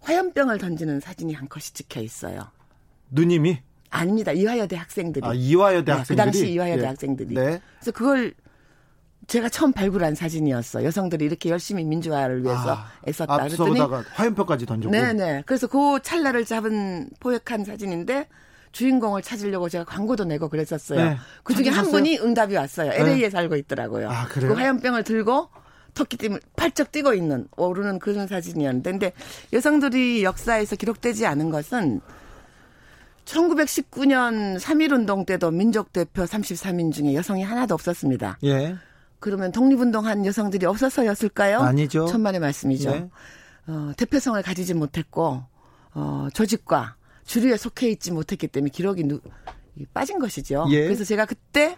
화염병을 0.00 0.58
던지는 0.58 1.00
사진이 1.00 1.34
한 1.34 1.48
컷이 1.48 1.64
찍혀 1.74 2.00
있어요. 2.00 2.50
누님이 3.10 3.60
아닙니다. 3.90 4.32
이화여대 4.32 4.76
학생들이. 4.76 5.26
아, 5.26 5.32
이화여대 5.34 5.92
네, 5.92 5.98
학생들이 5.98 6.16
그 6.16 6.16
당시 6.16 6.52
이화여대 6.52 6.82
예. 6.82 6.86
학생들이. 6.86 7.34
네. 7.34 7.60
그래서 7.78 7.92
그걸 7.92 8.34
제가 9.26 9.48
처음 9.48 9.72
발굴한 9.72 10.14
사진이었어. 10.14 10.84
여성들이 10.84 11.24
이렇게 11.24 11.50
열심히 11.50 11.84
민주화를 11.84 12.44
위해서 12.44 12.76
아, 12.76 12.92
애썼다. 13.06 13.34
앞서다가 13.34 14.04
화염표까지 14.12 14.66
던지고. 14.66 14.90
네네. 14.92 15.42
그래서 15.46 15.66
그 15.66 16.00
찰나를 16.02 16.44
잡은 16.44 17.10
포획한 17.20 17.64
사진인데 17.64 18.28
주인공을 18.78 19.22
찾으려고 19.22 19.68
제가 19.68 19.84
광고도 19.84 20.24
내고 20.24 20.48
그랬었어요. 20.48 21.02
네. 21.02 21.18
그 21.42 21.52
중에 21.52 21.68
한? 21.68 21.90
분이 21.90 22.18
응답이 22.18 22.54
왔어요. 22.54 22.92
LA에 22.92 23.28
살고 23.28 23.56
있더라고요. 23.56 24.08
아, 24.08 24.28
그래요? 24.28 24.54
그 24.54 24.56
화염병을 24.56 25.02
들고 25.02 25.48
토끼띠을 25.94 26.38
팔쩍 26.54 26.92
뛰고 26.92 27.12
있는 27.12 27.48
오르는 27.56 27.98
그런 27.98 28.28
사진이었는데 28.28 28.90
근데 28.90 29.12
여성들이 29.52 30.22
역사에서 30.22 30.76
기록되지 30.76 31.26
않은 31.26 31.50
것은 31.50 32.00
1919년 33.24 34.60
3.1운동 34.60 35.26
때도 35.26 35.50
민족대표 35.50 36.22
33인 36.22 36.92
중에 36.92 37.14
여성이 37.14 37.42
하나도 37.42 37.74
없었습니다. 37.74 38.38
예. 38.44 38.76
그러면 39.18 39.50
독립운동한 39.50 40.24
여성들이 40.24 40.66
없어서였을까요? 40.66 41.58
아니죠. 41.58 42.06
천만의 42.06 42.38
말씀이죠. 42.38 42.90
네. 42.92 43.10
어, 43.66 43.90
대표성을 43.96 44.40
가지지 44.40 44.74
못했고 44.74 45.42
어, 45.94 46.28
조직과 46.32 46.94
주류에 47.28 47.56
속해 47.58 47.90
있지 47.90 48.10
못했기 48.10 48.48
때문에 48.48 48.70
기록이 48.70 49.04
누, 49.04 49.20
빠진 49.92 50.18
것이죠. 50.18 50.66
예. 50.70 50.84
그래서 50.84 51.04
제가 51.04 51.26
그때 51.26 51.76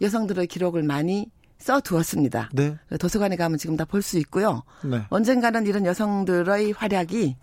여성들의 0.00 0.46
기록을 0.46 0.82
많이 0.82 1.30
써 1.58 1.80
두었습니다. 1.80 2.48
네. 2.54 2.76
도서관에 2.98 3.36
가면 3.36 3.58
지금 3.58 3.76
다 3.76 3.84
볼 3.84 4.00
수 4.02 4.18
있고요. 4.18 4.62
네. 4.84 5.02
언젠가는 5.10 5.66
이런 5.66 5.84
여성들의 5.86 6.72
활약이 6.72 7.36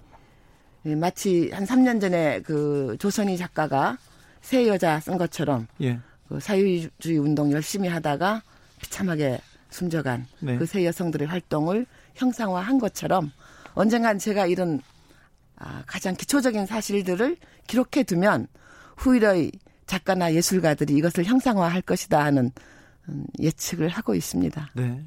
예, 0.87 0.95
마치 0.95 1.49
한 1.53 1.65
3년 1.65 2.01
전에 2.01 2.41
그 2.41 2.95
조선희 2.99 3.37
작가가 3.37 3.97
새 4.41 4.67
여자 4.67 4.99
쓴 4.99 5.17
것처럼 5.17 5.67
예. 5.81 5.99
그 6.27 6.39
사회주의 6.39 7.17
운동 7.19 7.51
열심히 7.51 7.87
하다가 7.89 8.41
비참하게 8.81 9.39
숨져간 9.69 10.25
네. 10.39 10.57
그새 10.57 10.83
여성들의 10.85 11.27
활동을 11.27 11.85
형상화한 12.15 12.79
것처럼 12.79 13.31
언젠간 13.73 14.17
제가 14.19 14.45
이런 14.47 14.81
아, 15.57 15.83
가장 15.87 16.15
기초적인 16.15 16.65
사실들을 16.65 17.37
기록해 17.67 18.03
두면 18.03 18.47
후일의 18.97 19.51
작가나 19.85 20.33
예술가들이 20.33 20.95
이것을 20.95 21.25
형상화할 21.25 21.81
것이다 21.81 22.23
하는 22.23 22.51
음, 23.07 23.25
예측을 23.39 23.89
하고 23.89 24.15
있습니다. 24.15 24.69
네. 24.73 25.03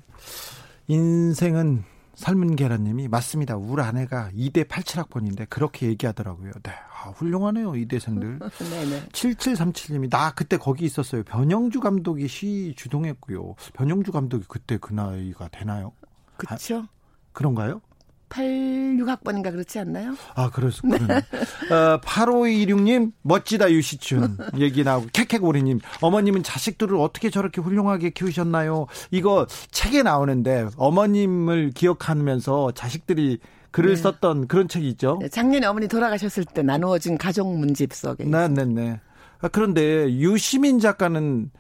인생은 0.86 1.84
삶은 2.14 2.56
계란님이 2.56 3.08
맞습니다. 3.08 3.56
우리 3.56 3.80
아내가 3.82 4.30
2대 4.34 4.66
87학번인데 4.66 5.48
그렇게 5.48 5.86
얘기하더라고요. 5.86 6.50
네. 6.62 6.72
아, 6.72 7.10
훌륭하네요. 7.10 7.76
이대생들. 7.76 8.40
네네. 8.40 9.08
7737님이 9.12 10.10
나 10.10 10.32
그때 10.32 10.56
거기 10.56 10.84
있었어요. 10.84 11.22
변영주 11.22 11.78
감독이 11.78 12.26
시 12.26 12.74
주동했고요. 12.76 13.54
변영주 13.72 14.10
감독이 14.10 14.44
그때 14.48 14.78
그 14.78 14.92
나이가 14.92 15.48
되나요? 15.48 15.92
그렇죠. 16.36 16.88
그런가요? 17.32 17.80
86학번인가 18.28 19.50
그렇지 19.50 19.78
않나요? 19.78 20.14
아, 20.34 20.50
그렇습니다. 20.50 21.16
어, 21.16 22.00
8526님, 22.00 23.12
멋지다, 23.22 23.70
유시춘. 23.70 24.36
얘기 24.58 24.84
나오고, 24.84 25.08
캐캐고리님, 25.12 25.80
어머님은 26.00 26.42
자식들을 26.42 26.96
어떻게 26.96 27.30
저렇게 27.30 27.60
훌륭하게 27.60 28.10
키우셨나요? 28.10 28.86
이거 29.10 29.46
책에 29.70 30.02
나오는데, 30.02 30.68
어머님을 30.76 31.72
기억하면서 31.74 32.72
자식들이 32.72 33.38
글을 33.70 33.90
네. 33.90 33.96
썼던 33.96 34.48
그런 34.48 34.68
책이 34.68 34.88
있죠? 34.90 35.18
네, 35.20 35.28
작년에 35.28 35.66
어머니 35.66 35.88
돌아가셨을 35.88 36.44
때 36.44 36.62
나누어진 36.62 37.18
가족 37.18 37.54
문집 37.56 37.92
속에. 37.92 38.24
네, 38.24 38.48
네, 38.48 38.64
네. 38.64 39.00
아, 39.40 39.48
그런데 39.48 40.10
유시민 40.12 40.80
작가는 40.80 41.50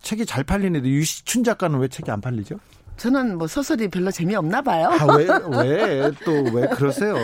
책이 0.00 0.26
잘 0.26 0.42
팔리는데 0.44 0.88
유시춘 0.88 1.44
작가는 1.44 1.78
왜 1.78 1.88
책이 1.88 2.10
안 2.10 2.20
팔리죠? 2.20 2.58
저는 3.00 3.38
뭐 3.38 3.46
소설이 3.46 3.88
별로 3.88 4.10
재미없나 4.10 4.60
봐요. 4.60 4.88
아, 4.90 5.16
왜, 5.16 5.24
왜, 5.56 6.10
또 6.22 6.32
왜 6.52 6.66
그러세요? 6.68 7.16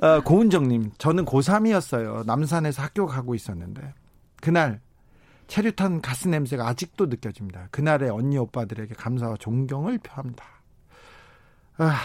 아, 0.00 0.20
고은정님, 0.20 0.92
저는 0.96 1.24
고3이었어요. 1.24 2.24
남산에서 2.24 2.82
학교 2.82 3.04
가고 3.04 3.34
있었는데, 3.34 3.94
그날, 4.40 4.80
체류탄 5.48 6.02
가스 6.02 6.28
냄새가 6.28 6.68
아직도 6.68 7.06
느껴집니다. 7.06 7.66
그날의 7.72 8.10
언니 8.10 8.38
오빠들에게 8.38 8.94
감사와 8.94 9.38
존경을 9.40 9.98
표합니다. 9.98 10.44
아, 11.78 11.96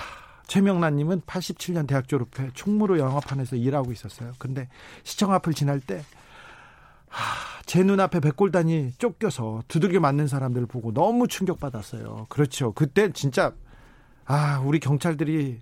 최명란님은 0.47 1.21
87년 1.21 1.85
대학 1.85 2.07
졸업해 2.07 2.49
충무로 2.55 2.97
영화판에서 2.97 3.57
일하고 3.57 3.91
있었어요. 3.91 4.31
근데 4.39 4.67
시청 5.03 5.31
앞을 5.33 5.53
지날 5.53 5.79
때, 5.79 6.03
제 7.65 7.83
눈앞에 7.83 8.19
백골단이 8.19 8.93
쫓겨서 8.97 9.63
두들겨 9.67 9.99
맞는 9.99 10.27
사람들을 10.27 10.67
보고 10.67 10.93
너무 10.93 11.27
충격받았어요. 11.27 12.27
그렇죠. 12.29 12.73
그때 12.73 13.11
진짜 13.13 13.53
아 14.25 14.59
우리 14.65 14.79
경찰들이 14.79 15.61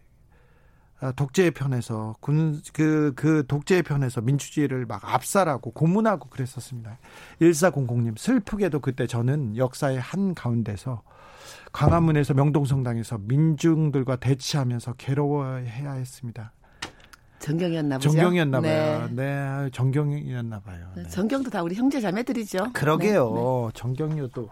아, 0.99 1.11
독재의 1.13 1.51
편에서 1.51 2.15
군 2.19 2.61
그 2.73 3.13
그 3.15 3.43
독재의 3.47 3.81
편에서 3.83 4.21
민주주의를 4.21 4.85
막 4.85 5.01
압살하고 5.03 5.71
고문하고 5.71 6.29
그랬었습니다. 6.29 6.97
1400님 7.41 8.17
슬프게도 8.17 8.79
그때 8.81 9.07
저는 9.07 9.57
역사의 9.57 9.99
한 9.99 10.35
가운데서 10.35 11.01
광화문에서 11.73 12.33
명동성당에서 12.35 13.17
민중들과 13.19 14.17
대치하면서 14.17 14.93
괴로워해야 14.93 15.93
했습니다. 15.93 16.51
정경이었나 17.41 17.97
보죠. 17.97 18.11
정경이었나 18.11 18.61
네. 18.61 18.69
봐요. 18.69 19.09
네, 19.11 19.69
정경이었나 19.73 20.59
봐요. 20.59 20.85
네. 20.95 21.07
정경도 21.09 21.49
다 21.49 21.63
우리 21.63 21.73
형제 21.75 21.99
자매들이죠. 21.99 22.69
그러게요. 22.73 23.71
정경유도 23.73 24.47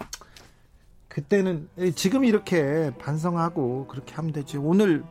그때는 1.07 1.69
예, 1.77 1.91
지금 1.91 2.25
이렇게 2.25 2.91
반성하고 2.99 3.85
그렇게 3.87 4.15
하면 4.15 4.33
되지. 4.33 4.57
오늘 4.57 5.03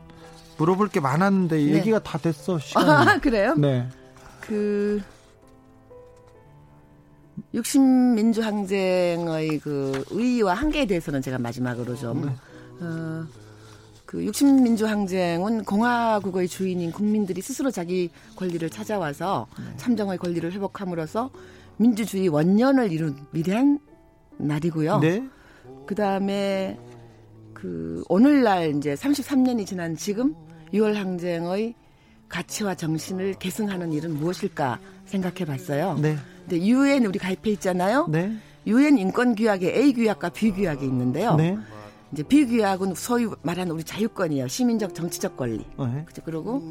물어볼 0.59 0.89
게 0.89 0.99
많았는데 1.01 1.57
네. 1.57 1.63
얘기가 1.75 2.03
다 2.03 2.19
됐어. 2.19 2.59
네. 2.59 2.67
시간이. 2.67 2.91
아, 2.91 3.19
그래요? 3.23 3.55
네. 3.55 3.89
그 4.41 5.01
육신민주항쟁의 7.55 9.61
그 9.61 10.05
의의와 10.11 10.55
한계에 10.55 10.87
대해서는 10.87 11.23
제가 11.23 11.39
마지막으로 11.39 11.95
좀 11.95 12.27
네. 12.27 12.33
어, 12.81 13.25
그 14.09 14.25
육신민주항쟁은 14.25 15.65
공화국의 15.65 16.49
주인인 16.49 16.91
국민들이 16.93 17.43
스스로 17.43 17.71
자기 17.71 18.09
권리를 18.37 18.71
찾아와서 18.71 19.47
네. 19.59 19.77
참정의 19.77 20.17
권리를 20.17 20.51
회복함으로써 20.51 21.29
민주주의 21.77 22.27
원년을 22.29 22.91
이룬 22.91 23.19
미래한 23.33 23.79
날이고요. 24.39 25.01
네. 25.01 25.23
그 25.85 25.95
다음에 25.95 26.79
그 27.53 28.03
오늘날 28.09 28.75
이제 28.75 28.95
33년이 28.95 29.67
지난 29.67 29.95
지금 29.95 30.35
6월 30.73 30.95
항쟁의 30.95 31.75
가치와 32.31 32.77
정신을 32.77 33.35
계승하는 33.35 33.93
일은 33.93 34.15
무엇일까 34.15 34.81
생각해 35.05 35.45
봤어요. 35.45 35.99
네. 36.01 36.17
근데 36.49 36.65
유엔 36.65 37.05
우리 37.05 37.19
가입해 37.19 37.51
있잖아요. 37.51 38.07
네. 38.09 38.35
유엔 38.67 38.97
인권 38.97 39.35
규약에 39.35 39.77
A 39.77 39.93
규약과 39.93 40.31
B 40.31 40.53
규약이 40.53 40.83
있는데요. 40.87 41.35
네. 41.35 41.59
이제 42.13 42.23
B 42.23 42.47
규약은 42.47 42.95
소위 42.95 43.27
말하는 43.43 43.73
우리 43.73 43.85
자유권이에요. 43.85 44.49
시민적 44.49 44.95
정치적 44.95 45.37
권리. 45.37 45.59
네. 45.79 46.05
그죠? 46.07 46.23
그리고 46.25 46.63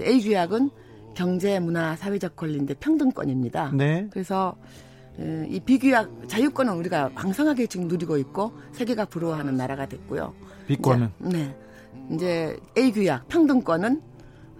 A 0.00 0.20
규약은 0.22 0.70
경제, 1.14 1.60
문화, 1.60 1.96
사회적 1.96 2.36
권리인데 2.36 2.74
평등권입니다. 2.74 3.72
네. 3.74 4.08
그래서 4.10 4.56
에, 5.18 5.46
이 5.48 5.60
비규약 5.60 6.28
자유권은 6.28 6.74
우리가 6.74 7.10
왕성하게 7.14 7.66
지금 7.66 7.88
누리고 7.88 8.16
있고 8.18 8.52
세계가 8.72 9.06
부러워하는 9.06 9.56
나라가 9.56 9.86
됐고요. 9.86 10.34
비권은 10.66 11.10
이제, 11.20 11.38
네. 11.38 11.56
이제 12.10 12.56
A 12.78 12.92
규약 12.92 13.28
평등권은 13.28 14.02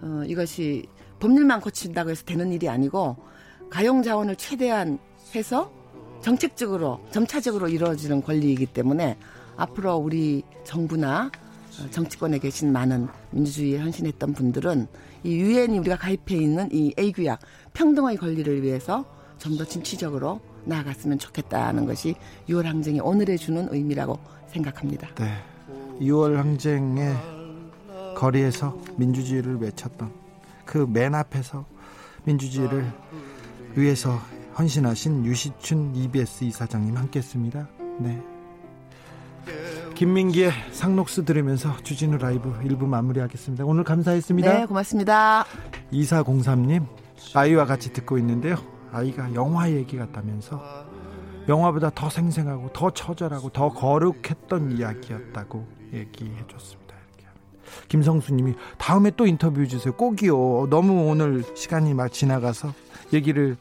어, 0.01 0.23
이것이 0.27 0.85
법률만 1.19 1.61
고친다고 1.61 2.09
해서 2.11 2.23
되는 2.25 2.51
일이 2.51 2.69
아니고 2.69 3.17
가용 3.69 4.03
자원을 4.03 4.35
최대한 4.35 4.99
해서 5.33 5.71
정책적으로 6.23 6.99
점차적으로 7.11 7.67
이루어지는 7.67 8.23
권리이기 8.23 8.67
때문에 8.67 9.17
앞으로 9.57 9.97
우리 9.97 10.41
정부나 10.63 11.29
어, 11.79 11.89
정치권에 11.91 12.39
계신 12.39 12.71
많은 12.71 13.07
민주주의에 13.31 13.79
헌신했던 13.79 14.33
분들은 14.33 14.87
이 15.23 15.35
유엔이 15.35 15.77
우리가 15.79 15.97
가입해 15.97 16.35
있는 16.37 16.69
이 16.71 16.93
A 16.97 17.11
규약 17.11 17.39
평등의 17.73 18.17
권리를 18.17 18.63
위해서 18.63 19.05
좀 19.37 19.57
더 19.57 19.65
진취적으로 19.65 20.39
나아갔으면 20.63 21.19
좋겠다는 21.19 21.85
것이 21.85 22.15
6월 22.47 22.63
항쟁이 22.63 23.01
오늘에 23.01 23.35
주는 23.35 23.67
의미라고 23.69 24.17
생각합니다. 24.47 25.09
네. 25.15 25.33
6월 25.99 26.35
항쟁의 26.35 27.13
거리에서 28.15 28.79
민주주의를 28.95 29.57
외쳤던 29.57 30.11
그 30.65 30.87
맨 30.87 31.13
앞에서 31.15 31.65
민주주의를 32.23 32.89
위해서 33.75 34.21
헌신하신 34.57 35.25
유시춘 35.25 35.95
EBS 35.95 36.43
이사장님 36.45 36.95
함께했습니다. 36.95 37.67
네. 37.99 38.21
김민기의 39.95 40.51
상록수 40.71 41.25
들으면서 41.25 41.75
주진우 41.83 42.17
라이브 42.17 42.51
1부 42.59 42.85
마무리하겠습니다. 42.85 43.65
오늘 43.65 43.83
감사했습니다. 43.83 44.53
네, 44.53 44.65
고맙습니다. 44.65 45.45
2403님 45.91 46.85
아이와 47.33 47.65
같이 47.65 47.93
듣고 47.93 48.17
있는데요. 48.17 48.55
아이가 48.91 49.33
영화 49.33 49.71
얘기 49.71 49.97
같다면서 49.97 50.61
영화보다 51.47 51.89
더 51.89 52.09
생생하고 52.09 52.71
더 52.73 52.91
처절하고 52.91 53.49
더 53.49 53.69
거룩했던 53.69 54.77
이야기였다고 54.77 55.67
얘기해 55.93 56.45
줬습니다. 56.47 56.95
이렇게 57.09 57.27
합니다. 57.27 57.85
김성수 57.89 58.33
님이 58.33 58.53
다음에 58.77 59.11
또 59.15 59.25
인터뷰 59.25 59.67
주세요. 59.67 59.93
꼭이요. 59.93 60.67
너무 60.69 61.09
오늘 61.09 61.43
시간이 61.55 61.93
막 61.93 62.11
지나가서 62.11 62.73
얘기를 63.13 63.57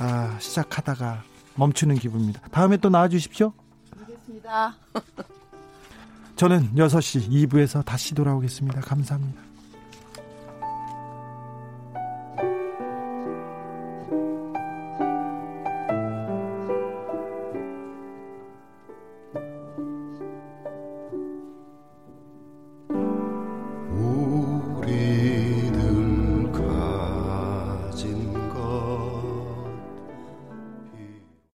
아, 0.00 0.34
시작하다가 0.40 1.22
멈추는 1.56 1.96
기분입니다. 1.96 2.40
다음에 2.50 2.78
또 2.78 2.88
나와 2.88 3.06
주십시오. 3.08 3.52
알겠습니다. 4.00 4.74
저는 6.36 6.74
6시 6.74 7.28
2부에서 7.28 7.84
다시 7.84 8.14
돌아오겠습니다. 8.14 8.80
감사합니다. 8.80 9.42